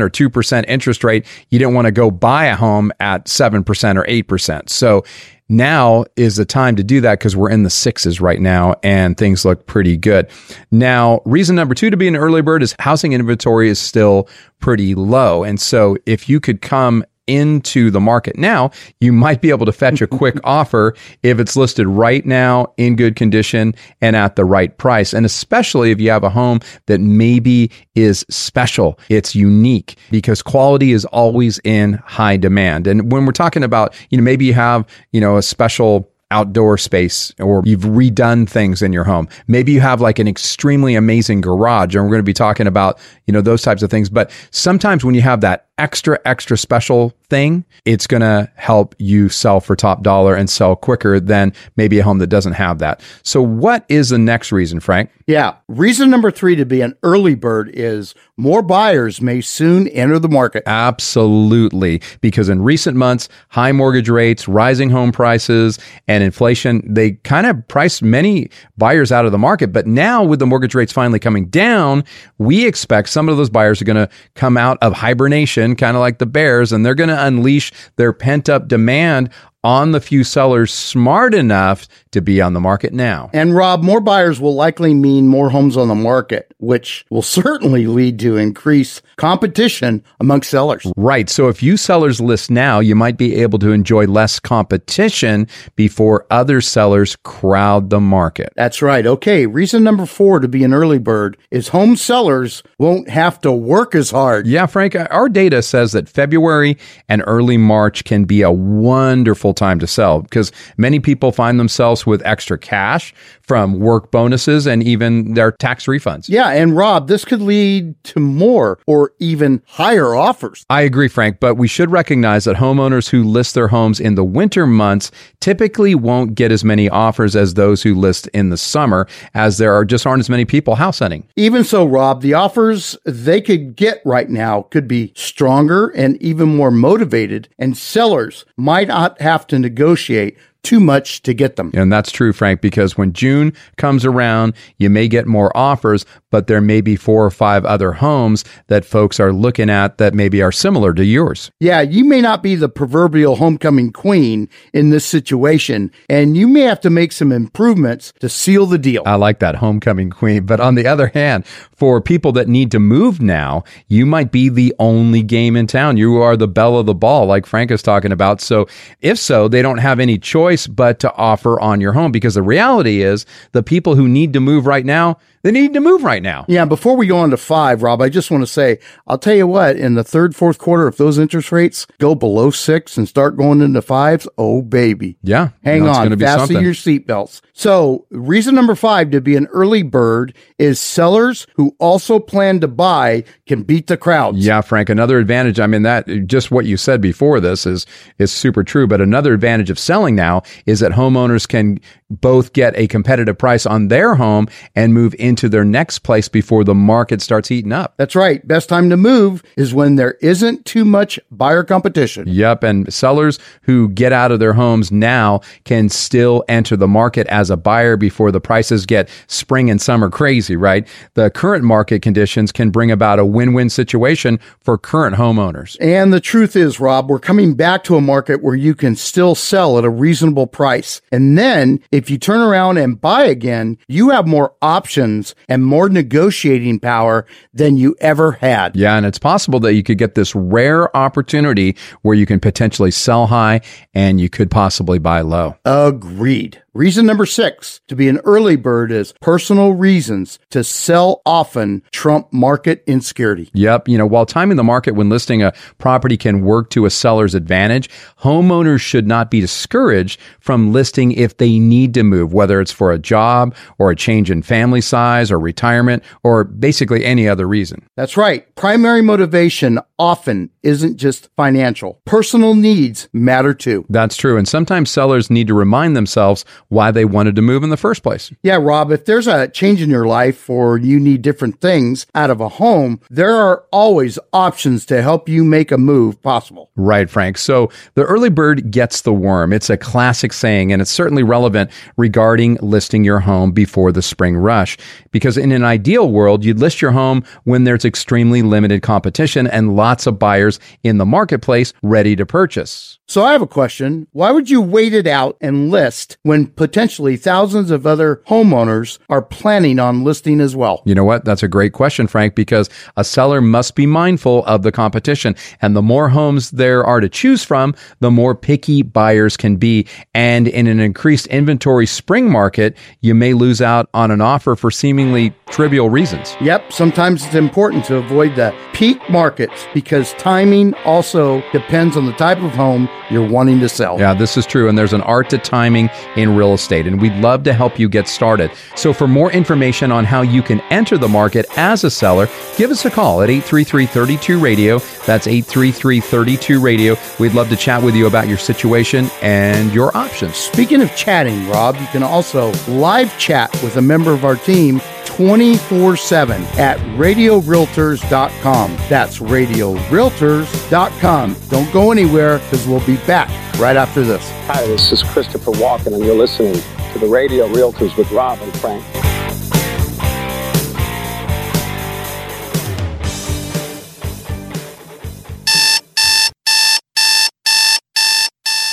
or 0.00 0.10
2% 0.10 0.64
interest 0.68 1.04
rate, 1.04 1.26
you 1.50 1.58
didn't 1.58 1.74
want 1.74 1.86
to 1.86 1.92
go 1.92 2.10
buy 2.10 2.46
a 2.46 2.56
home 2.56 2.92
at 3.00 3.26
7% 3.26 3.64
or 3.96 4.04
8%. 4.04 4.68
So 4.68 5.04
now 5.48 6.04
is 6.16 6.36
the 6.36 6.44
time 6.44 6.76
to 6.76 6.84
do 6.84 7.00
that 7.02 7.18
because 7.18 7.36
we're 7.36 7.50
in 7.50 7.64
the 7.64 7.70
sixes 7.70 8.20
right 8.20 8.40
now 8.40 8.74
and 8.82 9.16
things 9.16 9.44
look 9.44 9.66
pretty 9.66 9.96
good. 9.96 10.28
Now, 10.70 11.20
reason 11.24 11.54
number 11.56 11.74
two 11.74 11.90
to 11.90 11.96
be 11.96 12.08
an 12.08 12.16
early 12.16 12.40
bird 12.40 12.62
is 12.62 12.74
housing 12.78 13.12
inventory 13.12 13.68
is 13.68 13.78
still 13.78 14.28
pretty 14.60 14.94
low. 14.94 15.44
And 15.44 15.60
so 15.60 15.96
if 16.06 16.28
you 16.28 16.40
could 16.40 16.62
come 16.62 17.04
into 17.26 17.90
the 17.90 18.00
market 18.00 18.36
now, 18.36 18.70
you 19.00 19.12
might 19.12 19.40
be 19.40 19.50
able 19.50 19.66
to 19.66 19.72
fetch 19.72 20.00
a 20.02 20.06
quick 20.06 20.38
offer 20.44 20.94
if 21.22 21.38
it's 21.38 21.56
listed 21.56 21.86
right 21.86 22.24
now 22.26 22.72
in 22.76 22.96
good 22.96 23.16
condition 23.16 23.74
and 24.00 24.16
at 24.16 24.36
the 24.36 24.44
right 24.44 24.76
price. 24.78 25.12
And 25.12 25.24
especially 25.24 25.90
if 25.90 26.00
you 26.00 26.10
have 26.10 26.24
a 26.24 26.30
home 26.30 26.60
that 26.86 27.00
maybe 27.00 27.70
is 27.94 28.24
special, 28.28 28.98
it's 29.08 29.34
unique 29.34 29.96
because 30.10 30.42
quality 30.42 30.92
is 30.92 31.04
always 31.06 31.60
in 31.64 31.94
high 32.04 32.36
demand. 32.36 32.86
And 32.86 33.10
when 33.10 33.26
we're 33.26 33.32
talking 33.32 33.62
about, 33.62 33.94
you 34.10 34.18
know, 34.18 34.24
maybe 34.24 34.44
you 34.44 34.54
have, 34.54 34.86
you 35.12 35.20
know, 35.20 35.36
a 35.36 35.42
special 35.42 36.10
outdoor 36.34 36.76
space 36.76 37.32
or 37.38 37.62
you've 37.64 37.82
redone 37.82 38.48
things 38.48 38.82
in 38.82 38.92
your 38.92 39.04
home. 39.04 39.28
Maybe 39.46 39.70
you 39.70 39.80
have 39.80 40.00
like 40.00 40.18
an 40.18 40.26
extremely 40.26 40.96
amazing 40.96 41.40
garage 41.40 41.94
and 41.94 42.04
we're 42.04 42.10
going 42.10 42.18
to 42.18 42.24
be 42.24 42.32
talking 42.32 42.66
about, 42.66 42.98
you 43.26 43.32
know, 43.32 43.40
those 43.40 43.62
types 43.62 43.82
of 43.82 43.90
things. 43.90 44.10
But 44.10 44.32
sometimes 44.50 45.04
when 45.04 45.14
you 45.14 45.22
have 45.22 45.42
that 45.42 45.68
extra, 45.78 46.18
extra 46.24 46.56
special 46.56 47.12
thing, 47.28 47.64
it's 47.84 48.06
going 48.06 48.20
to 48.20 48.50
help 48.54 48.94
you 48.98 49.28
sell 49.28 49.60
for 49.60 49.74
top 49.74 50.02
dollar 50.02 50.34
and 50.34 50.48
sell 50.48 50.76
quicker 50.76 51.18
than 51.18 51.52
maybe 51.76 51.98
a 51.98 52.04
home 52.04 52.18
that 52.18 52.28
doesn't 52.28 52.52
have 52.52 52.78
that. 52.78 53.00
So 53.22 53.42
what 53.42 53.84
is 53.88 54.10
the 54.10 54.18
next 54.18 54.52
reason, 54.52 54.80
Frank? 54.80 55.10
Yeah. 55.26 55.56
Reason 55.68 56.10
number 56.10 56.30
three 56.30 56.54
to 56.56 56.66
be 56.66 56.82
an 56.82 56.94
early 57.02 57.34
bird 57.34 57.70
is 57.72 58.14
more 58.36 58.62
buyers 58.62 59.20
may 59.22 59.40
soon 59.40 59.88
enter 59.88 60.18
the 60.18 60.28
market. 60.28 60.62
Absolutely. 60.66 62.02
Because 62.20 62.48
in 62.48 62.62
recent 62.62 62.96
months, 62.96 63.28
high 63.48 63.72
mortgage 63.72 64.08
rates, 64.10 64.46
rising 64.46 64.90
home 64.90 65.12
prices, 65.12 65.78
and 66.08 66.22
inflation, 66.22 66.82
they 66.92 67.12
kind 67.12 67.46
of 67.46 67.66
priced 67.68 68.02
many 68.02 68.50
buyers 68.76 69.10
out 69.10 69.24
of 69.24 69.32
the 69.32 69.38
market. 69.38 69.72
But 69.72 69.86
now, 69.86 70.22
with 70.22 70.40
the 70.40 70.46
mortgage 70.46 70.74
rates 70.74 70.92
finally 70.92 71.18
coming 71.18 71.46
down, 71.46 72.04
we 72.38 72.66
expect 72.66 73.08
some 73.08 73.28
of 73.28 73.36
those 73.38 73.50
buyers 73.50 73.80
are 73.80 73.86
going 73.86 73.96
to 73.96 74.08
come 74.34 74.56
out 74.56 74.76
of 74.82 74.92
hibernation, 74.92 75.63
kind 75.74 75.96
of 75.96 76.00
like 76.00 76.18
the 76.18 76.26
bears, 76.26 76.72
and 76.72 76.84
they're 76.84 76.94
going 76.94 77.08
to 77.08 77.26
unleash 77.26 77.72
their 77.96 78.12
pent 78.12 78.48
up 78.48 78.68
demand 78.68 79.30
on 79.64 79.92
the 79.92 80.00
few 80.00 80.22
sellers 80.22 80.72
smart 80.72 81.34
enough 81.34 81.88
to 82.12 82.20
be 82.20 82.40
on 82.40 82.52
the 82.52 82.60
market 82.60 82.92
now. 82.92 83.30
And 83.32 83.56
Rob, 83.56 83.82
more 83.82 84.00
buyers 84.00 84.38
will 84.40 84.54
likely 84.54 84.92
mean 84.94 85.26
more 85.26 85.48
homes 85.48 85.76
on 85.76 85.88
the 85.88 85.94
market, 85.94 86.54
which 86.58 87.04
will 87.10 87.22
certainly 87.40 87.86
lead 87.86 88.20
to 88.20 88.36
increased 88.36 89.02
competition 89.16 90.04
amongst 90.20 90.50
sellers. 90.50 90.86
Right. 90.96 91.30
So 91.30 91.48
if 91.48 91.62
you 91.62 91.76
sellers 91.76 92.20
list 92.20 92.50
now, 92.50 92.78
you 92.80 92.94
might 92.94 93.16
be 93.16 93.36
able 93.36 93.58
to 93.60 93.72
enjoy 93.72 94.06
less 94.06 94.38
competition 94.38 95.48
before 95.76 96.26
other 96.30 96.60
sellers 96.60 97.16
crowd 97.24 97.88
the 97.90 98.00
market. 98.00 98.52
That's 98.56 98.82
right. 98.82 99.06
Okay. 99.06 99.46
Reason 99.46 99.82
number 99.82 100.04
four 100.04 100.40
to 100.40 100.48
be 100.48 100.62
an 100.62 100.74
early 100.74 100.98
bird 100.98 101.38
is 101.50 101.68
home 101.68 101.96
sellers 101.96 102.62
won't 102.78 103.08
have 103.08 103.40
to 103.40 103.50
work 103.50 103.94
as 103.94 104.10
hard. 104.10 104.46
Yeah, 104.46 104.66
Frank, 104.66 104.94
our 104.94 105.28
data 105.28 105.62
says 105.62 105.92
that 105.92 106.08
February 106.08 106.76
and 107.08 107.22
early 107.26 107.56
March 107.56 108.04
can 108.04 108.24
be 108.24 108.42
a 108.42 108.50
wonderful 108.52 109.53
time 109.54 109.78
to 109.78 109.86
sell 109.86 110.20
because 110.20 110.52
many 110.76 111.00
people 111.00 111.32
find 111.32 111.58
themselves 111.58 112.06
with 112.06 112.24
extra 112.24 112.58
cash 112.58 113.14
from 113.42 113.78
work 113.78 114.10
bonuses 114.10 114.66
and 114.66 114.82
even 114.82 115.34
their 115.34 115.52
tax 115.52 115.86
refunds. 115.86 116.28
Yeah. 116.28 116.50
And 116.50 116.76
Rob, 116.76 117.08
this 117.08 117.24
could 117.24 117.42
lead 117.42 118.02
to 118.04 118.20
more 118.20 118.78
or 118.86 119.12
even 119.18 119.62
higher 119.66 120.14
offers. 120.14 120.64
I 120.70 120.82
agree, 120.82 121.08
Frank, 121.08 121.40
but 121.40 121.56
we 121.56 121.68
should 121.68 121.90
recognize 121.90 122.44
that 122.44 122.56
homeowners 122.56 123.08
who 123.10 123.22
list 123.22 123.54
their 123.54 123.68
homes 123.68 124.00
in 124.00 124.14
the 124.14 124.24
winter 124.24 124.66
months 124.66 125.10
typically 125.40 125.94
won't 125.94 126.34
get 126.34 126.50
as 126.50 126.64
many 126.64 126.88
offers 126.88 127.36
as 127.36 127.54
those 127.54 127.82
who 127.82 127.94
list 127.94 128.26
in 128.28 128.50
the 128.50 128.56
summer, 128.56 129.06
as 129.34 129.58
there 129.58 129.74
are 129.74 129.84
just 129.84 130.06
aren't 130.06 130.20
as 130.20 130.30
many 130.30 130.44
people 130.44 130.76
house 130.76 131.00
hunting. 131.00 131.26
Even 131.36 131.64
so, 131.64 131.84
Rob, 131.84 132.22
the 132.22 132.34
offers 132.34 132.96
they 133.04 133.40
could 133.40 133.76
get 133.76 134.00
right 134.04 134.30
now 134.30 134.62
could 134.62 134.88
be 134.88 135.12
stronger 135.14 135.88
and 135.88 136.20
even 136.22 136.56
more 136.56 136.70
motivated, 136.70 137.48
and 137.58 137.76
sellers 137.76 138.44
might 138.56 138.88
not 138.88 139.20
have 139.20 139.43
to 139.48 139.58
negotiate 139.58 140.36
too 140.64 140.80
much 140.80 141.22
to 141.22 141.34
get 141.34 141.56
them. 141.56 141.70
And 141.74 141.92
that's 141.92 142.10
true, 142.10 142.32
Frank, 142.32 142.60
because 142.60 142.96
when 142.98 143.12
June 143.12 143.52
comes 143.76 144.04
around, 144.04 144.54
you 144.78 144.90
may 144.90 145.06
get 145.06 145.26
more 145.26 145.56
offers, 145.56 146.04
but 146.30 146.46
there 146.46 146.60
may 146.60 146.80
be 146.80 146.96
four 146.96 147.24
or 147.24 147.30
five 147.30 147.64
other 147.64 147.92
homes 147.92 148.44
that 148.66 148.84
folks 148.84 149.20
are 149.20 149.32
looking 149.32 149.70
at 149.70 149.98
that 149.98 150.14
maybe 150.14 150.42
are 150.42 150.50
similar 150.50 150.92
to 150.94 151.04
yours. 151.04 151.50
Yeah, 151.60 151.82
you 151.82 152.04
may 152.04 152.20
not 152.20 152.42
be 152.42 152.56
the 152.56 152.68
proverbial 152.68 153.36
homecoming 153.36 153.92
queen 153.92 154.48
in 154.72 154.90
this 154.90 155.04
situation, 155.04 155.92
and 156.08 156.36
you 156.36 156.48
may 156.48 156.62
have 156.62 156.80
to 156.80 156.90
make 156.90 157.12
some 157.12 157.30
improvements 157.30 158.12
to 158.20 158.28
seal 158.28 158.66
the 158.66 158.78
deal. 158.78 159.02
I 159.06 159.16
like 159.16 159.38
that 159.40 159.56
homecoming 159.56 160.10
queen. 160.10 160.46
But 160.46 160.60
on 160.60 160.74
the 160.74 160.86
other 160.86 161.08
hand, 161.08 161.46
for 161.76 162.00
people 162.00 162.32
that 162.32 162.48
need 162.48 162.70
to 162.70 162.80
move 162.80 163.20
now, 163.20 163.62
you 163.88 164.06
might 164.06 164.32
be 164.32 164.48
the 164.48 164.74
only 164.78 165.22
game 165.22 165.56
in 165.56 165.66
town. 165.66 165.96
You 165.96 166.16
are 166.22 166.36
the 166.36 166.48
belle 166.48 166.78
of 166.78 166.86
the 166.86 166.94
ball, 166.94 167.26
like 167.26 167.46
Frank 167.46 167.70
is 167.70 167.82
talking 167.82 168.12
about. 168.12 168.40
So 168.40 168.66
if 169.00 169.18
so, 169.18 169.48
they 169.48 169.62
don't 169.62 169.78
have 169.78 170.00
any 170.00 170.18
choice 170.18 170.53
but 170.66 170.98
to 171.00 171.12
offer 171.14 171.58
on 171.60 171.80
your 171.80 171.92
home 171.92 172.12
because 172.12 172.34
the 172.34 172.42
reality 172.42 173.02
is 173.02 173.26
the 173.52 173.62
people 173.62 173.94
who 173.94 174.08
need 174.08 174.32
to 174.32 174.40
move 174.40 174.66
right 174.66 174.84
now, 174.84 175.18
they 175.42 175.50
need 175.50 175.74
to 175.74 175.80
move 175.80 176.02
right 176.04 176.22
now. 176.22 176.46
Yeah, 176.48 176.64
before 176.64 176.96
we 176.96 177.06
go 177.06 177.18
on 177.18 177.30
to 177.30 177.36
five, 177.36 177.82
Rob, 177.82 178.00
I 178.00 178.08
just 178.08 178.30
want 178.30 178.42
to 178.42 178.46
say, 178.46 178.78
I'll 179.06 179.18
tell 179.18 179.34
you 179.34 179.46
what, 179.46 179.76
in 179.76 179.94
the 179.94 180.02
third, 180.02 180.34
fourth 180.34 180.58
quarter, 180.58 180.88
if 180.88 180.96
those 180.96 181.18
interest 181.18 181.52
rates 181.52 181.86
go 181.98 182.14
below 182.14 182.50
six 182.50 182.96
and 182.96 183.06
start 183.06 183.36
going 183.36 183.60
into 183.60 183.82
fives, 183.82 184.26
oh, 184.38 184.62
baby. 184.62 185.18
Yeah. 185.22 185.50
Hang 185.62 185.80
you 185.80 185.84
know, 185.84 185.92
on, 185.92 186.18
fasten 186.18 186.62
your 186.62 186.72
seatbelts. 186.72 187.42
So, 187.52 188.06
reason 188.10 188.54
number 188.54 188.74
five 188.74 189.10
to 189.10 189.20
be 189.20 189.36
an 189.36 189.46
early 189.48 189.82
bird 189.82 190.34
is 190.58 190.80
sellers 190.80 191.46
who 191.56 191.76
also 191.78 192.18
plan 192.18 192.60
to 192.60 192.68
buy 192.68 193.24
can 193.46 193.64
beat 193.64 193.86
the 193.86 193.98
crowds. 193.98 194.38
Yeah, 194.38 194.62
Frank. 194.62 194.88
Another 194.88 195.18
advantage. 195.18 195.60
I 195.60 195.66
mean, 195.66 195.82
that 195.82 196.06
just 196.26 196.50
what 196.50 196.64
you 196.64 196.76
said 196.76 197.00
before 197.00 197.38
this 197.38 197.66
is 197.66 197.86
is 198.18 198.32
super 198.32 198.64
true. 198.64 198.86
But 198.86 199.00
another 199.00 199.34
advantage 199.34 199.68
of 199.68 199.78
selling 199.78 200.14
now 200.14 200.42
is 200.66 200.80
that 200.80 200.92
homeowners 200.92 201.46
can 201.48 201.78
both 202.20 202.52
get 202.52 202.76
a 202.76 202.86
competitive 202.86 203.38
price 203.38 203.66
on 203.66 203.88
their 203.88 204.14
home 204.14 204.48
and 204.74 204.94
move 204.94 205.14
into 205.18 205.48
their 205.48 205.64
next 205.64 206.00
place 206.00 206.28
before 206.28 206.64
the 206.64 206.74
market 206.74 207.20
starts 207.20 207.48
heating 207.48 207.72
up. 207.72 207.94
That's 207.96 208.16
right. 208.16 208.46
Best 208.46 208.68
time 208.68 208.90
to 208.90 208.96
move 208.96 209.42
is 209.56 209.74
when 209.74 209.96
there 209.96 210.12
isn't 210.20 210.64
too 210.64 210.84
much 210.84 211.18
buyer 211.30 211.64
competition. 211.64 212.26
Yep. 212.28 212.62
And 212.64 212.92
sellers 212.92 213.38
who 213.62 213.88
get 213.90 214.12
out 214.12 214.32
of 214.32 214.40
their 214.40 214.52
homes 214.52 214.90
now 214.90 215.40
can 215.64 215.88
still 215.88 216.44
enter 216.48 216.76
the 216.76 216.88
market 216.88 217.26
as 217.28 217.50
a 217.50 217.56
buyer 217.56 217.96
before 217.96 218.30
the 218.30 218.40
prices 218.40 218.86
get 218.86 219.08
spring 219.26 219.70
and 219.70 219.80
summer 219.80 220.10
crazy, 220.10 220.56
right? 220.56 220.86
The 221.14 221.30
current 221.30 221.64
market 221.64 222.02
conditions 222.02 222.52
can 222.52 222.70
bring 222.70 222.90
about 222.90 223.18
a 223.18 223.24
win 223.24 223.52
win 223.52 223.70
situation 223.70 224.38
for 224.60 224.78
current 224.78 225.16
homeowners. 225.16 225.76
And 225.80 226.12
the 226.12 226.20
truth 226.20 226.56
is, 226.56 226.80
Rob, 226.80 227.08
we're 227.08 227.18
coming 227.18 227.54
back 227.54 227.84
to 227.84 227.96
a 227.96 228.00
market 228.00 228.42
where 228.42 228.54
you 228.54 228.74
can 228.74 228.96
still 228.96 229.34
sell 229.34 229.78
at 229.78 229.84
a 229.84 229.90
reasonable 229.90 230.46
price. 230.46 231.00
And 231.12 231.36
then 231.38 231.80
if 231.90 232.03
you 232.10 232.18
turn 232.18 232.40
around 232.40 232.78
and 232.78 233.00
buy 233.00 233.24
again, 233.24 233.78
you 233.88 234.10
have 234.10 234.26
more 234.26 234.54
options 234.60 235.34
and 235.48 235.64
more 235.64 235.88
negotiating 235.88 236.80
power 236.80 237.26
than 237.52 237.76
you 237.76 237.96
ever 238.00 238.32
had. 238.32 238.74
Yeah, 238.76 238.96
and 238.96 239.06
it's 239.06 239.18
possible 239.18 239.60
that 239.60 239.74
you 239.74 239.82
could 239.82 239.98
get 239.98 240.14
this 240.14 240.34
rare 240.34 240.94
opportunity 240.96 241.76
where 242.02 242.14
you 242.16 242.26
can 242.26 242.40
potentially 242.40 242.90
sell 242.90 243.26
high 243.26 243.60
and 243.94 244.20
you 244.20 244.28
could 244.28 244.50
possibly 244.50 244.98
buy 244.98 245.20
low. 245.20 245.56
Agreed. 245.64 246.63
Reason 246.74 247.06
number 247.06 247.24
six 247.24 247.80
to 247.86 247.94
be 247.94 248.08
an 248.08 248.18
early 248.24 248.56
bird 248.56 248.90
is 248.90 249.14
personal 249.20 249.74
reasons 249.74 250.40
to 250.50 250.64
sell 250.64 251.22
often 251.24 251.84
trump 251.92 252.32
market 252.32 252.82
insecurity. 252.88 253.48
Yep. 253.52 253.86
You 253.86 253.96
know, 253.96 254.06
while 254.06 254.26
timing 254.26 254.56
the 254.56 254.64
market 254.64 254.96
when 254.96 255.08
listing 255.08 255.40
a 255.40 255.52
property 255.78 256.16
can 256.16 256.44
work 256.44 256.70
to 256.70 256.84
a 256.84 256.90
seller's 256.90 257.32
advantage, 257.32 257.88
homeowners 258.22 258.80
should 258.80 259.06
not 259.06 259.30
be 259.30 259.40
discouraged 259.40 260.18
from 260.40 260.72
listing 260.72 261.12
if 261.12 261.36
they 261.36 261.60
need 261.60 261.94
to 261.94 262.02
move, 262.02 262.32
whether 262.32 262.60
it's 262.60 262.72
for 262.72 262.90
a 262.90 262.98
job 262.98 263.54
or 263.78 263.92
a 263.92 263.96
change 263.96 264.28
in 264.28 264.42
family 264.42 264.80
size 264.80 265.30
or 265.30 265.38
retirement 265.38 266.02
or 266.24 266.42
basically 266.42 267.04
any 267.04 267.28
other 267.28 267.46
reason. 267.46 267.86
That's 267.96 268.16
right. 268.16 268.52
Primary 268.56 269.00
motivation 269.00 269.78
often 269.96 270.50
isn't 270.64 270.96
just 270.96 271.28
financial. 271.36 272.00
Personal 272.04 272.56
needs 272.56 273.08
matter 273.12 273.54
too. 273.54 273.86
That's 273.88 274.16
true. 274.16 274.36
And 274.36 274.48
sometimes 274.48 274.90
sellers 274.90 275.30
need 275.30 275.46
to 275.46 275.54
remind 275.54 275.96
themselves 275.96 276.44
why 276.68 276.90
they 276.90 277.04
wanted 277.04 277.36
to 277.36 277.42
move 277.42 277.62
in 277.62 277.70
the 277.70 277.76
first 277.76 278.02
place. 278.02 278.32
Yeah, 278.42 278.56
Rob, 278.56 278.90
if 278.90 279.04
there's 279.04 279.26
a 279.26 279.48
change 279.48 279.82
in 279.82 279.90
your 279.90 280.06
life 280.06 280.48
or 280.48 280.78
you 280.78 280.98
need 280.98 281.22
different 281.22 281.60
things 281.60 282.06
out 282.14 282.30
of 282.30 282.40
a 282.40 282.48
home, 282.48 283.00
there 283.10 283.34
are 283.34 283.64
always 283.72 284.18
options 284.32 284.86
to 284.86 285.02
help 285.02 285.28
you 285.28 285.44
make 285.44 285.70
a 285.70 285.78
move 285.78 286.20
possible. 286.22 286.70
Right, 286.76 287.08
Frank. 287.08 287.38
So 287.38 287.70
the 287.94 288.04
early 288.04 288.30
bird 288.30 288.70
gets 288.70 289.02
the 289.02 289.12
worm. 289.12 289.52
It's 289.52 289.70
a 289.70 289.76
classic 289.76 290.32
saying, 290.32 290.72
and 290.72 290.82
it's 290.82 290.90
certainly 290.90 291.22
relevant 291.22 291.70
regarding 291.96 292.56
listing 292.60 293.04
your 293.04 293.20
home 293.20 293.52
before 293.52 293.92
the 293.92 294.02
spring 294.02 294.36
rush. 294.36 294.76
Because 295.10 295.36
in 295.36 295.52
an 295.52 295.64
ideal 295.64 296.10
world, 296.10 296.44
you'd 296.44 296.58
list 296.58 296.82
your 296.82 296.92
home 296.92 297.24
when 297.44 297.64
there's 297.64 297.84
extremely 297.84 298.42
limited 298.42 298.82
competition 298.82 299.46
and 299.46 299.76
lots 299.76 300.06
of 300.06 300.18
buyers 300.18 300.58
in 300.82 300.98
the 300.98 301.06
marketplace 301.06 301.72
ready 301.82 302.16
to 302.16 302.26
purchase. 302.26 302.98
So 303.06 303.22
I 303.22 303.32
have 303.32 303.42
a 303.42 303.46
question. 303.46 304.06
Why 304.12 304.30
would 304.30 304.48
you 304.48 304.60
wait 304.60 304.94
it 304.94 305.06
out 305.06 305.36
and 305.40 305.70
list 305.70 306.16
when 306.22 306.46
potentially 306.64 307.14
thousands 307.18 307.70
of 307.70 307.86
other 307.86 308.22
homeowners 308.26 308.98
are 309.10 309.20
planning 309.20 309.78
on 309.78 310.02
listing 310.02 310.40
as 310.40 310.56
well? 310.56 310.80
You 310.86 310.94
know 310.94 311.04
what? 311.04 311.22
That's 311.22 311.42
a 311.42 311.48
great 311.48 311.74
question, 311.74 312.06
Frank, 312.06 312.34
because 312.34 312.70
a 312.96 313.04
seller 313.04 313.42
must 313.42 313.74
be 313.74 313.84
mindful 313.84 314.46
of 314.46 314.62
the 314.62 314.72
competition. 314.72 315.36
And 315.60 315.76
the 315.76 315.82
more 315.82 316.08
homes 316.08 316.52
there 316.52 316.82
are 316.82 317.00
to 317.00 317.08
choose 317.10 317.44
from, 317.44 317.74
the 318.00 318.10
more 318.10 318.34
picky 318.34 318.80
buyers 318.80 319.36
can 319.36 319.56
be. 319.56 319.86
And 320.14 320.48
in 320.48 320.66
an 320.66 320.80
increased 320.80 321.26
inventory 321.26 321.84
spring 321.84 322.30
market, 322.30 322.78
you 323.02 323.14
may 323.14 323.34
lose 323.34 323.60
out 323.60 323.90
on 323.92 324.10
an 324.10 324.22
offer 324.22 324.56
for 324.56 324.70
seemingly 324.70 325.34
trivial 325.48 325.90
reasons. 325.90 326.34
Yep. 326.40 326.72
Sometimes 326.72 327.26
it's 327.26 327.34
important 327.34 327.84
to 327.84 327.96
avoid 327.96 328.36
the 328.36 328.56
peak 328.72 328.98
markets 329.10 329.66
because 329.74 330.14
timing 330.14 330.72
also 330.86 331.42
depends 331.52 331.94
on 331.94 332.06
the 332.06 332.12
type 332.14 332.38
of 332.38 332.52
home 332.52 332.88
you're 333.10 333.28
wanting 333.28 333.60
to 333.60 333.68
sell. 333.68 334.00
Yeah, 334.00 334.14
this 334.14 334.38
is 334.38 334.46
true. 334.46 334.68
And 334.68 334.78
there's 334.78 334.94
an 334.94 335.02
art 335.02 335.28
to 335.30 335.38
timing 335.38 335.90
in 336.16 336.34
real 336.34 336.43
estate, 336.52 336.86
and 336.86 337.00
we'd 337.00 337.14
love 337.14 337.42
to 337.44 337.54
help 337.54 337.78
you 337.78 337.88
get 337.88 338.06
started. 338.06 338.50
So, 338.76 338.92
for 338.92 339.08
more 339.08 339.32
information 339.32 339.90
on 339.90 340.04
how 340.04 340.20
you 340.20 340.42
can 340.42 340.60
enter 340.70 340.98
the 340.98 341.08
market 341.08 341.46
as 341.56 341.84
a 341.84 341.90
seller, 341.90 342.28
give 342.58 342.70
us 342.70 342.84
a 342.84 342.90
call 342.90 343.22
at 343.22 343.30
833 343.30 343.86
32 343.86 344.38
Radio. 344.38 344.78
That's 345.06 345.26
833 345.26 346.00
32 346.00 346.60
Radio. 346.60 346.96
We'd 347.18 347.32
love 347.32 347.48
to 347.48 347.56
chat 347.56 347.82
with 347.82 347.94
you 347.94 348.06
about 348.06 348.28
your 348.28 348.38
situation 348.38 349.08
and 349.22 349.72
your 349.72 349.96
options. 349.96 350.36
Speaking 350.36 350.82
of 350.82 350.94
chatting, 350.94 351.48
Rob, 351.48 351.76
you 351.76 351.86
can 351.86 352.02
also 352.02 352.52
live 352.68 353.16
chat 353.18 353.50
with 353.62 353.76
a 353.76 353.82
member 353.82 354.12
of 354.12 354.26
our 354.26 354.36
team 354.36 354.80
24 355.06 355.96
7 355.96 356.42
at 356.58 356.78
radiorealtors.com. 356.98 358.76
That's 358.88 359.18
radiorealtors.com. 359.18 361.36
Don't 361.48 361.72
go 361.72 361.92
anywhere 361.92 362.38
because 362.38 362.66
we'll 362.66 362.84
be 362.86 362.96
back 363.06 363.28
right 363.58 363.76
after 363.76 364.02
this. 364.02 364.28
Hi, 364.46 364.66
this 364.66 364.92
is 364.92 365.02
Christopher 365.02 365.52
Walken, 365.52 365.94
and 365.94 366.04
you're 366.04 366.16
listening 366.16 366.54
to 366.92 366.98
the 366.98 367.06
Radio 367.06 367.48
Realtors 367.48 367.96
with 367.96 368.10
Rob 368.12 368.38
and 368.40 368.54
Frank. 368.58 368.84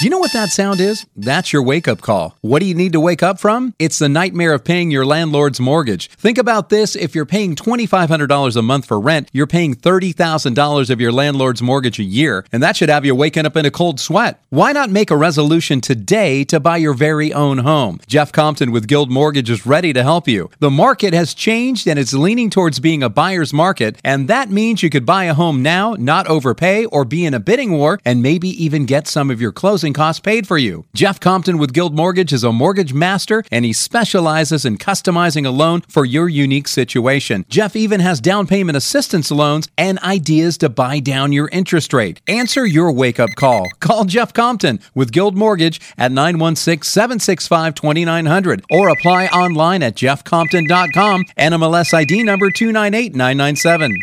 Do 0.02 0.08
you 0.08 0.10
know 0.10 0.18
what 0.18 0.34
that 0.34 0.50
sound 0.50 0.80
is? 0.80 1.06
That's 1.16 1.54
your 1.54 1.62
wake 1.62 1.88
up 1.88 2.02
call. 2.02 2.36
What 2.42 2.58
do 2.58 2.66
you 2.66 2.74
need 2.74 2.94
to 2.94 3.00
wake 3.00 3.22
up 3.22 3.40
from? 3.40 3.76
It's 3.78 4.00
the 4.00 4.10
nightmare 4.10 4.52
of 4.52 4.64
paying 4.64 4.90
your 4.90 5.06
landlord's 5.06 5.60
mortgage. 5.60 6.10
Think 6.10 6.40
about 6.40 6.70
this 6.70 6.96
if 6.96 7.14
you're 7.14 7.24
paying 7.24 7.56
$2,500 7.56 8.56
a 8.56 8.62
month 8.64 8.88
for 8.88 9.00
rent, 9.00 9.30
you're 9.32 9.46
paying 9.46 9.76
$30,000 9.76 10.90
of 10.90 11.00
your 11.00 11.12
landlord's 11.12 11.62
mortgage 11.62 12.00
a 12.00 12.04
year, 12.04 12.44
and 12.52 12.64
that 12.64 12.76
should 12.76 12.90
have 12.90 13.06
you 13.06 13.14
waking 13.14 13.46
up 13.46 13.56
in 13.56 13.64
a 13.64 13.70
cold 13.70 14.00
sweat. 14.00 14.44
Why 14.50 14.72
not 14.72 14.90
make 14.90 15.12
a 15.12 15.16
resolution 15.16 15.82
today 15.82 16.46
to 16.46 16.60
buy 16.60 16.78
your 16.78 16.96
very 16.96 17.32
own 17.32 17.60
home? 17.60 18.00
Jeff 18.08 18.32
Compton 18.32 18.72
with 18.72 18.88
Guild 18.88 19.12
Mortgage 19.12 19.52
is 19.52 19.68
ready 19.68 19.94
to 19.94 20.02
help 20.02 20.28
you. 20.28 20.50
The 20.58 20.72
market 20.72 21.14
has 21.14 21.36
changed 21.36 21.86
and 21.86 22.00
it's 22.00 22.12
leaning 22.12 22.50
towards 22.50 22.80
being 22.80 23.04
a 23.04 23.10
buyer's 23.10 23.54
market, 23.54 23.98
and 24.04 24.28
that 24.30 24.50
means 24.50 24.82
you 24.82 24.90
could 24.90 25.06
buy 25.06 25.26
a 25.26 25.36
home 25.36 25.62
now, 25.62 25.94
not 26.00 26.26
overpay, 26.26 26.86
or 26.86 27.06
be 27.06 27.24
in 27.24 27.36
a 27.36 27.40
bidding 27.40 27.74
war, 27.74 28.00
and 28.04 28.24
maybe 28.24 28.50
even 28.50 28.88
get 28.88 29.08
some 29.08 29.30
of 29.30 29.40
your 29.40 29.52
closing 29.52 29.91
costs 29.94 30.20
paid 30.20 30.48
for 30.48 30.58
you. 30.58 30.86
Jeff 30.94 31.20
Compton 31.20 31.58
with 31.58 31.74
Guild 31.74 31.96
Mortgage 31.96 32.34
is 32.34 32.44
a 32.44 32.52
mortgage 32.52 32.94
master 32.94 33.44
and 33.52 33.66
he 33.66 33.74
specializes 33.74 34.66
in 34.66 34.78
customizing 34.78 35.46
a 35.46 35.50
loan 35.50 35.82
for 35.82 36.06
your 36.06 36.30
unique 36.30 36.68
situation. 36.68 37.46
Jeff 37.50 37.76
even 37.76 38.00
has 38.00 38.20
down 38.20 38.48
payment 38.48 38.78
assistance 38.78 39.32
loans 39.32 39.68
and 39.78 40.00
ideas 40.00 40.58
to 40.58 40.70
buy 40.70 41.00
down 41.00 41.32
your 41.32 41.50
interest 41.50 41.94
rate. 41.94 42.22
Answer 42.28 42.66
your 42.66 42.92
wake 42.92 43.20
up 43.20 43.32
call. 43.36 43.68
Call 43.80 44.06
Jeff 44.06 44.34
Compton 44.34 44.80
with 44.94 45.12
Guild 45.12 45.36
Mortgage 45.36 45.80
at 45.98 46.12
916 46.12 46.84
765 46.84 47.76
2900 47.76 48.64
or 48.72 48.90
apply 48.90 49.28
online 49.28 49.84
at 49.84 49.96
jeffcompton.com. 49.96 51.26
NMLS 51.38 51.94
ID 51.94 52.24
number 52.24 52.50
298997. 52.52 53.98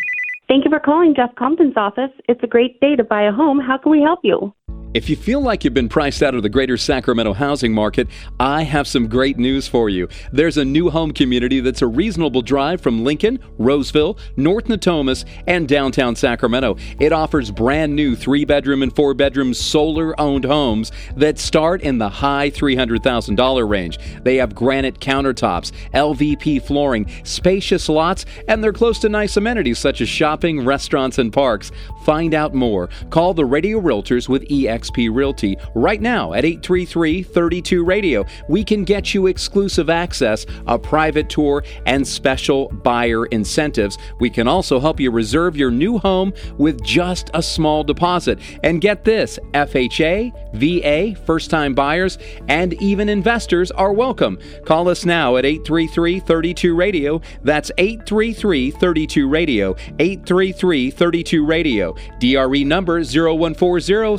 Thank 0.49 0.65
you 0.65 0.71
for 0.71 0.81
calling 0.81 1.15
Jeff 1.15 1.35
Compton's 1.35 1.77
office. 1.77 2.11
It's 2.27 2.43
a 2.43 2.47
great 2.47 2.81
day 2.81 2.97
to 2.97 3.05
buy 3.05 3.25
a 3.25 3.33
home. 3.33 3.61
How 3.61 3.77
can 3.77 3.93
we 3.93 4.01
help 4.01 4.21
you? 4.23 4.55
If 4.95 5.11
you 5.11 5.17
feel 5.17 5.43
like 5.43 5.65
you've 5.65 5.75
been 5.75 5.91
priced 5.91 6.23
out 6.23 6.35
of 6.35 6.43
the 6.43 6.49
greater 6.49 6.79
Sacramento 6.79 7.35
housing 7.35 7.75
market, 7.75 8.09
I 8.41 8.63
have 8.63 8.89
some 8.89 9.07
great 9.07 9.37
news 9.37 9.69
for 9.69 9.91
you. 9.91 10.09
There's 10.33 10.57
a 10.57 10.65
new 10.65 10.89
home 10.89 11.13
community 11.13 11.61
that's 11.61 11.83
a 11.83 11.87
reasonable 11.87 12.41
drive 12.41 12.81
from 12.81 13.05
Lincoln, 13.05 13.39
Roseville, 13.59 14.17
North 14.39 14.65
Natomas, 14.65 15.27
and 15.47 15.69
downtown 15.69 16.17
Sacramento. 16.17 16.79
It 16.99 17.13
offers 17.13 17.51
brand 17.51 17.95
new 17.95 18.17
three 18.17 18.47
bedroom 18.47 18.83
and 18.83 18.95
four 18.97 19.13
bedroom 19.13 19.53
solar 19.53 20.19
owned 20.19 20.47
homes 20.47 20.91
that 21.17 21.39
start 21.39 21.83
in 21.83 21.99
the 21.99 22.09
high 22.09 22.49
$300,000 22.51 23.69
range. 23.69 23.99
They 24.23 24.37
have 24.37 24.55
granite 24.55 25.01
countertops, 25.01 25.71
LVP 25.93 26.63
flooring, 26.67 27.11
spacious 27.25 27.91
lots, 27.91 28.25
and 28.49 28.65
they're 28.65 28.73
close 28.73 28.99
to 29.01 29.11
nice 29.11 29.37
amenities 29.37 29.79
such 29.79 30.01
as 30.01 30.09
shopping, 30.09 30.65
restaurants, 30.65 31.19
and 31.19 31.31
parks. 31.31 31.73
Find 32.05 32.33
out 32.33 32.55
more. 32.55 32.89
Call 33.11 33.35
the 33.35 33.45
Radio 33.45 33.83
Realtors 33.83 34.31
with 34.31 34.51
EXP 34.79 35.15
Realty 35.15 35.57
right 35.75 36.01
now 36.01 36.33
at 36.33 36.45
833 36.45 37.23
32 37.23 37.85
Radio. 37.85 38.25
We 38.49 38.65
can 38.65 38.85
get 38.85 39.15
you 39.15 39.27
exclusive 39.27 39.91
access, 39.91 40.47
a 40.67 40.79
private 40.79 41.29
tour, 41.29 41.65
and 41.87 42.07
special 42.07 42.69
buyer 42.69 43.27
incentives. 43.27 43.99
We 44.21 44.31
can 44.31 44.49
also 44.49 44.81
help 44.81 45.01
you 45.01 45.11
reserve 45.11 45.57
your 45.57 45.71
new 45.71 45.99
home 45.99 46.33
with 46.57 46.83
just 46.83 47.31
a 47.35 47.43
small 47.43 47.85
deposit. 47.85 48.39
And 48.63 48.81
get 48.81 49.05
this 49.05 49.39
FHA, 49.53 50.33
VA, 50.55 51.21
first 51.25 51.51
time 51.51 51.75
buyers, 51.75 52.19
and 52.49 52.75
even 52.75 53.09
investors 53.09 53.71
are 53.73 53.93
welcome. 53.93 54.39
Call 54.65 54.89
us 54.89 55.05
now 55.05 55.37
at 55.37 55.45
833 55.45 56.21
32 56.21 56.75
Radio. 56.75 57.21
That's 57.43 57.71
833 57.79 58.71
32 58.71 59.29
Radio. 59.29 59.77
833 59.99 60.91
32 60.91 61.45
Radio. 61.45 61.95
DRE 62.21 62.65
number 62.65 63.03
0140 63.03 64.19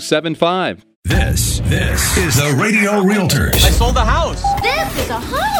6275. 0.00 0.84
This, 1.04 1.60
this 1.60 2.16
is 2.18 2.36
the 2.36 2.54
Radio 2.60 3.02
Realtors. 3.02 3.64
I 3.64 3.70
sold 3.70 3.96
the 3.96 4.04
house. 4.04 4.42
This 4.62 5.04
is 5.04 5.10
a 5.10 5.18
home. 5.18 5.57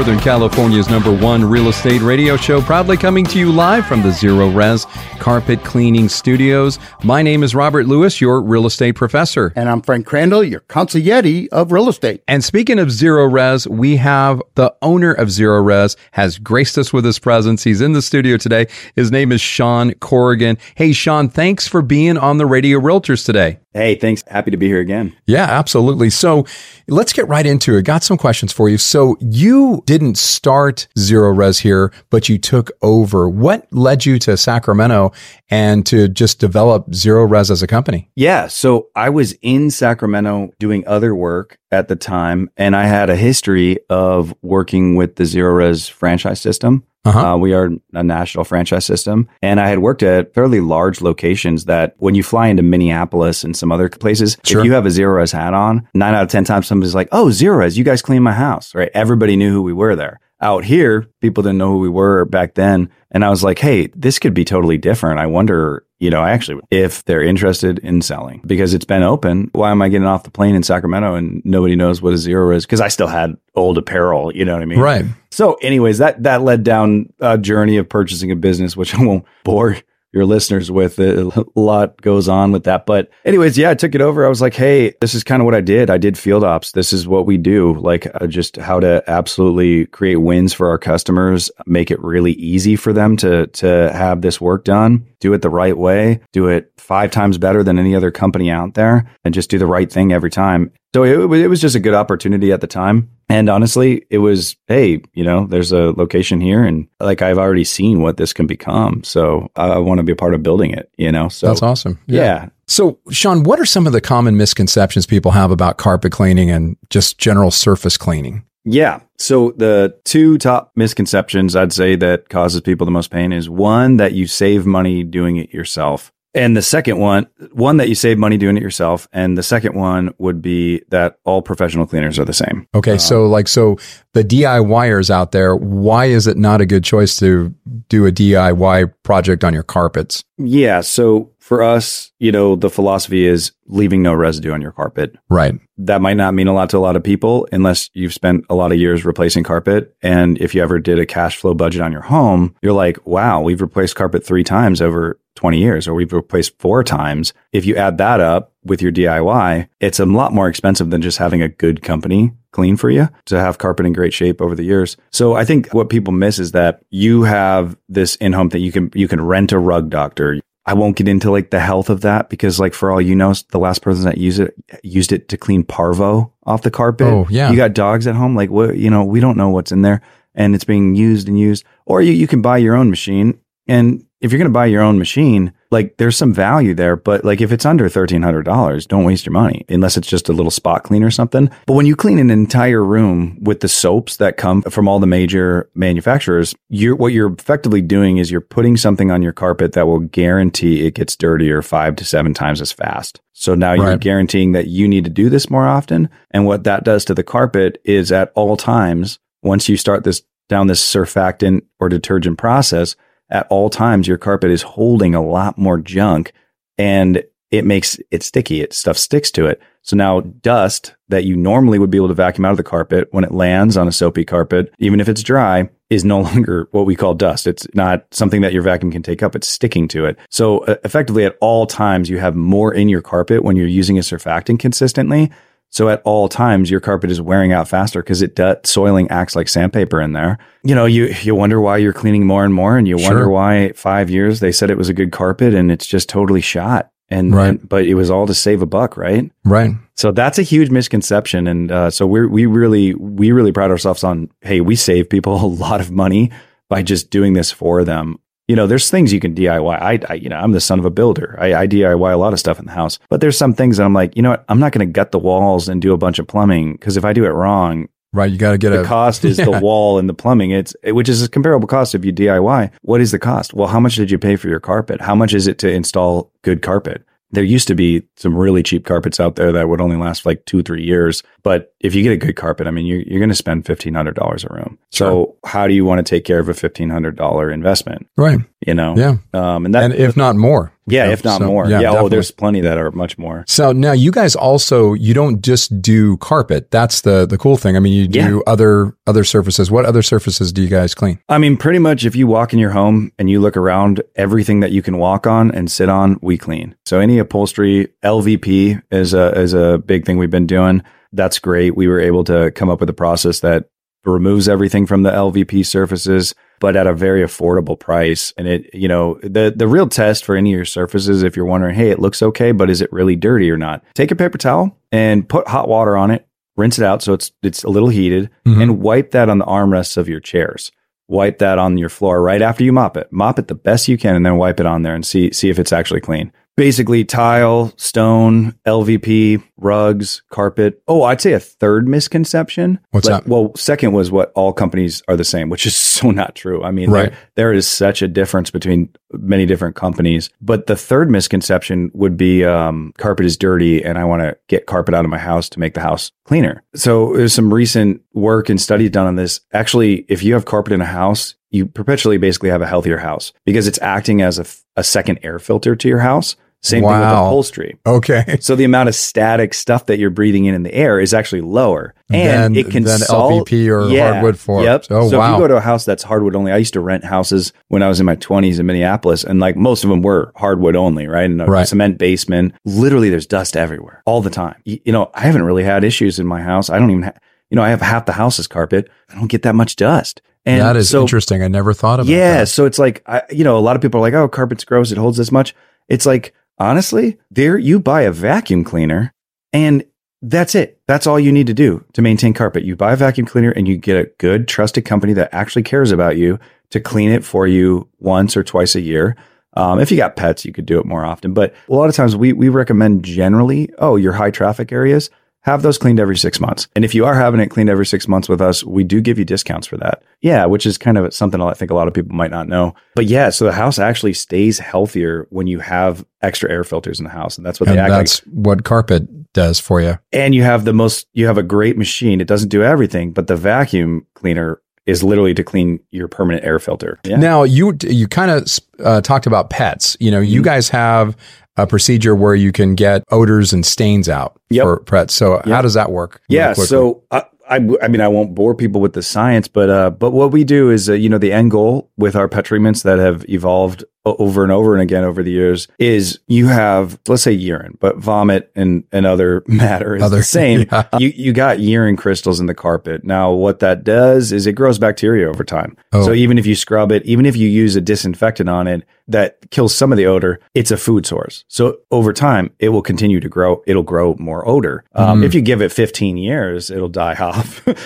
Northern 0.00 0.18
California's 0.18 0.88
number 0.88 1.12
one 1.14 1.44
real 1.44 1.68
estate 1.68 2.00
radio 2.00 2.34
show, 2.34 2.62
proudly 2.62 2.96
coming 2.96 3.22
to 3.26 3.38
you 3.38 3.52
live 3.52 3.84
from 3.84 4.00
the 4.00 4.08
Zerorez 4.08 4.86
Carpet 5.18 5.62
Cleaning 5.62 6.08
Studios. 6.08 6.78
My 7.04 7.20
name 7.20 7.42
is 7.42 7.54
Robert 7.54 7.86
Lewis, 7.86 8.18
your 8.18 8.40
real 8.40 8.64
estate 8.64 8.92
professor. 8.92 9.52
And 9.54 9.68
I'm 9.68 9.82
Frank 9.82 10.06
Crandall, 10.06 10.42
your 10.42 10.60
consigliere 10.60 11.48
of 11.48 11.70
real 11.70 11.90
estate. 11.90 12.22
And 12.26 12.42
speaking 12.42 12.78
of 12.78 12.88
Zerorez, 12.88 13.66
we 13.66 13.96
have 13.96 14.40
the 14.54 14.74
owner 14.80 15.12
of 15.12 15.28
Zerorez 15.28 15.96
has 16.12 16.38
graced 16.38 16.78
us 16.78 16.94
with 16.94 17.04
his 17.04 17.18
presence. 17.18 17.62
He's 17.62 17.82
in 17.82 17.92
the 17.92 18.00
studio 18.00 18.38
today. 18.38 18.68
His 18.96 19.12
name 19.12 19.30
is 19.32 19.42
Sean 19.42 19.92
Corrigan. 19.96 20.56
Hey, 20.76 20.92
Sean, 20.92 21.28
thanks 21.28 21.68
for 21.68 21.82
being 21.82 22.16
on 22.16 22.38
the 22.38 22.46
Radio 22.46 22.80
Realtors 22.80 23.22
today. 23.22 23.58
Hey, 23.72 23.94
thanks. 23.94 24.24
Happy 24.26 24.50
to 24.50 24.56
be 24.56 24.66
here 24.66 24.80
again. 24.80 25.16
Yeah, 25.26 25.44
absolutely. 25.44 26.10
So 26.10 26.44
let's 26.88 27.12
get 27.12 27.28
right 27.28 27.46
into 27.46 27.76
it. 27.76 27.82
Got 27.84 28.02
some 28.02 28.18
questions 28.18 28.52
for 28.52 28.68
you. 28.68 28.78
So 28.78 29.16
you 29.20 29.84
didn't 29.90 30.16
start 30.16 30.86
Zerorez 30.96 31.62
here, 31.62 31.92
but 32.10 32.28
you 32.28 32.38
took 32.38 32.70
over. 32.80 33.28
What 33.28 33.66
led 33.72 34.06
you 34.06 34.20
to 34.20 34.36
Sacramento 34.36 35.10
and 35.50 35.84
to 35.86 36.06
just 36.06 36.38
develop 36.38 36.88
Zerorez 36.92 37.50
as 37.50 37.60
a 37.60 37.66
company? 37.66 38.08
Yeah. 38.14 38.46
So 38.46 38.86
I 38.94 39.10
was 39.10 39.32
in 39.42 39.68
Sacramento 39.68 40.52
doing 40.60 40.86
other 40.86 41.12
work 41.12 41.58
at 41.72 41.88
the 41.88 41.96
time, 41.96 42.50
and 42.56 42.76
I 42.76 42.86
had 42.86 43.10
a 43.10 43.16
history 43.16 43.80
of 43.88 44.32
working 44.42 44.94
with 44.94 45.16
the 45.16 45.24
Zerorez 45.24 45.90
franchise 45.90 46.40
system. 46.40 46.84
Uh-huh. 47.04 47.34
Uh, 47.34 47.36
we 47.38 47.54
are 47.54 47.70
a 47.94 48.02
national 48.02 48.44
franchise 48.44 48.84
system. 48.84 49.26
And 49.40 49.58
I 49.60 49.68
had 49.68 49.78
worked 49.78 50.02
at 50.02 50.34
fairly 50.34 50.60
large 50.60 51.00
locations 51.00 51.64
that 51.64 51.94
when 51.98 52.14
you 52.14 52.22
fly 52.22 52.48
into 52.48 52.62
Minneapolis 52.62 53.42
and 53.42 53.56
some 53.56 53.72
other 53.72 53.88
places, 53.88 54.36
Sure. 54.44 54.60
if 54.60 54.66
you 54.66 54.72
have 54.72 54.84
a 54.86 54.90
Zerorez 54.90 55.32
hat 55.32 55.54
on, 55.54 55.88
nine 55.94 56.14
out 56.14 56.24
of 56.24 56.28
10 56.28 56.44
times 56.44 56.66
somebody's 56.66 56.94
like, 56.94 57.08
oh, 57.12 57.26
Zerorez, 57.26 57.76
you 57.76 57.84
guys 57.84 58.02
clean 58.02 58.22
my 58.22 58.32
house, 58.32 58.74
right? 58.74 58.90
Everybody 58.92 59.36
knew 59.36 59.50
who 59.52 59.62
we 59.62 59.72
were 59.72 59.96
there. 59.96 60.20
Out 60.42 60.64
here, 60.64 61.06
people 61.20 61.42
didn't 61.42 61.58
know 61.58 61.72
who 61.72 61.78
we 61.80 61.88
were 61.88 62.24
back 62.24 62.54
then. 62.54 62.90
And 63.10 63.24
I 63.24 63.30
was 63.30 63.42
like, 63.44 63.58
hey, 63.58 63.88
this 63.94 64.18
could 64.18 64.32
be 64.34 64.44
totally 64.44 64.78
different. 64.78 65.20
I 65.20 65.26
wonder, 65.26 65.84
you 66.00 66.08
know, 66.08 66.22
I 66.22 66.30
actually, 66.30 66.62
if 66.70 67.04
they're 67.04 67.22
interested 67.22 67.78
in 67.80 68.00
selling 68.00 68.40
because 68.46 68.72
it's 68.72 68.86
been 68.86 69.02
open. 69.02 69.50
Why 69.52 69.70
am 69.70 69.82
I 69.82 69.90
getting 69.90 70.06
off 70.06 70.24
the 70.24 70.30
plane 70.30 70.54
in 70.54 70.62
Sacramento 70.62 71.14
and 71.14 71.42
nobody 71.44 71.76
knows 71.76 72.00
what 72.00 72.14
a 72.14 72.18
zero 72.18 72.56
is? 72.56 72.64
Because 72.64 72.80
I 72.80 72.88
still 72.88 73.06
had 73.06 73.36
old 73.54 73.76
apparel, 73.76 74.34
you 74.34 74.46
know 74.46 74.54
what 74.54 74.62
I 74.62 74.64
mean? 74.64 74.80
Right. 74.80 75.04
So, 75.30 75.54
anyways, 75.54 75.98
that 75.98 76.22
that 76.22 76.42
led 76.42 76.64
down 76.64 77.12
a 77.20 77.36
journey 77.36 77.76
of 77.76 77.88
purchasing 77.88 78.30
a 78.30 78.36
business, 78.36 78.76
which 78.76 78.94
I 78.94 79.04
won't 79.04 79.24
bore 79.44 79.76
your 80.12 80.24
listeners 80.24 80.70
with. 80.70 80.98
it. 80.98 81.18
A 81.36 81.60
lot 81.60 82.00
goes 82.00 82.28
on 82.28 82.52
with 82.52 82.64
that, 82.64 82.86
but 82.86 83.10
anyways, 83.24 83.56
yeah, 83.56 83.70
I 83.70 83.74
took 83.74 83.94
it 83.94 84.00
over. 84.00 84.24
I 84.24 84.28
was 84.28 84.40
like, 84.40 84.54
hey, 84.54 84.94
this 85.00 85.14
is 85.14 85.24
kind 85.24 85.40
of 85.40 85.44
what 85.44 85.54
I 85.54 85.60
did. 85.60 85.90
I 85.90 85.98
did 85.98 86.18
field 86.18 86.44
ops. 86.44 86.72
This 86.72 86.92
is 86.92 87.06
what 87.06 87.26
we 87.26 87.36
do. 87.38 87.74
Like, 87.74 88.06
uh, 88.20 88.26
just 88.26 88.56
how 88.56 88.80
to 88.80 89.02
absolutely 89.06 89.86
create 89.86 90.16
wins 90.16 90.52
for 90.52 90.68
our 90.68 90.78
customers, 90.78 91.50
make 91.66 91.90
it 91.90 92.00
really 92.00 92.32
easy 92.32 92.76
for 92.76 92.92
them 92.92 93.16
to 93.18 93.46
to 93.48 93.92
have 93.92 94.20
this 94.20 94.40
work 94.40 94.64
done. 94.64 95.06
Do 95.20 95.32
it 95.32 95.42
the 95.42 95.50
right 95.50 95.76
way. 95.76 96.20
Do 96.32 96.48
it 96.48 96.72
five 96.78 97.10
times 97.10 97.38
better 97.38 97.62
than 97.62 97.78
any 97.78 97.94
other 97.94 98.10
company 98.10 98.50
out 98.50 98.74
there, 98.74 99.10
and 99.24 99.34
just 99.34 99.50
do 99.50 99.58
the 99.58 99.66
right 99.66 99.90
thing 99.90 100.12
every 100.12 100.30
time. 100.30 100.72
So 100.94 101.04
it, 101.04 101.28
was- 101.28 101.40
it 101.40 101.46
was 101.48 101.60
just 101.60 101.76
a 101.76 101.80
good 101.80 101.94
opportunity 101.94 102.52
at 102.52 102.60
the 102.60 102.66
time. 102.66 103.10
And 103.28 103.48
honestly, 103.48 104.04
it 104.10 104.18
was, 104.18 104.56
hey, 104.66 105.00
you 105.14 105.22
know, 105.22 105.46
there's 105.46 105.70
a 105.70 105.92
location 105.92 106.40
here 106.40 106.64
and 106.64 106.88
like 106.98 107.22
I've 107.22 107.38
already 107.38 107.62
seen 107.62 108.02
what 108.02 108.16
this 108.16 108.32
can 108.32 108.48
become. 108.48 109.04
So 109.04 109.48
I, 109.54 109.68
I 109.68 109.78
want 109.78 109.98
to 109.98 110.02
be 110.02 110.10
a 110.12 110.16
part 110.16 110.34
of 110.34 110.42
building 110.42 110.72
it, 110.72 110.90
you 110.98 111.12
know? 111.12 111.28
So 111.28 111.46
That's 111.46 111.62
awesome. 111.62 112.00
Yeah. 112.08 112.48
So, 112.66 112.98
Sean, 113.10 113.44
what 113.44 113.60
are 113.60 113.64
some 113.66 113.86
of 113.86 113.92
the 113.92 114.00
common 114.00 114.36
misconceptions 114.36 115.06
people 115.06 115.30
have 115.30 115.52
about 115.52 115.76
carpet 115.78 116.10
cleaning 116.10 116.50
and 116.50 116.76
just 116.88 117.18
general 117.18 117.52
surface 117.52 117.96
cleaning? 117.96 118.44
Yeah. 118.64 119.00
So 119.16 119.52
the 119.56 119.96
two 120.04 120.36
top 120.38 120.72
misconceptions 120.74 121.54
I'd 121.54 121.72
say 121.72 121.94
that 121.96 122.28
causes 122.30 122.60
people 122.60 122.84
the 122.84 122.90
most 122.90 123.10
pain 123.12 123.32
is 123.32 123.48
one 123.48 123.96
that 123.98 124.12
you 124.12 124.26
save 124.26 124.66
money 124.66 125.04
doing 125.04 125.36
it 125.36 125.52
yourself. 125.54 126.12
And 126.34 126.56
the 126.56 126.62
second 126.62 126.98
one, 126.98 127.26
one 127.52 127.78
that 127.78 127.88
you 127.88 127.94
save 127.94 128.18
money 128.18 128.36
doing 128.36 128.56
it 128.56 128.62
yourself. 128.62 129.08
And 129.12 129.36
the 129.36 129.42
second 129.42 129.74
one 129.74 130.14
would 130.18 130.40
be 130.40 130.82
that 130.90 131.18
all 131.24 131.42
professional 131.42 131.86
cleaners 131.86 132.18
are 132.18 132.24
the 132.24 132.32
same. 132.32 132.68
Okay, 132.74 132.98
so 132.98 133.24
um, 133.24 133.30
like 133.32 133.48
so 133.48 133.78
the 134.14 134.22
DIYers 134.22 135.10
out 135.10 135.32
there, 135.32 135.56
why 135.56 136.06
is 136.06 136.26
it 136.26 136.36
not 136.36 136.60
a 136.60 136.66
good 136.66 136.84
choice 136.84 137.16
to 137.16 137.54
do 137.88 138.06
a 138.06 138.12
DIY 138.12 138.92
project 139.02 139.42
on 139.42 139.54
your 139.54 139.64
carpets? 139.64 140.24
Yeah. 140.38 140.82
So 140.82 141.32
for 141.50 141.64
us, 141.64 142.12
you 142.20 142.30
know, 142.30 142.54
the 142.54 142.70
philosophy 142.70 143.26
is 143.26 143.50
leaving 143.66 144.02
no 144.02 144.14
residue 144.14 144.52
on 144.52 144.62
your 144.62 144.70
carpet. 144.70 145.16
Right. 145.28 145.58
That 145.78 146.00
might 146.00 146.16
not 146.16 146.32
mean 146.32 146.46
a 146.46 146.54
lot 146.54 146.70
to 146.70 146.76
a 146.76 146.78
lot 146.78 146.94
of 146.94 147.02
people 147.02 147.48
unless 147.50 147.90
you've 147.92 148.14
spent 148.14 148.44
a 148.48 148.54
lot 148.54 148.70
of 148.70 148.78
years 148.78 149.04
replacing 149.04 149.42
carpet. 149.42 149.92
And 150.00 150.38
if 150.38 150.54
you 150.54 150.62
ever 150.62 150.78
did 150.78 151.00
a 151.00 151.06
cash 151.06 151.38
flow 151.38 151.52
budget 151.52 151.80
on 151.80 151.90
your 151.90 152.02
home, 152.02 152.54
you're 152.62 152.72
like, 152.72 153.04
wow, 153.04 153.40
we've 153.40 153.60
replaced 153.60 153.96
carpet 153.96 154.24
three 154.24 154.44
times 154.44 154.80
over 154.80 155.18
20 155.34 155.58
years, 155.58 155.88
or 155.88 155.94
we've 155.94 156.12
replaced 156.12 156.56
four 156.60 156.84
times. 156.84 157.32
If 157.50 157.66
you 157.66 157.74
add 157.74 157.98
that 157.98 158.20
up 158.20 158.52
with 158.64 158.80
your 158.80 158.92
DIY, 158.92 159.66
it's 159.80 159.98
a 159.98 160.06
lot 160.06 160.32
more 160.32 160.46
expensive 160.46 160.90
than 160.90 161.02
just 161.02 161.18
having 161.18 161.42
a 161.42 161.48
good 161.48 161.82
company 161.82 162.32
clean 162.52 162.76
for 162.76 162.90
you 162.90 163.08
to 163.24 163.40
have 163.40 163.58
carpet 163.58 163.86
in 163.86 163.92
great 163.92 164.12
shape 164.12 164.40
over 164.40 164.54
the 164.54 164.64
years. 164.64 164.96
So 165.10 165.34
I 165.34 165.44
think 165.44 165.72
what 165.72 165.88
people 165.88 166.12
miss 166.12 166.38
is 166.38 166.52
that 166.52 166.82
you 166.90 167.24
have 167.24 167.76
this 167.88 168.14
in-home 168.16 168.50
that 168.50 168.60
You 168.60 168.70
can, 168.70 168.90
you 168.94 169.08
can 169.08 169.20
rent 169.20 169.50
a 169.50 169.58
rug 169.58 169.90
doctor. 169.90 170.40
I 170.70 170.74
won't 170.74 170.96
get 170.96 171.08
into 171.08 171.32
like 171.32 171.50
the 171.50 171.58
health 171.58 171.90
of 171.90 172.02
that 172.02 172.30
because 172.30 172.60
like 172.60 172.74
for 172.74 172.92
all 172.92 173.00
you 173.00 173.16
know, 173.16 173.34
the 173.50 173.58
last 173.58 173.82
person 173.82 174.04
that 174.04 174.18
used 174.18 174.38
it 174.38 174.54
used 174.84 175.10
it 175.10 175.28
to 175.30 175.36
clean 175.36 175.64
parvo 175.64 176.32
off 176.44 176.62
the 176.62 176.70
carpet. 176.70 177.08
Oh, 177.08 177.26
yeah. 177.28 177.50
You 177.50 177.56
got 177.56 177.74
dogs 177.74 178.06
at 178.06 178.14
home. 178.14 178.36
Like 178.36 178.50
what, 178.50 178.76
you 178.76 178.88
know, 178.88 179.02
we 179.02 179.18
don't 179.18 179.36
know 179.36 179.48
what's 179.48 179.72
in 179.72 179.82
there 179.82 180.00
and 180.32 180.54
it's 180.54 180.62
being 180.62 180.94
used 180.94 181.26
and 181.26 181.36
used. 181.36 181.64
Or 181.86 182.02
you, 182.02 182.12
you 182.12 182.28
can 182.28 182.40
buy 182.40 182.58
your 182.58 182.76
own 182.76 182.88
machine. 182.88 183.40
And 183.66 184.06
if 184.20 184.30
you're 184.30 184.38
going 184.38 184.48
to 184.48 184.54
buy 184.54 184.66
your 184.66 184.82
own 184.82 184.96
machine, 184.96 185.52
like 185.70 185.96
there's 185.98 186.16
some 186.16 186.34
value 186.34 186.74
there, 186.74 186.96
but 186.96 187.24
like 187.24 187.40
if 187.40 187.52
it's 187.52 187.64
under 187.64 187.88
$1,300, 187.88 188.88
don't 188.88 189.04
waste 189.04 189.24
your 189.26 189.32
money 189.32 189.64
unless 189.68 189.96
it's 189.96 190.08
just 190.08 190.28
a 190.28 190.32
little 190.32 190.50
spot 190.50 190.82
clean 190.84 191.02
or 191.02 191.10
something. 191.10 191.48
But 191.66 191.74
when 191.74 191.86
you 191.86 191.94
clean 191.96 192.18
an 192.18 192.30
entire 192.30 192.84
room 192.84 193.38
with 193.40 193.60
the 193.60 193.68
soaps 193.68 194.16
that 194.16 194.36
come 194.36 194.62
from 194.62 194.88
all 194.88 194.98
the 194.98 195.06
major 195.06 195.70
manufacturers, 195.74 196.54
you're, 196.68 196.96
what 196.96 197.12
you're 197.12 197.32
effectively 197.32 197.80
doing 197.82 198.18
is 198.18 198.30
you're 198.30 198.40
putting 198.40 198.76
something 198.76 199.10
on 199.10 199.22
your 199.22 199.32
carpet 199.32 199.72
that 199.72 199.86
will 199.86 200.00
guarantee 200.00 200.86
it 200.86 200.94
gets 200.94 201.14
dirtier 201.16 201.62
five 201.62 201.94
to 201.96 202.04
seven 202.04 202.34
times 202.34 202.60
as 202.60 202.72
fast. 202.72 203.20
So 203.32 203.54
now 203.54 203.72
you're 203.72 203.86
Right. 203.86 204.00
guaranteeing 204.00 204.52
that 204.52 204.66
you 204.66 204.86
need 204.88 205.04
to 205.04 205.10
do 205.10 205.30
this 205.30 205.48
more 205.48 205.66
often. 205.66 206.08
And 206.30 206.46
what 206.46 206.64
that 206.64 206.84
does 206.84 207.04
to 207.06 207.14
the 207.14 207.22
carpet 207.22 207.80
is 207.84 208.12
at 208.12 208.32
all 208.34 208.56
times, 208.56 209.18
once 209.42 209.68
you 209.68 209.76
start 209.76 210.04
this 210.04 210.22
down 210.48 210.66
this 210.66 210.82
surfactant 210.84 211.62
or 211.78 211.88
detergent 211.88 212.36
process, 212.36 212.96
at 213.30 213.46
all 213.48 213.70
times 213.70 214.08
your 214.08 214.18
carpet 214.18 214.50
is 214.50 214.62
holding 214.62 215.14
a 215.14 215.24
lot 215.24 215.56
more 215.56 215.78
junk 215.78 216.32
and 216.78 217.22
it 217.50 217.64
makes 217.64 217.98
it 218.10 218.22
sticky. 218.22 218.60
It 218.60 218.72
stuff 218.72 218.96
sticks 218.96 219.30
to 219.32 219.46
it. 219.46 219.60
So 219.82 219.96
now 219.96 220.20
dust 220.20 220.94
that 221.08 221.24
you 221.24 221.36
normally 221.36 221.78
would 221.78 221.90
be 221.90 221.96
able 221.96 222.08
to 222.08 222.14
vacuum 222.14 222.44
out 222.44 222.52
of 222.52 222.56
the 222.56 222.62
carpet 222.62 223.08
when 223.10 223.24
it 223.24 223.32
lands 223.32 223.76
on 223.76 223.88
a 223.88 223.92
soapy 223.92 224.24
carpet, 224.24 224.72
even 224.78 225.00
if 225.00 225.08
it's 225.08 225.22
dry, 225.22 225.68
is 225.88 226.04
no 226.04 226.20
longer 226.22 226.68
what 226.70 226.86
we 226.86 226.94
call 226.94 227.14
dust. 227.14 227.46
It's 227.46 227.66
not 227.74 228.06
something 228.12 228.42
that 228.42 228.52
your 228.52 228.62
vacuum 228.62 228.92
can 228.92 229.02
take 229.02 229.22
up. 229.22 229.34
It's 229.34 229.48
sticking 229.48 229.88
to 229.88 230.06
it. 230.06 230.18
So 230.28 230.62
effectively 230.84 231.24
at 231.24 231.36
all 231.40 231.66
times 231.66 232.08
you 232.08 232.18
have 232.18 232.36
more 232.36 232.72
in 232.72 232.88
your 232.88 233.02
carpet 233.02 233.42
when 233.42 233.56
you're 233.56 233.66
using 233.66 233.98
a 233.98 234.02
surfactant 234.02 234.60
consistently. 234.60 235.30
So 235.72 235.88
at 235.88 236.02
all 236.04 236.28
times, 236.28 236.70
your 236.70 236.80
carpet 236.80 237.10
is 237.12 237.20
wearing 237.20 237.52
out 237.52 237.68
faster 237.68 238.02
because 238.02 238.22
it 238.22 238.34
does, 238.34 238.56
soiling 238.64 239.08
acts 239.10 239.36
like 239.36 239.48
sandpaper 239.48 240.00
in 240.00 240.12
there. 240.12 240.36
You 240.64 240.74
know, 240.74 240.84
you 240.84 241.14
you 241.22 241.34
wonder 241.34 241.60
why 241.60 241.76
you're 241.78 241.92
cleaning 241.92 242.26
more 242.26 242.44
and 242.44 242.52
more, 242.52 242.76
and 242.76 242.86
you 242.88 242.96
wonder 242.96 243.28
why 243.28 243.72
five 243.76 244.10
years 244.10 244.40
they 244.40 244.52
said 244.52 244.70
it 244.70 244.76
was 244.78 244.88
a 244.88 244.94
good 244.94 245.12
carpet 245.12 245.54
and 245.54 245.70
it's 245.70 245.86
just 245.86 246.08
totally 246.08 246.40
shot. 246.40 246.90
And 247.12 247.34
Right. 247.34 247.48
and- 247.50 247.68
but 247.68 247.86
it 247.86 247.94
was 247.94 248.10
all 248.10 248.26
to 248.26 248.34
save 248.34 248.62
a 248.62 248.66
buck, 248.66 248.96
right? 248.96 249.30
Right. 249.44 249.72
So 249.96 250.12
that's 250.12 250.38
a 250.38 250.42
huge 250.42 250.70
misconception, 250.70 251.46
and 251.46 251.70
uh, 251.70 251.90
so 251.90 252.06
we 252.06 252.26
we 252.26 252.46
really 252.46 252.94
we 252.94 253.30
really 253.32 253.52
pride 253.52 253.70
ourselves 253.70 254.02
on 254.04 254.28
hey, 254.42 254.60
we 254.60 254.74
save 254.76 255.08
people 255.08 255.34
a 255.44 255.46
lot 255.46 255.80
of 255.80 255.90
money 255.90 256.30
by 256.68 256.82
just 256.82 257.10
doing 257.10 257.32
this 257.34 257.50
for 257.52 257.84
them. 257.84 258.16
You 258.50 258.56
know, 258.56 258.66
there's 258.66 258.90
things 258.90 259.12
you 259.12 259.20
can 259.20 259.32
DIY. 259.32 259.80
I, 259.80 260.00
I 260.08 260.14
you 260.14 260.28
know, 260.28 260.34
I'm 260.36 260.50
the 260.50 260.60
son 260.60 260.80
of 260.80 260.84
a 260.84 260.90
builder. 260.90 261.36
I, 261.38 261.54
I 261.54 261.66
DIY 261.68 262.12
a 262.12 262.16
lot 262.16 262.32
of 262.32 262.40
stuff 262.40 262.58
in 262.58 262.64
the 262.66 262.72
house, 262.72 262.98
but 263.08 263.20
there's 263.20 263.38
some 263.38 263.54
things 263.54 263.76
that 263.76 263.84
I'm 263.84 263.94
like, 263.94 264.16
you 264.16 264.22
know 264.22 264.30
what, 264.30 264.44
I'm 264.48 264.58
not 264.58 264.72
going 264.72 264.84
to 264.84 264.92
gut 264.92 265.12
the 265.12 265.20
walls 265.20 265.68
and 265.68 265.80
do 265.80 265.92
a 265.92 265.96
bunch 265.96 266.18
of 266.18 266.26
plumbing 266.26 266.72
because 266.72 266.96
if 266.96 267.04
I 267.04 267.12
do 267.12 267.24
it 267.24 267.28
wrong, 267.28 267.88
Right. 268.12 268.32
You 268.32 268.38
got 268.38 268.50
to 268.50 268.58
get 268.58 268.70
the 268.70 268.82
a 268.82 268.84
cost 268.84 269.24
is 269.24 269.38
Yeah. 269.42 269.44
the 269.44 269.60
wall 269.60 269.96
and 270.00 270.08
the 270.08 270.14
plumbing. 270.14 270.50
It's 270.50 270.74
which 270.84 271.08
is 271.08 271.22
a 271.22 271.28
comparable 271.28 271.68
cost 271.68 271.94
if 271.94 272.04
you 272.04 272.12
DIY. 272.12 272.72
What 272.82 273.00
is 273.00 273.12
the 273.12 273.20
cost? 273.20 273.54
Well, 273.54 273.68
how 273.68 273.78
much 273.78 273.94
did 273.94 274.10
you 274.10 274.18
pay 274.18 274.34
for 274.34 274.48
your 274.48 274.58
carpet? 274.58 275.00
How 275.00 275.14
much 275.14 275.32
is 275.32 275.46
it 275.46 275.58
to 275.58 275.70
install 275.70 276.32
good 276.42 276.60
carpet? 276.60 277.04
There 277.32 277.44
used 277.44 277.68
to 277.68 277.74
be 277.74 278.02
some 278.16 278.36
really 278.36 278.62
cheap 278.62 278.84
carpets 278.84 279.20
out 279.20 279.36
there 279.36 279.52
that 279.52 279.68
would 279.68 279.80
only 279.80 279.96
last 279.96 280.26
like 280.26 280.44
two, 280.46 280.62
three 280.62 280.82
years. 280.84 281.22
But 281.42 281.72
if 281.80 281.94
you 281.94 282.02
get 282.02 282.12
a 282.12 282.16
good 282.16 282.36
carpet, 282.36 282.66
I 282.66 282.70
mean, 282.70 282.86
you're, 282.86 283.00
you're 283.02 283.20
going 283.20 283.28
to 283.28 283.34
spend 283.34 283.66
fifteen 283.66 283.94
hundred 283.94 284.14
dollars 284.16 284.44
a 284.44 284.48
room. 284.52 284.78
So 284.90 285.36
how 285.44 285.66
do 285.68 285.74
you 285.74 285.84
want 285.84 286.04
to 286.04 286.08
take 286.10 286.24
care 286.24 286.38
of 286.40 286.48
a 286.48 286.54
fifteen 286.54 286.90
hundred 286.90 287.16
dollar 287.16 287.50
investment? 287.50 288.08
Right. 288.16 288.40
You 288.66 288.74
know, 288.74 288.96
Yeah. 288.96 289.16
um, 289.32 289.64
and 289.64 289.74
that, 289.74 289.84
and 289.84 289.94
if 289.94 290.16
not 290.16 290.36
more. 290.36 290.72
Yeah, 290.86 291.10
if 291.10 291.24
not 291.24 291.38
so- 291.38 291.46
more, 291.46 291.68
yeah. 291.68 291.78
oh, 291.78 291.82
definitely. 291.82 292.08
there's 292.10 292.30
plenty 292.30 292.60
that 292.60 292.78
are 292.78 292.90
much 292.90 293.18
more. 293.18 293.44
So 293.46 293.72
now 293.72 293.92
you 293.92 294.10
guys 294.10 294.34
also 294.34 294.94
you 294.94 295.14
don't 295.14 295.42
just 295.42 295.80
do 295.80 296.16
carpet. 296.18 296.70
That's 296.70 297.02
the 297.02 297.26
the 297.26 297.38
cool 297.38 297.56
thing. 297.56 297.76
I 297.76 297.80
mean, 297.80 297.92
you 297.92 298.08
do 298.08 298.42
other 298.46 298.96
other 299.06 299.24
surfaces. 299.24 299.70
What 299.70 299.84
other 299.84 300.02
surfaces 300.02 300.52
do 300.52 300.62
you 300.62 300.68
guys 300.68 300.94
clean? 300.94 301.18
I 301.28 301.38
mean, 301.38 301.56
pretty 301.56 301.78
much 301.78 302.04
if 302.04 302.16
you 302.16 302.26
walk 302.26 302.52
in 302.52 302.58
your 302.58 302.70
home 302.70 303.12
and 303.18 303.30
you 303.30 303.40
look 303.40 303.56
around, 303.56 304.02
everything 304.16 304.60
that 304.60 304.72
you 304.72 304.82
can 304.82 304.98
walk 304.98 305.26
on 305.26 305.50
and 305.50 305.70
sit 305.70 305.88
on, 305.88 306.18
we 306.22 306.38
clean. 306.38 306.74
So 306.86 307.00
any 307.00 307.18
upholstery, 307.18 307.88
LVP 308.04 308.82
is 308.90 309.14
a 309.14 309.38
is 309.38 309.54
a 309.54 309.78
big 309.78 310.06
thing 310.06 310.18
we've 310.18 310.30
been 310.30 310.46
doing. 310.46 310.82
That's 311.12 311.38
great. 311.38 311.76
We 311.76 311.88
were 311.88 312.00
able 312.00 312.24
to 312.24 312.50
come 312.52 312.68
up 312.70 312.80
with 312.80 312.88
a 312.88 312.94
process 312.94 313.40
that 313.40 313.66
removes 314.04 314.48
everything 314.48 314.86
from 314.86 315.02
the 315.02 315.10
LVP 315.10 315.66
surfaces, 315.66 316.34
but 316.60 316.76
at 316.76 316.86
a 316.86 316.94
very 316.94 317.22
affordable 317.22 317.78
price. 317.78 318.32
And 318.36 318.46
it, 318.46 318.70
you 318.72 318.86
know, 318.86 319.18
the 319.22 319.52
the 319.54 319.66
real 319.66 319.88
test 319.88 320.24
for 320.24 320.36
any 320.36 320.52
of 320.52 320.56
your 320.56 320.64
surfaces, 320.64 321.22
if 321.22 321.34
you're 321.36 321.44
wondering, 321.46 321.74
hey, 321.74 321.90
it 321.90 321.98
looks 321.98 322.22
okay, 322.22 322.52
but 322.52 322.70
is 322.70 322.80
it 322.80 322.92
really 322.92 323.16
dirty 323.16 323.50
or 323.50 323.56
not? 323.56 323.82
Take 323.94 324.10
a 324.12 324.16
paper 324.16 324.38
towel 324.38 324.76
and 324.92 325.28
put 325.28 325.48
hot 325.48 325.68
water 325.68 325.96
on 325.96 326.10
it, 326.10 326.26
rinse 326.56 326.78
it 326.78 326.84
out 326.84 327.02
so 327.02 327.12
it's 327.14 327.32
it's 327.42 327.64
a 327.64 327.68
little 327.70 327.88
heated, 327.88 328.30
Mhm. 328.46 328.62
and 328.62 328.80
wipe 328.80 329.10
that 329.10 329.28
on 329.28 329.38
the 329.38 329.46
armrests 329.46 329.96
of 329.96 330.08
your 330.08 330.20
chairs. 330.20 330.70
Wipe 331.08 331.38
that 331.38 331.58
on 331.58 331.76
your 331.76 331.88
floor 331.88 332.22
right 332.22 332.40
after 332.40 332.62
you 332.62 332.72
mop 332.72 332.96
it. 332.96 333.08
Mop 333.10 333.38
it 333.40 333.48
the 333.48 333.54
best 333.56 333.88
you 333.88 333.98
can, 333.98 334.14
and 334.14 334.24
then 334.24 334.36
wipe 334.36 334.60
it 334.60 334.66
on 334.66 334.82
there 334.82 334.94
and 334.94 335.04
see 335.04 335.32
see 335.32 335.48
if 335.50 335.58
it's 335.58 335.72
actually 335.72 336.00
clean. 336.00 336.30
Basically, 336.56 337.04
tile, 337.04 337.72
stone, 337.76 338.54
LVP, 338.66 339.42
rugs, 339.56 340.22
carpet. 340.30 340.82
Oh, 340.86 341.04
I'd 341.04 341.20
say 341.20 341.32
a 341.32 341.40
third 341.40 341.88
misconception. 341.88 342.78
What's 342.90 343.08
Like, 343.08 343.24
that? 343.24 343.30
Well, 343.30 343.52
second 343.56 343.92
was 343.92 344.10
what 344.10 344.30
all 344.34 344.52
companies 344.52 345.02
are 345.08 345.16
the 345.16 345.24
same, 345.24 345.48
which 345.48 345.64
is 345.64 345.74
so 346.00 346.10
not 346.10 346.34
true. 346.34 346.62
I 346.62 346.70
mean, 346.70 346.90
Right. 346.90 347.10
there, 347.10 347.18
there 347.36 347.52
is 347.52 347.66
such 347.66 348.02
a 348.02 348.08
difference 348.08 348.50
between 348.50 348.90
many 349.12 349.46
different 349.46 349.74
companies. 349.76 350.28
But 350.42 350.66
the 350.66 350.76
third 350.76 351.10
misconception 351.10 351.90
would 351.94 352.16
be 352.16 352.44
um, 352.44 352.92
carpet 352.98 353.24
is 353.26 353.36
dirty 353.36 353.82
and 353.82 353.96
I 353.96 354.04
want 354.04 354.22
to 354.22 354.36
get 354.48 354.66
carpet 354.66 354.94
out 354.94 355.04
of 355.04 355.10
my 355.10 355.18
house 355.18 355.48
to 355.50 355.60
make 355.60 355.74
the 355.74 355.80
house 355.80 356.12
cleaner. 356.24 356.62
So 356.74 357.14
there's 357.16 357.32
some 357.32 357.52
recent 357.52 358.02
work 358.12 358.48
and 358.50 358.60
studies 358.60 358.90
done 358.90 359.06
on 359.06 359.16
this. 359.16 359.40
Actually, 359.52 360.04
if 360.08 360.22
you 360.22 360.34
have 360.34 360.44
carpet 360.44 360.72
in 360.72 360.80
a 360.80 360.86
house, 360.86 361.34
you 361.50 361.66
perpetually 361.66 362.16
basically 362.16 362.50
have 362.50 362.62
a 362.62 362.66
healthier 362.66 362.98
house 362.98 363.32
because 363.44 363.66
it's 363.66 363.80
acting 363.82 364.22
as 364.22 364.38
a, 364.38 364.46
a 364.76 364.84
second 364.84 365.18
air 365.22 365.38
filter 365.38 365.74
to 365.76 365.88
your 365.88 365.98
house. 366.00 366.36
Same 366.62 366.82
thing 366.82 366.90
with 366.90 367.00
upholstery. 367.00 367.78
Okay. 367.86 368.36
So 368.42 368.54
the 368.54 368.64
amount 368.64 368.90
of 368.90 368.94
static 368.94 369.54
stuff 369.54 369.86
that 369.86 369.98
you're 369.98 370.10
breathing 370.10 370.44
in 370.44 370.54
in 370.54 370.62
the 370.62 370.74
air 370.74 371.00
is 371.00 371.14
actually 371.14 371.40
lower, 371.40 371.94
and 372.10 372.54
Than- 372.54 372.66
it 372.66 372.70
can 372.70 372.82
than 372.84 372.98
sol- 372.98 373.44
LVP 373.46 373.66
or 373.68 373.88
hardwood 373.98 374.38
for- 374.38 374.62
Yep. 374.62 374.84
Oh, 374.90 375.08
so 375.08 375.22
if 375.22 375.30
you 375.32 375.38
go 375.38 375.48
to 375.48 375.56
a 375.56 375.60
house 375.62 375.86
that's 375.86 376.02
hardwood 376.02 376.36
only, 376.36 376.52
I 376.52 376.58
used 376.58 376.74
to 376.74 376.80
rent 376.80 377.02
houses 377.02 377.54
when 377.68 377.82
I 377.82 377.88
was 377.88 377.98
in 377.98 378.04
my 378.04 378.16
20s 378.16 378.60
in 378.60 378.66
Minneapolis, 378.66 379.24
and 379.24 379.40
like 379.40 379.56
most 379.56 379.84
of 379.84 379.90
them 379.90 380.02
were 380.02 380.32
hardwood 380.36 380.76
only, 380.76 381.06
right? 381.06 381.24
And 381.30 381.40
a 381.40 381.46
Right. 381.46 381.66
cement 381.66 381.96
basement. 381.96 382.54
Literally, 382.66 383.08
there's 383.08 383.26
dust 383.26 383.56
everywhere 383.56 384.02
all 384.04 384.20
the 384.20 384.28
time. 384.28 384.60
You, 384.66 384.78
you 384.84 384.92
know, 384.92 385.10
I 385.14 385.20
haven't 385.22 385.44
really 385.44 385.64
had 385.64 385.82
issues 385.82 386.18
in 386.18 386.26
my 386.26 386.42
house. 386.42 386.68
I 386.68 386.78
don't 386.78 386.90
even, 386.90 387.02
ha- 387.04 387.12
you 387.48 387.56
know, 387.56 387.62
I 387.62 387.70
have 387.70 387.80
half 387.80 388.04
the 388.04 388.12
house 388.12 388.38
is 388.38 388.46
carpet. 388.46 388.90
I 389.08 389.14
don't 389.14 389.28
get 389.30 389.42
that 389.44 389.54
much 389.54 389.76
dust. 389.76 390.20
And 390.46 390.60
that 390.62 390.76
is 390.76 390.88
so, 390.88 391.02
interesting. 391.02 391.42
I 391.42 391.48
never 391.48 391.74
thought 391.74 392.00
about 392.00 392.10
yeah, 392.10 392.38
that. 392.38 392.48
so 392.48 392.64
it's 392.64 392.78
like 392.78 393.02
I, 393.06 393.22
you 393.30 393.44
know, 393.44 393.58
a 393.58 393.60
lot 393.60 393.76
of 393.76 393.82
people 393.82 393.98
are 393.98 394.02
like, 394.02 394.14
"Oh, 394.14 394.28
carpet's 394.28 394.64
gross; 394.64 394.90
it 394.90 394.98
holds 394.98 395.18
this 395.18 395.30
much." 395.30 395.54
It's 395.88 396.06
like 396.06 396.34
honestly, 396.58 397.18
there 397.30 397.58
you 397.58 397.78
buy 397.78 398.02
a 398.02 398.12
vacuum 398.12 398.64
cleaner, 398.64 399.12
and 399.52 399.84
that's 400.22 400.54
it. 400.54 400.80
That's 400.86 401.06
all 401.06 401.20
you 401.20 401.32
need 401.32 401.46
to 401.48 401.54
do 401.54 401.84
to 401.92 402.02
maintain 402.02 402.32
carpet. 402.32 402.64
You 402.64 402.74
buy 402.74 402.92
a 402.92 402.96
vacuum 402.96 403.26
cleaner, 403.26 403.50
and 403.50 403.68
you 403.68 403.76
get 403.76 403.96
a 403.96 404.10
good, 404.18 404.48
trusted 404.48 404.84
company 404.84 405.12
that 405.12 405.32
actually 405.32 405.62
cares 405.62 405.92
about 405.92 406.16
you 406.16 406.38
to 406.70 406.80
clean 406.80 407.10
it 407.10 407.24
for 407.24 407.46
you 407.46 407.88
once 407.98 408.36
or 408.36 408.42
twice 408.42 408.74
a 408.74 408.80
year. 408.80 409.16
Um, 409.54 409.80
if 409.80 409.90
you 409.90 409.96
got 409.96 410.16
pets, 410.16 410.44
you 410.44 410.52
could 410.52 410.66
do 410.66 410.78
it 410.78 410.86
more 410.86 411.04
often. 411.04 411.34
But 411.34 411.54
a 411.68 411.74
lot 411.74 411.88
of 411.88 411.94
times, 411.94 412.16
we 412.16 412.32
we 412.32 412.48
recommend 412.48 413.04
generally, 413.04 413.70
oh, 413.78 413.96
your 413.96 414.12
high 414.12 414.30
traffic 414.30 414.72
areas. 414.72 415.10
Have 415.42 415.62
those 415.62 415.78
cleaned 415.78 415.98
every 415.98 416.18
six 416.18 416.38
months. 416.38 416.68
And 416.76 416.84
if 416.84 416.94
you 416.94 417.06
are 417.06 417.14
having 417.14 417.40
it 417.40 417.48
cleaned 417.48 417.70
every 417.70 417.86
six 417.86 418.06
months 418.06 418.28
with 418.28 418.42
us, 418.42 418.62
we 418.62 418.84
do 418.84 419.00
give 419.00 419.18
you 419.18 419.24
discounts 419.24 419.66
for 419.66 419.78
that. 419.78 420.02
Yeah, 420.20 420.44
which 420.44 420.66
is 420.66 420.76
kind 420.76 420.98
of 420.98 421.14
something 421.14 421.40
I 421.40 421.54
think 421.54 421.70
a 421.70 421.74
lot 421.74 421.88
of 421.88 421.94
people 421.94 422.14
might 422.14 422.30
not 422.30 422.46
know. 422.46 422.74
But 422.94 423.06
yeah, 423.06 423.30
so 423.30 423.46
the 423.46 423.52
house 423.52 423.78
actually 423.78 424.12
stays 424.12 424.58
healthier 424.58 425.26
when 425.30 425.46
you 425.46 425.60
have 425.60 426.04
extra 426.20 426.50
air 426.50 426.62
filters 426.62 427.00
in 427.00 427.04
the 427.04 427.10
house. 427.10 427.38
And 427.38 427.46
that's 427.46 427.58
what 427.58 427.68
and 427.70 427.78
they 427.78 427.82
act 427.82 427.90
that's 427.90 428.26
like. 428.26 428.34
what 428.34 428.64
carpet 428.64 429.32
does 429.32 429.58
for 429.58 429.80
you. 429.80 429.98
And 430.12 430.34
you 430.34 430.42
have 430.42 430.64
the 430.64 430.74
most, 430.74 431.06
you 431.14 431.26
have 431.26 431.38
a 431.38 431.42
great 431.42 431.78
machine. 431.78 432.20
It 432.20 432.26
doesn't 432.26 432.50
do 432.50 432.62
everything, 432.62 433.12
but 433.12 433.26
the 433.26 433.36
vacuum 433.36 434.06
cleaner 434.14 434.60
is 434.86 435.02
literally 435.02 435.34
to 435.34 435.44
clean 435.44 435.78
your 435.90 436.08
permanent 436.08 436.44
air 436.44 436.58
filter. 436.58 436.98
Yeah. 437.04 437.16
Now 437.16 437.42
you 437.44 437.76
you 437.82 438.08
kind 438.08 438.30
of 438.30 438.48
uh, 438.84 439.00
talked 439.00 439.26
about 439.26 439.50
pets. 439.50 439.96
You 440.00 440.10
know, 440.10 440.20
Mm-hmm. 440.20 440.32
you 440.32 440.42
guys 440.42 440.68
have 440.70 441.16
a 441.56 441.66
procedure 441.66 442.14
where 442.14 442.34
you 442.34 442.52
can 442.52 442.74
get 442.74 443.02
odors 443.10 443.52
and 443.52 443.64
stains 443.66 444.08
out 444.08 444.40
Yep. 444.50 444.64
for 444.64 444.80
pets. 444.80 445.14
So 445.14 445.42
how 445.44 445.60
does 445.62 445.74
that 445.74 445.90
work? 445.90 446.20
really 446.28 446.38
Yeah. 446.38 446.46
quickly? 446.54 446.66
So 446.66 447.02
I, 447.10 447.24
I, 447.48 447.56
I 447.82 447.88
mean, 447.88 448.00
I 448.00 448.06
won't 448.08 448.34
bore 448.34 448.54
people 448.54 448.80
with 448.80 448.92
the 448.92 449.02
science, 449.02 449.48
but 449.48 449.68
uh, 449.68 449.90
but 449.90 450.12
what 450.12 450.30
we 450.30 450.44
do 450.44 450.70
is, 450.70 450.88
uh, 450.88 450.92
you 450.94 451.08
know, 451.08 451.18
the 451.18 451.32
end 451.32 451.50
goal 451.50 451.90
with 451.96 452.14
our 452.16 452.28
pet 452.28 452.44
treatments 452.44 452.82
that 452.84 452.98
have 453.00 453.24
evolved 453.28 453.84
over 454.06 454.42
and 454.42 454.50
over 454.50 454.72
and 454.74 454.82
again 454.82 455.04
over 455.04 455.22
the 455.22 455.30
years 455.30 455.68
is 455.78 456.18
you 456.26 456.46
have, 456.46 456.98
let's 457.06 457.22
say, 457.22 457.32
urine, 457.32 457.76
but 457.80 457.98
vomit 457.98 458.50
and 458.56 458.84
and 458.92 459.04
other 459.04 459.42
matter 459.46 459.94
is 459.96 460.02
Other- 460.02 460.16
the 460.18 460.22
same. 460.40 460.66
yeah. 460.72 460.84
You 460.98 461.08
you 461.14 461.32
got 461.32 461.60
urine 461.60 461.96
crystals 461.96 462.40
in 462.40 462.46
the 462.46 462.54
carpet. 462.54 463.04
Now, 463.04 463.30
what 463.32 463.58
that 463.60 463.84
does 463.84 464.32
is 464.32 464.46
it 464.46 464.52
grows 464.54 464.78
bacteria 464.78 465.28
over 465.28 465.44
time. 465.44 465.76
Oh. 465.92 466.04
So 466.06 466.12
even 466.14 466.38
if 466.38 466.46
you 466.46 466.54
scrub 466.54 466.90
it, 466.92 467.04
even 467.04 467.26
if 467.26 467.36
you 467.36 467.48
use 467.48 467.76
a 467.76 467.80
disinfectant 467.80 468.48
on 468.48 468.66
it 468.66 468.84
that 469.08 469.50
kills 469.50 469.74
some 469.74 469.92
of 469.92 469.98
the 469.98 470.06
odor, 470.06 470.40
it's 470.54 470.70
a 470.70 470.76
food 470.76 471.04
source. 471.04 471.44
So 471.48 471.78
over 471.90 472.12
time, 472.12 472.50
it 472.58 472.68
will 472.70 472.82
continue 472.82 473.20
to 473.20 473.28
grow. 473.28 473.62
It'll 473.66 473.82
grow 473.82 474.14
more 474.18 474.48
odor. 474.48 474.84
Um, 474.94 475.20
Mhm. 475.20 475.24
If 475.24 475.34
you 475.34 475.42
give 475.42 475.60
it 475.60 475.72
15 475.72 476.16
years, 476.16 476.70
it'll 476.70 476.88
die 476.88 477.14
off. 477.20 477.66
like 477.66 477.76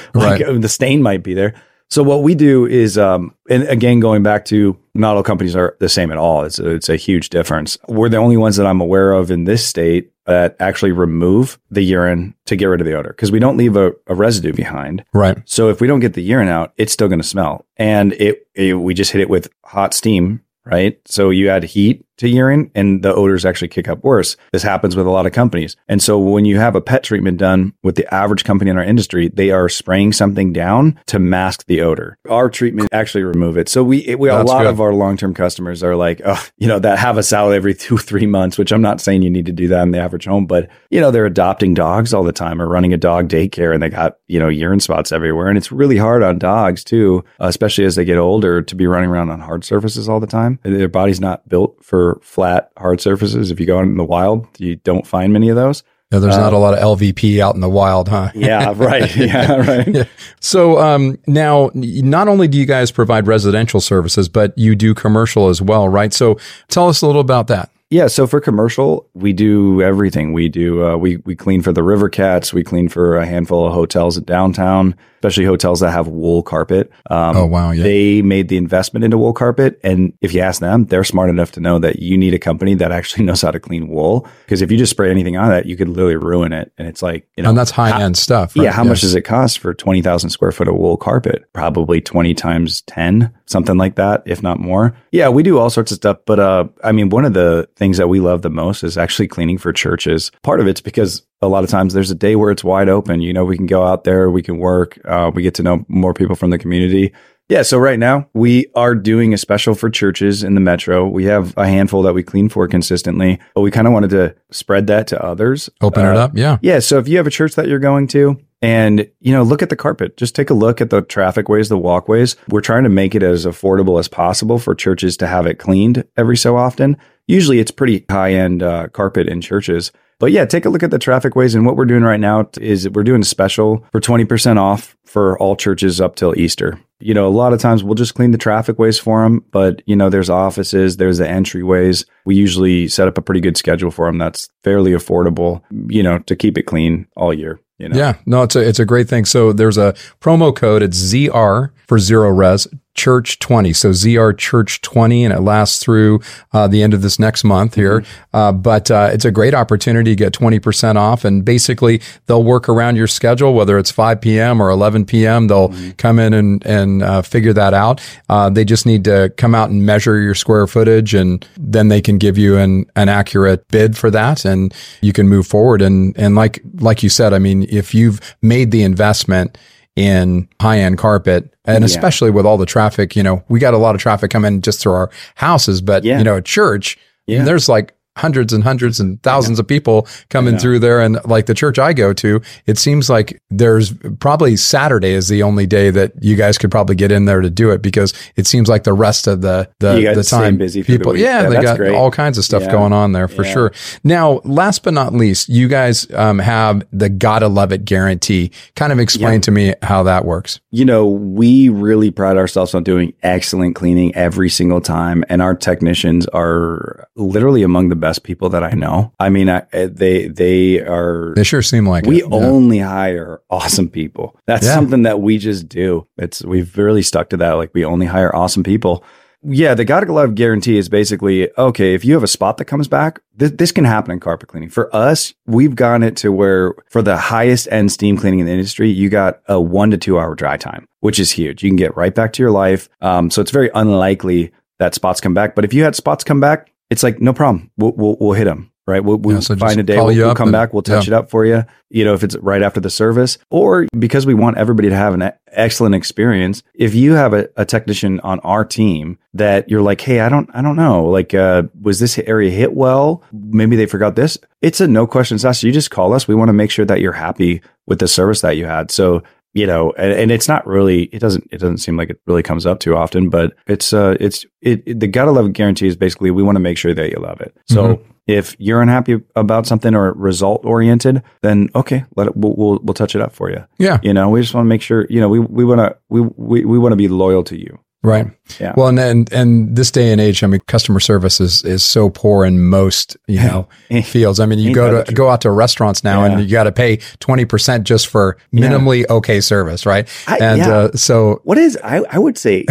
Right. 0.42 0.61
the 0.61 0.68
stain 0.68 1.03
might 1.03 1.22
be 1.22 1.35
there. 1.35 1.55
So 1.90 2.03
what 2.03 2.23
we 2.23 2.35
do 2.35 2.66
is, 2.66 2.99
um, 2.99 3.35
and 3.49 3.62
again, 3.64 4.01
going 4.01 4.23
back 4.23 4.44
to 4.47 4.77
not 4.94 5.16
all 5.16 5.23
companies 5.23 5.55
are 5.55 5.77
the 5.81 5.88
same 5.88 6.11
at 6.11 6.18
all. 6.18 6.42
It's 6.44 6.59
a, 6.59 6.70
it's 6.70 6.88
a 6.88 6.97
huge 6.97 7.29
difference. 7.29 7.79
We're 7.88 8.09
the 8.09 8.16
only 8.16 8.37
ones 8.37 8.57
that 8.57 8.66
I'm 8.66 8.81
aware 8.81 9.12
of 9.12 9.31
in 9.31 9.44
this 9.44 9.64
state 9.64 10.11
that 10.27 10.57
actually 10.59 10.92
remove 10.92 11.59
the 11.70 11.83
urine 11.83 12.35
to 12.47 12.57
get 12.57 12.66
rid 12.66 12.81
of 12.81 12.87
the 12.87 12.94
odor 12.94 13.11
because 13.11 13.31
we 13.31 13.38
don't 13.38 13.57
leave 13.57 13.77
a, 13.77 13.92
a, 14.07 14.14
residue 14.14 14.55
behind. 14.55 15.05
Right. 15.12 15.38
So 15.44 15.68
if 15.68 15.81
we 15.81 15.87
don't 15.87 16.01
get 16.01 16.14
the 16.14 16.23
urine 16.23 16.49
out, 16.49 16.73
it's 16.79 16.92
still 16.92 17.09
going 17.09 17.20
to 17.20 17.27
smell, 17.27 17.66
and 17.77 18.14
it, 18.14 18.49
it 18.55 18.75
we 18.75 18.94
just 18.94 19.12
hit 19.12 19.20
it 19.20 19.29
with 19.29 19.51
hot 19.64 19.92
steam 19.92 20.40
right? 20.64 20.99
So 21.05 21.31
you 21.31 21.51
add 21.51 21.62
heat 21.62 22.05
to 22.18 22.29
urine 22.29 22.70
and 22.74 23.03
the 23.03 23.14
odors 23.14 23.44
actually 23.44 23.68
kick 23.68 23.88
up 23.88 24.03
worse. 24.05 24.37
This 24.53 24.62
happens 24.62 24.96
with 24.96 25.07
a 25.07 25.11
lot 25.11 25.27
of 25.27 25.33
companies. 25.33 25.77
And 25.88 26.03
so 26.03 26.18
when 26.18 26.44
you 26.44 26.59
have 26.59 26.74
a 26.74 26.81
pet 26.81 27.03
treatment 27.03 27.38
done 27.38 27.74
with 27.83 27.96
the 27.96 28.12
average 28.14 28.44
company 28.44 28.70
in 28.70 28.79
our 28.79 28.85
industry, 28.85 29.29
they 29.29 29.50
are 29.50 29.68
spraying 29.68 30.12
something 30.12 30.53
down 30.53 30.98
to 31.07 31.18
mask 31.18 31.66
the 31.66 31.81
odor. 31.81 32.18
Our 32.29 32.48
treatment 32.50 32.88
actually 32.92 33.24
remove 33.24 33.57
it. 33.57 33.68
So 33.68 33.83
we, 33.83 34.14
we 34.14 34.29
a 34.29 34.42
lot 34.42 34.62
good. 34.62 34.68
of 34.68 34.81
our 34.81 34.92
long-term 34.92 35.35
customers 35.35 35.83
are 35.83 35.96
like, 35.96 36.20
oh, 36.24 36.42
you 36.59 36.68
know, 36.68 36.79
that 36.79 36.98
have 36.98 37.18
a 37.18 37.22
salad 37.22 37.57
every 37.57 37.74
two, 37.85 37.98
three 37.98 38.27
months, 38.27 38.59
which 38.59 38.72
I'm 38.72 38.83
not 38.83 39.00
saying 39.00 39.22
you 39.22 39.31
need 39.31 39.46
to 39.46 39.53
do 39.53 39.68
that 39.68 39.83
in 39.83 39.90
the 39.90 39.98
average 39.98 40.27
home, 40.27 40.46
but 40.46 40.68
you 40.90 41.00
know, 41.00 41.11
they're 41.11 41.27
adopting 41.27 41.74
dogs 41.74 42.14
all 42.14 42.22
the 42.22 42.33
time 42.33 42.61
or 42.61 42.68
running 42.68 42.92
a 42.92 42.98
dog 42.98 43.29
daycare 43.29 43.72
and 43.74 43.83
they 43.83 43.88
got, 43.88 44.18
you 44.29 44.38
know, 44.38 44.48
urine 44.48 44.81
spots 44.81 45.12
everywhere. 45.12 45.48
And 45.48 45.59
it's 45.59 45.72
really 45.72 45.96
hard 45.96 46.22
on 46.22 46.38
dogs 46.38 46.85
too, 46.85 47.24
especially 47.38 47.85
as 47.85 47.96
they 47.96 48.05
get 48.05 48.18
older 48.18 48.62
to 48.62 48.74
be 48.74 48.87
running 48.87 49.11
around 49.11 49.31
on 49.31 49.40
hard 49.40 49.64
surfaces 49.64 50.09
all 50.09 50.20
the 50.20 50.27
time. 50.27 50.59
Their 50.62 50.88
body's 50.88 51.20
not 51.20 51.49
built 51.49 51.82
for 51.84 52.03
flat, 52.22 52.70
hard 52.76 53.00
surfaces. 53.00 53.50
If 53.50 53.59
you 53.59 53.66
go 53.66 53.78
out 53.78 53.84
in 53.84 53.96
the 53.96 54.05
wild, 54.05 54.46
you 54.59 54.76
don't 54.76 55.07
find 55.07 55.32
many 55.32 55.48
of 55.48 55.57
those. 55.57 55.82
Yeah, 56.12 56.20
there's 56.20 56.36
uh, 56.36 56.40
not 56.40 56.52
a 56.52 56.59
lot 56.59 56.74
of 56.74 56.98
LVP 56.98 57.40
out 57.40 57.55
in 57.57 57.61
the 57.61 57.68
wild, 57.68 58.09
huh? 58.09 58.30
yeah, 58.34 58.72
right. 58.76 59.14
Yeah, 59.16 59.57
right. 59.57 59.88
yeah. 59.88 60.05
So 60.40 60.78
um, 60.78 61.18
now, 61.26 61.70
not 61.74 62.28
only 62.28 62.46
do 62.46 62.57
you 62.59 62.66
guys 62.66 62.92
provide 62.92 63.26
residential 63.26 63.80
services, 63.80 64.28
but 64.28 64.57
you 64.57 64.76
do 64.76 64.94
commercial 64.94 65.48
as 65.48 65.61
well, 65.61 65.88
right? 65.88 66.12
So 66.12 66.38
tell 66.68 66.88
us 66.88 67.02
a 67.02 67.07
little 67.07 67.20
about 67.20 67.48
that. 67.48 67.70
Yeah, 67.95 68.09
so 68.09 68.26
for 68.26 68.40
commercial, 68.40 69.09
we 69.14 69.32
do 69.32 69.80
everything. 69.80 70.32
We 70.32 70.49
do 70.49 70.84
uh, 70.84 70.97
we 70.97 71.18
we 71.18 71.36
clean 71.36 71.62
for 71.62 71.72
the 71.72 71.84
River 71.84 72.09
Cats. 72.09 72.53
We 72.53 72.64
clean 72.64 72.88
for 72.88 73.18
a 73.18 73.24
handful 73.24 73.68
of 73.68 73.72
hotels 73.72 74.18
at 74.18 74.26
downtown 74.26 74.97
especially 75.24 75.47
hotels 75.47 75.80
that 75.80 75.90
have 75.90 76.07
wool 76.07 76.42
carpet. 76.42 76.90
Um, 77.09 77.36
oh 77.36 77.47
wow! 77.47 77.70
Yeah. 77.70 77.82
They 77.82 78.20
made 78.20 78.49
the 78.49 78.59
investment 78.59 79.05
into 79.05 79.16
wool 79.16 79.32
carpet, 79.32 79.80
and 79.82 80.12
if 80.20 80.34
you 80.34 80.40
ask 80.42 80.61
them, 80.61 80.84
they're 80.84 81.03
smart 81.03 81.30
enough 81.30 81.53
to 81.53 81.61
know 81.61 81.78
that 81.78 82.01
you 82.01 82.18
need 82.18 82.34
a 82.34 82.38
company 82.38 82.74
that 82.74 82.92
actually 82.92 83.24
knows 83.28 83.40
how 83.40 83.51
to 83.51 83.59
clean 83.59 83.88
wool. 83.88 84.28
Because 84.45 84.61
if 84.61 84.70
you 84.70 84.76
just 84.76 84.90
spray 84.90 85.11
anything 85.11 85.38
on 85.38 85.49
that, 85.49 85.64
you 85.64 85.76
could 85.76 85.88
literally 85.88 86.16
ruin 86.16 86.53
it. 86.53 86.72
And 86.76 86.86
it's 86.86 87.03
like 87.03 87.26
you 87.36 87.42
know, 87.42 87.49
and 87.51 87.59
that's 87.59 87.70
high 87.70 88.03
end 88.03 88.18
stuff. 88.18 88.55
Right? 88.55 88.64
Yeah. 88.64 88.72
How 88.72 88.82
yes. 88.82 88.88
much 88.90 89.01
does 89.01 89.14
it 89.14 89.22
cost 89.22 89.61
for 89.61 89.72
twenty 89.72 90.03
thousand 90.03 90.28
square 90.28 90.53
foot 90.53 90.68
of 90.68 90.74
wool 90.74 90.99
carpet? 90.99 91.45
Probably 91.55 92.03
twenty 92.03 92.34
times 92.34 92.82
ten, 92.82 93.32
something 93.47 93.78
like 93.78 93.95
that, 93.95 94.24
if 94.26 94.42
not 94.42 94.61
more. 94.61 94.95
Yeah, 95.11 95.30
we 95.30 95.42
do 95.42 95.59
all 95.59 95.70
sorts 95.70 95.90
of 95.90 95.97
stuff. 95.97 96.18
But 96.26 96.38
uh, 96.38 96.66
I 96.82 96.92
mean, 96.92 97.09
one 97.09 97.24
of 97.24 97.32
the 97.32 97.66
things 97.76 97.84
that 97.93 98.09
we 98.09 98.20
love 98.20 98.43
the 98.43 98.51
most 98.51 98.82
is 98.82 98.99
actually 98.99 99.28
cleaning 99.28 99.59
for 99.59 99.72
churches. 99.72 100.30
Part 100.43 100.61
of 100.61 100.66
it's 100.66 100.80
because 100.80 101.26
a 101.41 101.49
lot 101.49 101.64
of 101.64 101.70
times 101.70 101.93
there's 101.93 102.11
a 102.11 102.14
day 102.14 102.37
where 102.37 102.51
it's 102.51 102.64
wide 102.64 102.89
open. 102.89 103.20
You 103.20 103.32
know, 103.32 103.45
we 103.45 103.57
can 103.57 103.66
go 103.66 103.85
out 103.85 104.05
there, 104.05 104.30
we 104.30 104.43
can 104.43 104.59
work, 104.59 104.99
uh, 105.05 105.30
we 105.35 105.43
get 105.43 105.55
to 105.55 105.62
know 105.62 105.85
more 105.89 106.14
people 106.14 106.35
from 106.35 106.51
the 106.51 106.59
community. 106.59 107.12
Yeah, 107.51 107.61
so 107.61 107.76
right 107.76 107.99
now 107.99 108.26
we 108.32 108.70
are 108.74 108.95
doing 108.95 109.35
a 109.35 109.39
special 109.39 109.74
for 109.74 109.91
churches 109.91 110.43
in 110.43 110.55
the 110.55 110.62
metro. 110.62 111.07
We 111.07 111.24
have 111.24 111.53
a 111.59 111.66
handful 111.66 112.01
that 112.03 112.14
we 112.14 112.22
clean 112.22 112.49
for 112.49 112.66
consistently, 112.66 113.39
but 113.55 113.61
we 113.61 113.70
kind 113.70 113.87
of 113.87 113.93
wanted 113.93 114.11
to 114.11 114.35
spread 114.51 114.87
that 114.87 115.07
to 115.09 115.22
others. 115.22 115.68
Open 115.82 116.07
uh, 116.07 116.12
it 116.12 116.16
up, 116.16 116.32
yeah. 116.35 116.57
Yeah, 116.62 116.78
so 116.78 116.99
if 116.99 117.07
you 117.07 117.18
have 117.18 117.26
a 117.26 117.30
church 117.30 117.55
that 117.57 117.68
you're 117.68 117.78
going 117.78 118.09
to 118.09 118.41
and, 118.62 119.07
you 119.20 119.30
know, 119.30 119.43
look 119.43 119.61
at 119.61 119.68
the 119.68 119.76
carpet, 119.76 120.16
just 120.16 120.35
take 120.35 120.49
a 120.49 120.55
look 120.55 120.80
at 120.80 120.89
the 120.89 121.03
traffic 121.03 121.51
ways, 121.51 121.68
the 121.68 121.76
walkways. 121.76 122.35
We're 122.49 122.62
trying 122.62 122.85
to 122.85 122.89
make 122.89 123.14
it 123.14 123.22
as 123.22 123.45
affordable 123.45 124.01
as 124.01 124.09
possible 124.09 124.59
for 124.59 124.74
churches 124.74 125.18
to 125.18 125.26
have 125.26 125.47
it 125.47 125.59
cleaned 125.59 126.03
every 126.16 126.39
so 126.39 126.57
often. 126.57 126.97
Usually 127.27 127.59
it's 127.59 127.70
pretty 127.70 128.05
high 128.11 128.33
end 128.33 128.62
uh, 128.62 128.89
carpet 128.89 129.29
in 129.29 129.41
churches. 129.41 129.93
But 130.18 130.33
yeah, 130.33 130.45
take 130.45 130.64
a 130.64 130.70
look 130.70 130.83
at 130.83 130.91
the 130.91 130.99
traffic 130.99 131.35
ways. 131.35 131.55
And 131.55 131.66
what 131.66 131.77
we're 131.77 131.85
doing 131.85 132.03
right 132.03 132.20
now 132.20 132.49
is 132.61 132.89
we're 132.89 133.03
doing 133.03 133.22
a 133.22 133.27
special 133.27 133.85
for 133.93 134.01
20% 134.01 134.59
off 134.59 134.97
for 135.05 135.39
all 135.39 135.57
churches 135.57 136.01
up 136.01 136.16
till 136.16 136.39
Easter. 136.39 136.81
You 137.01 137.14
know, 137.14 137.27
a 137.27 137.31
lot 137.31 137.53
of 137.53 137.61
times 137.61 137.83
we'll 137.83 137.95
just 137.95 138.14
clean 138.14 138.31
the 138.31 138.39
traffic 138.39 138.79
ways 138.79 138.99
for 138.99 139.22
them, 139.22 139.45
but 139.51 139.83
you 139.87 139.97
know, 139.97 140.09
there's 140.09 140.31
offices, 140.31 140.97
there's 140.97 141.18
the 141.18 141.27
entryways. 141.27 142.07
We 142.25 142.37
usually 142.37 142.89
set 142.89 143.09
up 143.09 143.18
a 143.18 143.22
pretty 143.22 143.41
good 143.41 143.57
schedule 143.57 143.91
for 143.91 144.07
them 144.07 144.18
that's 144.18 144.49
fairly 144.62 144.93
affordable, 144.93 145.62
you 145.91 146.03
know, 146.03 146.20
to 146.20 146.37
keep 146.37 146.57
it 146.57 146.62
clean 146.62 147.07
all 147.16 147.35
year. 147.35 147.61
You 147.79 147.89
know? 147.89 147.99
Yeah, 147.99 148.16
no, 148.25 148.45
it's 148.45 148.55
a 148.55 148.66
it's 148.66 148.79
a 148.79 148.87
great 148.87 149.09
thing. 149.09 149.25
So 149.25 149.53
there's 149.53 149.77
a 149.77 149.95
promo 150.20 150.55
code. 150.55 150.83
It's 150.83 150.97
ZR 150.97 151.70
for 151.89 151.99
Zerorez 151.99 152.68
church 152.95 153.38
20 153.38 153.72
so 153.72 153.90
zr 153.90 154.36
church 154.36 154.80
20 154.80 155.24
and 155.24 155.34
it 155.34 155.40
lasts 155.40 155.82
through 155.82 156.20
uh, 156.53 156.68
the 156.68 156.82
end 156.82 156.95
of 156.95 157.03
this 157.03 157.18
next 157.18 157.45
month 157.45 157.74
here. 157.74 158.01
Mm-hmm. 158.01 158.36
uh, 158.36 158.53
but 158.53 158.90
uh, 158.90 159.11
it's 159.12 159.24
a 159.24 159.30
great 159.30 159.55
opportunity 159.55 160.12
to 160.12 160.16
get 160.16 160.32
20% 160.32 160.97
off 160.97 161.24
and 161.24 161.45
basically 161.45 162.01
they'll 162.26 162.45
work 162.45 162.68
around 162.68 162.97
your 162.97 163.07
schedule 163.07 163.55
whether 163.55 163.78
it's 163.78 163.90
5 163.90 164.20
p.m 164.20 164.61
or 164.61 164.70
11 164.70 165.07
p.m 165.07 165.49
they'll 165.49 165.68
mm-hmm. 165.68 165.90
come 165.92 166.18
in 166.18 166.32
and, 166.32 166.64
and 166.66 167.03
uh, 167.03 167.22
figure 167.22 167.53
that 167.53 167.74
out. 167.74 168.01
Uh, 168.28 168.49
they 168.49 168.64
just 168.64 168.86
need 168.86 169.05
to 169.05 169.32
come 169.36 169.55
out 169.55 169.70
and 169.70 169.84
measure 169.84 170.18
your 170.18 170.34
square 170.34 170.66
footage 170.66 171.14
and 171.14 171.47
then 171.57 171.88
they 171.88 172.01
can 172.01 172.18
give 172.18 172.38
you 172.38 172.57
an, 172.57 172.86
an 172.97 173.09
accurate 173.09 173.66
bid 173.68 173.97
for 173.97 174.11
that 174.11 174.45
and 174.45 174.72
you 175.01 175.12
can 175.12 175.28
move 175.28 175.47
forward. 175.47 175.82
And, 175.82 176.16
and 176.16 176.34
like 176.34 176.61
like 176.80 177.03
you 177.03 177.09
said 177.09 177.32
i 177.32 177.38
mean 177.38 177.66
if 177.70 177.95
you've 177.95 178.20
made 178.42 178.70
the 178.70 178.82
investment 178.82 179.57
in 179.97 180.49
high 180.61 180.78
end 180.78 180.99
carpet. 180.99 181.55
And 181.64 181.82
yeah. 181.82 181.86
especially 181.86 182.30
with 182.30 182.47
all 182.47 182.59
the 182.59 182.66
traffic, 182.66 183.16
you 183.16 183.22
know, 183.22 183.42
we 183.49 183.61
got 183.61 183.74
a 183.74 183.78
lot 183.78 183.95
of 183.95 184.01
traffic 184.01 184.30
coming 184.30 184.61
just 184.61 184.80
through 184.80 184.92
our 184.92 185.11
houses, 185.34 185.80
but 185.80 186.05
yeah. 186.05 186.18
you 186.18 186.24
know, 186.24 186.36
at 186.36 186.45
church, 186.45 186.99
yeah. 187.26 187.45
there's 187.45 187.68
like 187.68 187.95
hundreds 188.16 188.52
and 188.52 188.62
hundreds 188.62 189.00
and 189.00 189.22
thousands 189.22 189.58
of 189.58 189.66
people 189.66 190.06
coming 190.30 190.56
through 190.58 190.78
there. 190.78 191.00
And 191.00 191.18
like 191.24 191.46
the 191.46 191.54
church 191.54 191.78
I 191.78 191.92
go 191.92 192.12
to, 192.14 192.40
it 192.66 192.78
seems 192.78 193.10
like 193.10 193.40
there's 193.50 193.92
probably 194.20 194.56
Saturday 194.56 195.12
is 195.12 195.28
the 195.28 195.42
only 195.42 195.66
day 195.66 195.90
that 195.90 196.12
you 196.22 196.36
guys 196.36 196.58
could 196.58 196.70
probably 196.70 196.94
get 196.94 197.10
in 197.10 197.24
there 197.24 197.40
to 197.40 197.50
do 197.50 197.70
it 197.70 197.82
because 197.82 198.14
it 198.36 198.46
seems 198.46 198.68
like 198.68 198.84
the 198.84 198.92
rest 198.92 199.26
of 199.26 199.40
the 199.40 199.68
the, 199.80 200.12
the 200.14 200.22
time 200.22 200.56
busy 200.56 200.82
people, 200.82 201.12
the 201.12 201.20
yeah, 201.20 201.42
yeah, 201.42 201.48
they 201.48 201.62
got 201.62 201.76
great. 201.76 201.94
all 201.94 202.10
kinds 202.10 202.38
of 202.38 202.44
stuff 202.44 202.62
yeah. 202.62 202.70
going 202.70 202.92
on 202.92 203.12
there 203.12 203.28
for 203.28 203.44
yeah. 203.44 203.52
sure. 203.52 203.72
Now, 204.04 204.40
last 204.44 204.82
but 204.82 204.94
not 204.94 205.12
least, 205.12 205.48
you 205.48 205.68
guys 205.68 206.10
um, 206.12 206.38
have 206.38 206.86
the 206.92 207.08
gotta 207.08 207.48
love 207.48 207.72
it 207.72 207.84
guarantee. 207.84 208.50
Kind 208.76 208.92
of 208.92 208.98
explain 208.98 209.40
to 209.42 209.50
me 209.50 209.74
how 209.82 210.02
that 210.04 210.24
works. 210.24 210.60
You 210.70 210.84
know, 210.84 211.06
we 211.06 211.68
really 211.68 212.10
pride 212.10 212.36
ourselves 212.36 212.74
on 212.74 212.84
doing 212.84 213.12
excellent 213.22 213.74
cleaning 213.74 214.14
every 214.14 214.48
single 214.48 214.80
time, 214.80 215.24
and 215.28 215.42
our 215.42 215.54
technicians 215.54 216.26
are 216.28 217.08
literally 217.16 217.62
among 217.62 217.88
the 217.88 217.96
best 218.05 218.22
people 218.22 218.50
that 218.50 218.62
I 218.62 218.72
know. 218.72 219.14
I 219.18 219.30
mean, 219.30 219.48
I, 219.48 219.62
eh, 219.72 219.88
they 219.90 220.28
they 220.28 220.80
are. 220.80 221.32
They 221.34 221.42
sure 221.42 221.62
seem 221.62 221.88
like 221.88 222.05
we 222.05 222.18
it, 222.18 222.28
yeah. 222.28 222.36
only 222.36 222.78
hire 222.80 223.40
awesome 223.48 223.88
people. 223.88 224.38
That's 224.44 224.66
yeah. 224.66 224.74
something 224.74 225.05
that 225.05 225.22
we 225.22 225.38
just 225.38 225.70
do. 225.70 226.07
It's 226.18 226.44
we've 226.44 226.76
really 226.76 227.00
stuck 227.00 227.30
to 227.30 227.38
that. 227.38 227.52
Like 227.52 227.70
we 227.72 227.82
only 227.82 228.05
hire 228.05 228.34
awesome 228.36 228.62
people. 228.62 229.02
Yeah, 229.46 229.72
the 229.72 229.86
gotta 229.86 230.12
love 230.12 230.34
guarantee 230.34 230.76
is 230.76 230.90
basically 230.90 231.50
okay. 231.57 231.94
If 231.94 232.05
you 232.05 232.12
have 232.12 232.22
a 232.22 232.28
spot 232.28 232.59
that 232.59 232.66
comes 232.66 232.88
back, 232.88 233.20
th- 233.38 233.52
this 233.57 233.72
can 233.72 233.86
happen 233.86 234.11
in 234.11 234.20
carpet 234.20 234.50
cleaning. 234.50 234.68
For 234.68 234.94
us, 234.94 235.32
we've 235.46 235.74
gotten 235.74 236.02
it 236.02 236.14
to 236.18 236.30
where 236.30 236.74
for 236.90 237.00
the 237.00 237.16
highest 237.16 237.68
end 237.70 237.90
steam 237.90 238.18
cleaning 238.18 238.40
in 238.40 238.46
the 238.46 238.52
industry, 238.52 238.90
you 238.90 239.09
got 239.09 239.40
a 239.48 239.59
one 239.59 239.90
to 239.92 239.96
two 239.96 240.18
hour 240.18 240.34
dry 240.34 240.59
time, 240.59 240.86
which 241.00 241.18
is 241.18 241.30
huge. 241.30 241.62
You 241.62 241.70
can 241.70 241.76
get 241.76 241.96
right 241.96 242.14
back 242.14 242.34
to 242.34 242.42
your 242.42 242.52
life. 242.52 242.90
Um, 243.00 243.30
so 243.30 243.40
it's 243.40 243.50
very 243.50 243.70
unlikely 243.74 244.52
that 244.78 244.94
spots 244.94 245.22
come 245.22 245.32
back. 245.32 245.55
But 245.55 245.64
if 245.64 245.72
you 245.72 245.84
had 245.84 245.96
spots 245.96 246.22
come 246.22 246.40
back, 246.40 246.70
it's 246.91 247.03
like 247.03 247.20
no 247.20 247.32
problem. 247.32 247.70
We'll 247.76 247.93
we'll, 247.93 248.16
we'll 248.20 248.32
hit 248.32 248.45
them 248.45 248.70
right. 248.87 249.03
We'll, 249.03 249.16
we'll 249.16 249.37
yeah, 249.37 249.41
so 249.41 249.57
find 249.57 249.78
a 249.78 249.82
day. 249.82 249.97
We'll, 249.97 250.07
we'll 250.07 250.35
come 250.35 250.49
and, 250.49 250.53
back. 250.53 250.72
We'll 250.72 250.82
touch 250.82 251.09
yeah. 251.09 251.14
it 251.14 251.16
up 251.16 251.30
for 251.30 251.45
you. 251.45 251.64
You 251.91 252.05
know, 252.05 252.14
if 252.14 252.22
it's 252.22 252.37
right 252.37 252.62
after 252.62 252.80
the 252.80 252.91
service, 252.91 253.39
or 253.51 253.87
because 253.99 254.26
we 254.26 254.35
want 254.35 254.57
everybody 254.59 254.89
to 254.89 254.97
have 254.97 255.14
an 255.14 255.32
excellent 255.49 255.95
experience. 255.95 256.62
If 256.74 256.95
you 256.95 257.12
have 257.12 257.32
a, 257.32 257.49
a 257.57 257.64
technician 257.64 258.20
on 258.20 258.41
our 258.41 258.64
team 258.64 259.18
that 259.35 259.68
you're 259.68 259.82
like, 259.82 260.01
hey, 260.01 260.20
I 260.20 260.28
don't, 260.28 260.51
I 260.55 260.62
don't 260.62 260.76
know, 260.76 261.05
like, 261.05 261.35
uh, 261.35 261.64
was 261.80 262.01
this 262.01 262.18
area 262.18 262.51
hit 262.51 262.74
well? 262.74 263.22
Maybe 263.32 263.76
they 263.76 263.87
forgot 263.87 264.16
this. 264.16 264.39
It's 264.61 264.80
a 264.80 264.89
no 264.89 265.07
questions 265.07 265.45
asked. 265.45 265.62
You 265.62 265.72
just 265.72 265.91
call 265.91 266.12
us. 266.12 266.26
We 266.26 266.35
want 266.35 266.49
to 266.49 266.55
make 266.55 266.70
sure 266.70 266.85
that 266.85 267.01
you're 267.01 267.12
happy 267.12 267.62
with 267.87 267.99
the 267.99 268.09
service 268.09 268.41
that 268.41 268.57
you 268.57 268.66
had. 268.66 268.91
So 268.91 269.22
you 269.55 269.66
know, 269.66 269.92
and, 269.96 270.12
and, 270.12 270.30
it's 270.32 270.48
not 270.48 270.66
really, 270.66 271.05
it 271.05 271.20
doesn't, 271.20 271.48
it 271.50 271.59
doesn't 271.59 271.78
seem 271.78 271.96
like 271.96 272.11
it 272.11 272.20
really 272.26 272.42
comes 272.42 272.66
up 272.66 272.80
too 272.80 272.96
often, 272.96 273.30
but 273.30 273.55
it's, 273.68 273.92
uh, 273.92 274.16
it's, 274.18 274.44
it, 274.61 274.82
it 274.84 275.00
the 275.00 275.07
gotta 275.07 275.30
love 275.30 275.52
guarantee 275.52 275.86
is 275.86 275.96
basically 275.96 276.32
we 276.32 276.42
want 276.42 276.57
to 276.57 276.61
make 276.61 276.76
sure 276.76 276.92
that 276.92 277.11
you 277.11 277.18
love 277.18 277.40
it. 277.40 277.57
So 277.66 277.96
mm-hmm. 277.96 278.11
if 278.26 278.57
you're 278.59 278.82
unhappy 278.82 279.20
about 279.36 279.66
something 279.66 279.94
or 279.94 280.12
result 280.14 280.64
oriented, 280.64 281.22
then 281.42 281.70
okay, 281.76 282.05
let 282.16 282.26
it, 282.26 282.36
we'll, 282.36 282.55
we'll, 282.57 282.80
we'll 282.82 282.94
touch 282.94 283.14
it 283.14 283.22
up 283.22 283.32
for 283.32 283.48
you. 283.48 283.64
Yeah. 283.78 284.00
You 284.02 284.12
know, 284.12 284.28
we 284.28 284.40
just 284.40 284.55
want 284.55 284.64
to 284.64 284.68
make 284.68 284.82
sure, 284.82 285.07
you 285.09 285.20
know, 285.20 285.28
we, 285.28 285.38
we 285.38 285.64
want 285.64 285.78
to, 285.78 285.96
we, 286.09 286.20
we, 286.20 286.64
we 286.64 286.78
want 286.78 286.92
to 286.92 286.96
be 286.96 287.09
loyal 287.09 287.44
to 287.44 287.59
you. 287.59 287.78
Right. 288.05 288.26
Yeah. 288.61 288.74
Well, 288.76 288.88
and, 288.88 288.98
and 289.00 289.32
and 289.32 289.76
this 289.76 289.90
day 289.90 290.12
and 290.12 290.20
age, 290.20 290.44
I 290.44 290.46
mean, 290.46 290.61
customer 290.66 291.00
service 291.00 291.40
is 291.40 291.64
is 291.64 291.82
so 291.84 292.11
poor 292.11 292.44
in 292.44 292.62
most 292.64 293.16
you 293.26 293.40
know 293.40 293.66
fields. 294.05 294.38
I 294.40 294.46
mean, 294.46 294.59
you 294.59 294.68
Ain't 294.68 294.74
go 294.74 295.02
to 295.05 295.12
go 295.12 295.30
out 295.30 295.40
to 295.40 295.50
restaurants 295.50 296.05
now, 296.05 296.24
Yeah. 296.24 296.32
and 296.32 296.42
you 296.44 296.50
got 296.50 296.64
to 296.64 296.72
pay 296.72 296.98
twenty 297.20 297.44
percent 297.46 297.84
just 297.84 298.07
for 298.09 298.36
minimally 298.52 299.09
okay 299.09 299.40
service, 299.40 299.86
right? 299.86 300.07
I- 300.26 300.38
and 300.38 300.59
yeah. 300.59 300.70
uh, 300.70 300.92
so 300.92 301.40
what 301.44 301.57
is 301.59 301.78
I, 301.82 302.02
I 302.11 302.18
would 302.18 302.36
say 302.36 302.64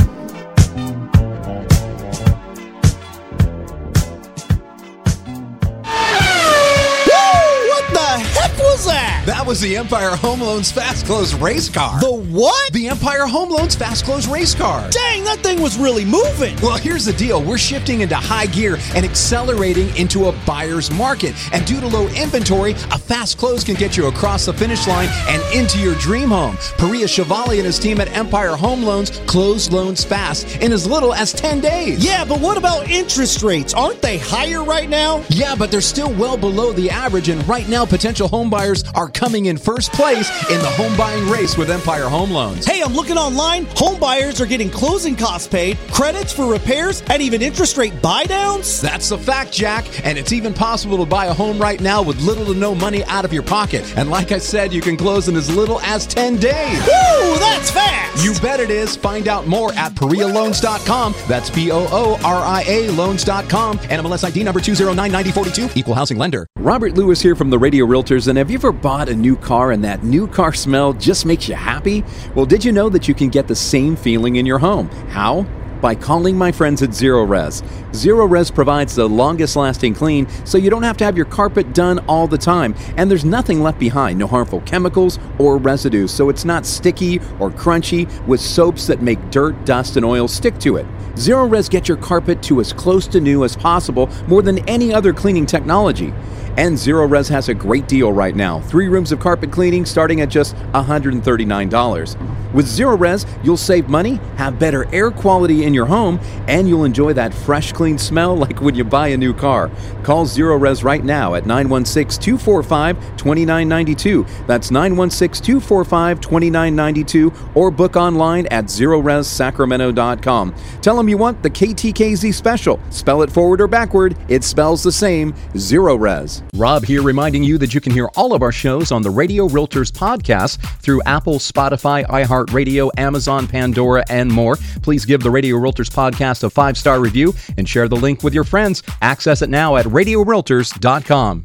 What 7.70 7.86
the 7.94 8.10
heck 8.34 8.58
was 8.60 8.86
that? 8.86 9.05
That 9.46 9.50
was 9.50 9.62
the 9.62 9.78
Empire 9.78 10.16
Home 10.16 10.42
Loans 10.42 10.72
Fast 10.72 11.06
Close 11.06 11.36
race 11.36 11.70
car. 11.70 12.00
The 12.00 12.12
what? 12.12 12.74
The 12.74 12.88
Empire 12.88 13.28
Home 13.28 13.52
Loans 13.52 13.76
Fast 13.76 14.04
Close 14.04 14.28
race 14.28 14.56
car. 14.56 14.90
Dang, 14.90 15.24
that 15.24 15.38
thing 15.42 15.62
was 15.62 15.78
really 15.78 16.04
moving. 16.04 16.56
Well, 16.64 16.78
here's 16.78 17.06
the 17.06 17.14
deal. 17.14 17.44
We're 17.44 17.60
shifting 17.60 18.02
into 18.02 18.16
high 18.16 18.48
gear 18.48 18.80
and 18.96 19.06
accelerating 19.06 19.96
into 19.98 20.30
a 20.30 20.32
buyer's 20.48 20.90
market. 20.90 21.36
And 21.54 21.64
due 21.68 21.80
to 21.80 21.86
low 21.86 22.08
inventory, 22.08 22.72
a 22.72 22.98
fast 22.98 23.38
close 23.38 23.64
can 23.64 23.76
get 23.76 23.96
you 23.96 24.08
across 24.08 24.48
the 24.48 24.54
finish 24.54 24.88
line 24.88 25.10
and 25.28 25.44
into 25.56 25.78
your 25.78 25.94
dream 26.00 26.30
home. 26.30 26.56
Pooria 26.80 27.08
Chevalier 27.08 27.60
and 27.60 27.68
his 27.68 27.78
team 27.78 28.02
at 28.02 28.08
Empire 28.18 28.56
Home 28.56 28.82
Loans 28.82 29.12
close 29.28 29.72
loans 29.72 30.04
fast 30.04 30.58
in 30.58 30.72
as 30.72 30.88
little 30.88 31.14
as 31.14 31.32
10 31.32 31.62
days. 31.62 32.04
Yeah, 32.04 32.26
but 32.26 32.40
what 32.40 32.58
about 32.58 32.90
interest 32.90 33.44
rates? 33.44 33.76
Aren't 33.76 34.02
they 34.02 34.18
higher 34.18 34.64
right 34.64 34.90
now? 34.90 35.24
Yeah, 35.30 35.54
but 35.54 35.70
they're 35.70 35.82
still 35.82 36.12
well 36.16 36.36
below 36.36 36.74
the 36.74 36.90
average, 36.90 37.30
and 37.30 37.48
right 37.48 37.70
now, 37.70 37.86
potential 37.86 38.28
home 38.28 38.50
buyers 38.50 38.84
are 38.96 39.08
coming 39.08 39.35
in 39.44 39.58
first 39.58 39.92
place 39.92 40.30
in 40.50 40.62
the 40.62 40.70
home 40.70 40.96
buying 40.96 41.28
race 41.30 41.58
with 41.58 41.70
Empire 41.70 42.08
Home 42.08 42.32
Loans. 42.32 42.66
Hey, 42.66 42.82
I'm 42.82 42.94
looking 42.94 43.18
online. 43.18 43.66
Home 43.76 44.00
buyers 44.00 44.40
are 44.40 44.46
getting 44.46 44.70
closing 44.70 45.18
costs 45.18 45.50
paid, 45.50 45.78
credits 45.92 46.32
for 46.32 46.50
repairs, 46.50 47.04
and 47.10 47.22
even 47.22 47.42
interest 47.42 47.76
rate 47.76 48.02
buy 48.02 48.24
downs. 48.24 48.80
That's 48.80 49.10
the 49.10 49.18
fact, 49.18 49.52
Jack. 49.52 50.06
And 50.06 50.18
it's 50.18 50.32
even 50.32 50.54
possible 50.54 50.98
to 51.00 51.06
buy 51.06 51.26
a 51.26 51.34
home 51.34 51.60
right 51.60 51.82
now 51.82 52.02
with 52.02 52.22
little 52.22 52.46
to 52.46 52.54
no 52.54 52.74
money 52.74 53.04
out 53.06 53.26
of 53.26 53.34
your 53.34 53.44
pocket. 53.44 53.98
And 53.98 54.10
like 54.10 54.32
I 54.32 54.38
said, 54.38 54.72
you 54.72 54.80
can 54.80 54.96
close 54.96 55.28
in 55.28 55.36
as 55.36 55.54
little 55.54 55.82
as 55.82 56.08
10 56.08 56.38
days. 56.38 56.80
Woo, 56.80 57.40
that's 57.40 57.70
fast. 57.72 58.24
You 58.24 58.34
bet 58.42 58.60
it 58.60 58.70
is. 58.70 58.96
Find 58.96 59.28
out 59.28 59.48
more 59.48 59.74
at 59.74 59.94
PooriaLoans.com. 59.94 61.16
That's 61.28 61.50
P 61.50 61.72
O 61.72 61.88
O 61.92 62.20
R 62.24 62.42
I 62.44 62.64
A 62.68 62.90
loans.com. 62.92 63.80
And 63.90 64.06
MLS 64.06 64.24
ID 64.24 64.44
number 64.44 64.60
2099042. 64.60 65.76
Equal 65.76 65.96
housing 65.96 66.18
lender. 66.18 66.48
Robert 66.58 66.94
Lewis 66.94 67.22
here 67.22 67.36
from 67.36 67.50
the 67.50 67.58
Radio 67.58 67.86
Realtors. 67.86 68.28
And 68.28 68.38
have 68.38 68.52
you 68.52 68.58
ever 68.58 68.72
bought 68.72 69.10
a 69.10 69.16
new 69.16 69.25
car 69.34 69.72
and 69.72 69.82
that 69.86 70.04
new 70.04 70.28
car 70.28 70.52
smell 70.52 70.92
just 70.92 71.26
makes 71.26 71.48
you 71.48 71.56
happy? 71.56 72.04
Well, 72.36 72.46
did 72.46 72.66
you 72.66 72.74
know 72.74 72.90
that 72.90 73.08
you 73.08 73.14
can 73.14 73.30
get 73.30 73.48
the 73.48 73.56
same 73.56 73.96
feeling 73.96 74.36
in 74.36 74.46
your 74.46 74.60
home? 74.60 74.90
How? 75.08 75.44
By 75.82 75.96
calling 75.96 76.38
my 76.38 76.52
friends 76.52 76.82
at 76.82 76.90
Zerorez. 76.90 77.64
Zero 77.94 78.26
Res 78.26 78.52
provides 78.52 78.96
the 78.96 79.08
longest 79.08 79.56
lasting 79.56 79.94
clean 79.94 80.28
so 80.44 80.58
you 80.58 80.70
don't 80.70 80.84
have 80.84 80.98
to 80.98 81.06
have 81.06 81.16
your 81.16 81.28
carpet 81.28 81.74
done 81.74 82.00
all 82.08 82.28
the 82.28 82.38
time. 82.38 82.76
And 82.98 83.10
there's 83.10 83.24
nothing 83.24 83.62
left 83.62 83.80
behind, 83.80 84.20
no 84.20 84.28
harmful 84.28 84.62
chemicals 84.62 85.20
or 85.38 85.58
residues, 85.58 86.12
so 86.12 86.30
it's 86.30 86.44
not 86.44 86.66
sticky 86.66 87.20
or 87.40 87.52
crunchy 87.52 88.10
with 88.26 88.42
soaps 88.42 88.88
that 88.88 89.02
make 89.02 89.30
dirt, 89.30 89.64
dust, 89.66 89.96
and 89.96 90.06
oil 90.06 90.28
stick 90.28 90.58
to 90.60 90.78
it. 90.78 90.86
Zerorez 91.16 91.70
gets 91.70 91.88
your 91.88 91.98
carpet 91.98 92.42
to 92.44 92.60
as 92.60 92.74
close 92.74 93.08
to 93.08 93.22
new 93.22 93.46
as 93.46 93.56
possible 93.56 94.10
more 94.28 94.42
than 94.42 94.68
any 94.68 94.94
other 94.94 95.14
cleaning 95.14 95.46
technology. 95.46 96.14
And 96.58 96.78
Zerorez 96.78 97.30
has 97.30 97.50
a 97.50 97.54
great 97.54 97.88
deal 97.88 98.14
right 98.14 98.36
now. 98.36 98.62
Three 98.62 98.88
rooms 98.88 99.12
of 99.12 99.20
carpet 99.20 99.52
cleaning 99.52 99.86
starting 99.86 100.22
at 100.22 100.30
just 100.30 100.56
$139. 100.74 102.54
With 102.56 102.68
Zerorez, 102.68 103.28
you'll 103.44 103.58
save 103.58 103.90
money, 103.90 104.22
have 104.38 104.58
better 104.58 104.88
air 104.96 105.12
quality 105.12 105.66
in 105.66 105.74
your 105.74 105.86
home, 105.86 106.22
and 106.48 106.70
you'll 106.70 106.86
enjoy 106.86 107.12
that 107.12 107.34
fresh, 107.34 107.74
clean 107.74 107.98
smell 107.98 108.38
like 108.38 108.62
when 108.62 108.76
you 108.76 108.86
buy 108.86 109.10
a 109.10 109.18
new 109.18 109.34
car. 109.34 109.70
Call 110.04 110.26
Zerorez 110.26 110.82
right 110.82 111.04
now 111.04 111.36
at 111.36 111.46
916 111.46 112.24
245 112.24 112.98
2992. 113.18 114.26
That's 114.48 114.72
916 114.72 115.44
245 115.44 116.22
2992 116.22 117.34
or 117.56 117.70
book 117.72 117.98
online 117.98 118.46
at 118.48 118.66
ZerorezSacramento.com. 118.66 120.56
Tell 120.82 120.96
them 120.96 121.10
you 121.10 121.18
want 121.18 121.44
the 121.44 121.50
KTKZ 121.50 122.34
special. 122.34 122.80
Spell 122.90 123.22
it 123.22 123.30
forward 123.30 123.60
or 123.60 123.68
backward, 123.68 124.16
it 124.30 124.46
spells 124.46 124.82
the 124.82 124.94
same 124.94 125.34
Zerorez. 125.56 126.45
Rob 126.54 126.86
here 126.86 127.02
reminding 127.02 127.44
you 127.44 127.58
that 127.58 127.74
you 127.74 127.82
can 127.82 127.92
hear 127.92 128.10
all 128.16 128.34
of 128.34 128.42
our 128.42 128.52
shows 128.52 128.92
on 128.92 129.02
the 129.02 129.10
Radio 129.10 129.48
Realtors 129.48 129.92
podcast 129.92 130.58
through 130.82 131.02
Apple, 131.06 131.40
Spotify, 131.40 132.06
iHeartRadio, 132.06 132.92
Amazon, 132.98 133.48
Pandora, 133.48 134.04
and 134.10 134.32
more. 134.32 134.56
Please 134.82 135.06
give 135.06 135.22
the 135.22 135.32
Radio 135.32 135.58
Realtors 135.58 135.90
podcast 135.90 136.44
a 136.44 136.50
five 136.50 136.78
star 136.78 137.00
review 137.00 137.34
and 137.58 137.68
share 137.68 137.88
the 137.88 137.96
link 137.96 138.24
with 138.24 138.34
your 138.34 138.44
friends. 138.44 138.84
Access 139.02 139.42
it 139.42 139.50
now 139.50 139.76
at 139.76 139.86
RadioRealtors.com. 139.86 141.45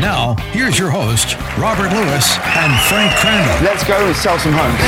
Now, 0.00 0.34
here's 0.52 0.78
your 0.78 0.88
host, 0.88 1.36
Robert 1.58 1.92
Lewis 1.92 2.38
and 2.56 2.72
Frank 2.88 3.14
Crandall. 3.16 3.62
Let's 3.62 3.84
go 3.84 4.06
and 4.06 4.16
sell 4.16 4.38
some 4.38 4.54
homes. 4.54 4.80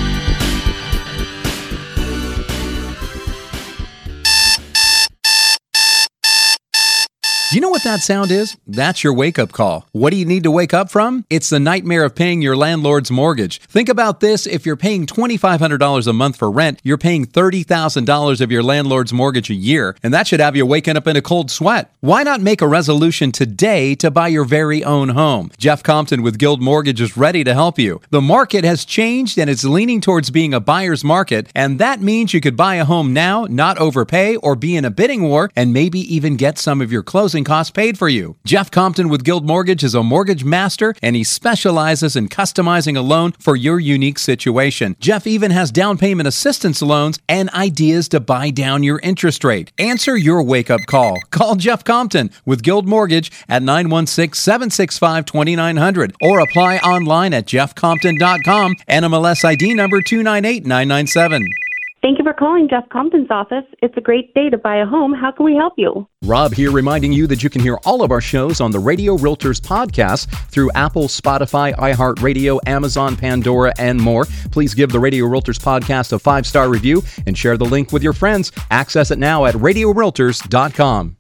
You 7.53 7.61
know 7.61 7.69
what 7.69 7.83
that 7.83 8.01
sound 8.01 8.31
is? 8.31 8.57
That's 8.69 9.03
your 9.03 9.13
wake 9.13 9.37
up 9.37 9.51
call. 9.51 9.89
What 9.91 10.11
do 10.11 10.17
you 10.17 10.25
need 10.25 10.45
to 10.45 10.53
wake 10.53 10.73
up 10.73 10.89
from? 10.89 11.25
It's 11.29 11.51
the 11.51 11.59
nightmare 11.59 12.05
of 12.05 12.15
paying 12.15 12.43
your 12.43 12.57
landlord's 12.57 13.11
mortgage. 13.11 13.61
Think 13.63 13.89
about 13.89 14.21
this 14.21 14.47
if 14.47 14.65
you're 14.65 14.77
paying 14.77 15.05
$2,500 15.05 16.07
a 16.07 16.13
month 16.13 16.37
for 16.37 16.49
rent, 16.49 16.79
you're 16.85 16.97
paying 16.97 17.27
$30,000 17.27 18.41
of 18.41 18.53
your 18.53 18.63
landlord's 18.63 19.13
mortgage 19.13 19.51
a 19.51 19.55
year, 19.55 19.97
and 20.03 20.15
that 20.15 20.29
should 20.29 20.39
have 20.39 20.55
you 20.55 20.65
waking 20.65 20.97
up 20.97 21.09
in 21.09 21.17
a 21.17 21.23
cold 21.23 21.51
sweat. 21.51 21.93
Why 21.99 22.23
not 22.23 22.41
make 22.41 22.63
a 22.63 22.69
resolution 22.69 23.33
today 23.33 23.97
to 23.97 24.13
buy 24.13 24.29
your 24.29 24.45
very 24.45 24.85
own 24.85 25.09
home? 25.09 25.51
Jeff 25.59 25.83
Compton 25.83 26.23
with 26.23 26.39
Guild 26.39 26.63
Mortgage 26.63 27.01
is 27.01 27.17
ready 27.17 27.43
to 27.43 27.55
help 27.55 27.81
you. 27.81 28.01
The 28.11 28.21
market 28.21 28.63
has 28.65 28.85
changed 28.85 29.39
and 29.39 29.51
it's 29.51 29.65
leaning 29.65 30.01
towards 30.01 30.31
being 30.31 30.55
a 30.55 30.61
buyer's 30.61 31.03
market, 31.03 31.49
and 31.55 31.81
that 31.81 32.01
means 32.01 32.33
you 32.33 32.41
could 32.41 32.57
buy 32.57 32.77
a 32.77 32.85
home 32.85 33.13
now, 33.13 33.47
not 33.51 33.77
overpay, 33.79 34.37
or 34.37 34.55
be 34.55 34.77
in 34.77 34.85
a 34.85 34.91
bidding 34.91 35.23
war, 35.23 35.51
and 35.57 35.73
maybe 35.73 35.99
even 36.15 36.37
get 36.37 36.57
some 36.57 36.81
of 36.81 36.93
your 36.93 37.03
closing 37.41 37.45
costs 37.45 37.71
paid 37.71 37.99
for 37.99 38.09
you. 38.09 38.37
Jeff 38.45 38.71
Compton 38.71 39.09
with 39.09 39.25
Guild 39.25 39.47
Mortgage 39.47 39.85
is 39.85 39.95
a 39.95 40.03
mortgage 40.03 40.45
master 40.45 40.95
and 41.03 41.17
he 41.17 41.25
specializes 41.25 42.17
in 42.17 42.29
customizing 42.29 42.97
a 42.97 43.01
loan 43.01 43.33
for 43.39 43.57
your 43.57 43.81
unique 43.81 44.19
situation. 44.19 44.97
Jeff 45.01 45.27
even 45.27 45.51
has 45.51 45.71
down 45.71 45.99
payment 45.99 46.29
assistance 46.29 46.83
loans 46.83 47.19
and 47.29 47.51
ideas 47.51 48.09
to 48.09 48.21
buy 48.21 48.51
down 48.51 48.83
your 48.83 49.01
interest 49.03 49.45
rate. 49.45 49.73
Answer 49.79 50.17
your 50.17 50.43
wake 50.43 50.71
up 50.71 50.81
call. 50.87 51.17
Call 51.31 51.57
Jeff 51.57 51.85
Compton 51.85 52.31
with 52.45 52.63
Guild 52.63 52.87
Mortgage 52.87 53.31
at 53.49 53.63
916 53.63 54.35
765 54.35 55.25
2900 55.25 56.15
or 56.23 56.41
apply 56.41 56.79
online 56.79 57.35
at 57.35 57.47
jeffcompton.com. 57.47 58.75
NMLS 58.89 59.45
ID 59.45 59.75
number 59.75 60.01
298997. 60.03 61.60
Thank 62.03 62.19
you 62.19 62.25
for 62.25 62.33
calling 62.33 62.67
Jeff 62.67 62.89
Compton's 62.89 63.31
office. 63.31 63.65
It's 63.83 63.95
a 63.97 64.01
great 64.01 64.33
day 64.33 64.49
to 64.49 64.57
buy 64.57 64.77
a 64.77 64.87
home. 64.87 65.13
How 65.13 65.31
can 65.31 65.45
we 65.45 65.55
help 65.55 65.75
you? 65.77 66.09
Rob 66.25 66.55
here, 66.55 66.71
reminding 66.71 67.13
you 67.13 67.27
that 67.27 67.43
you 67.43 67.51
can 67.51 67.61
hear 67.61 67.79
all 67.85 68.03
of 68.03 68.11
our 68.11 68.23
shows 68.23 68.61
on 68.63 68.71
the 68.71 68.79
Radio 68.79 69.19
Realtors 69.19 69.61
podcast 69.61 70.31
through 70.51 70.71
Apple, 70.75 71.09
Spotify, 71.09 71.75
iHeartRadio, 71.75 72.59
Amazon, 72.67 73.17
Pandora, 73.17 73.75
and 73.79 74.01
more. 74.01 74.25
Please 74.51 74.73
give 74.73 74.91
the 74.91 75.01
Radio 75.01 75.27
Realtors 75.27 75.59
podcast 75.59 76.13
a 76.15 76.19
five 76.19 76.47
star 76.47 76.71
review 76.71 77.03
and 77.27 77.37
share 77.37 77.59
the 77.59 77.67
link 77.67 77.93
with 77.93 78.03
your 78.03 78.15
friends. 78.15 78.51
Access 78.71 79.11
it 79.11 79.19
now 79.19 79.45
at 79.45 79.55
radiorealtors.com. 79.57 81.17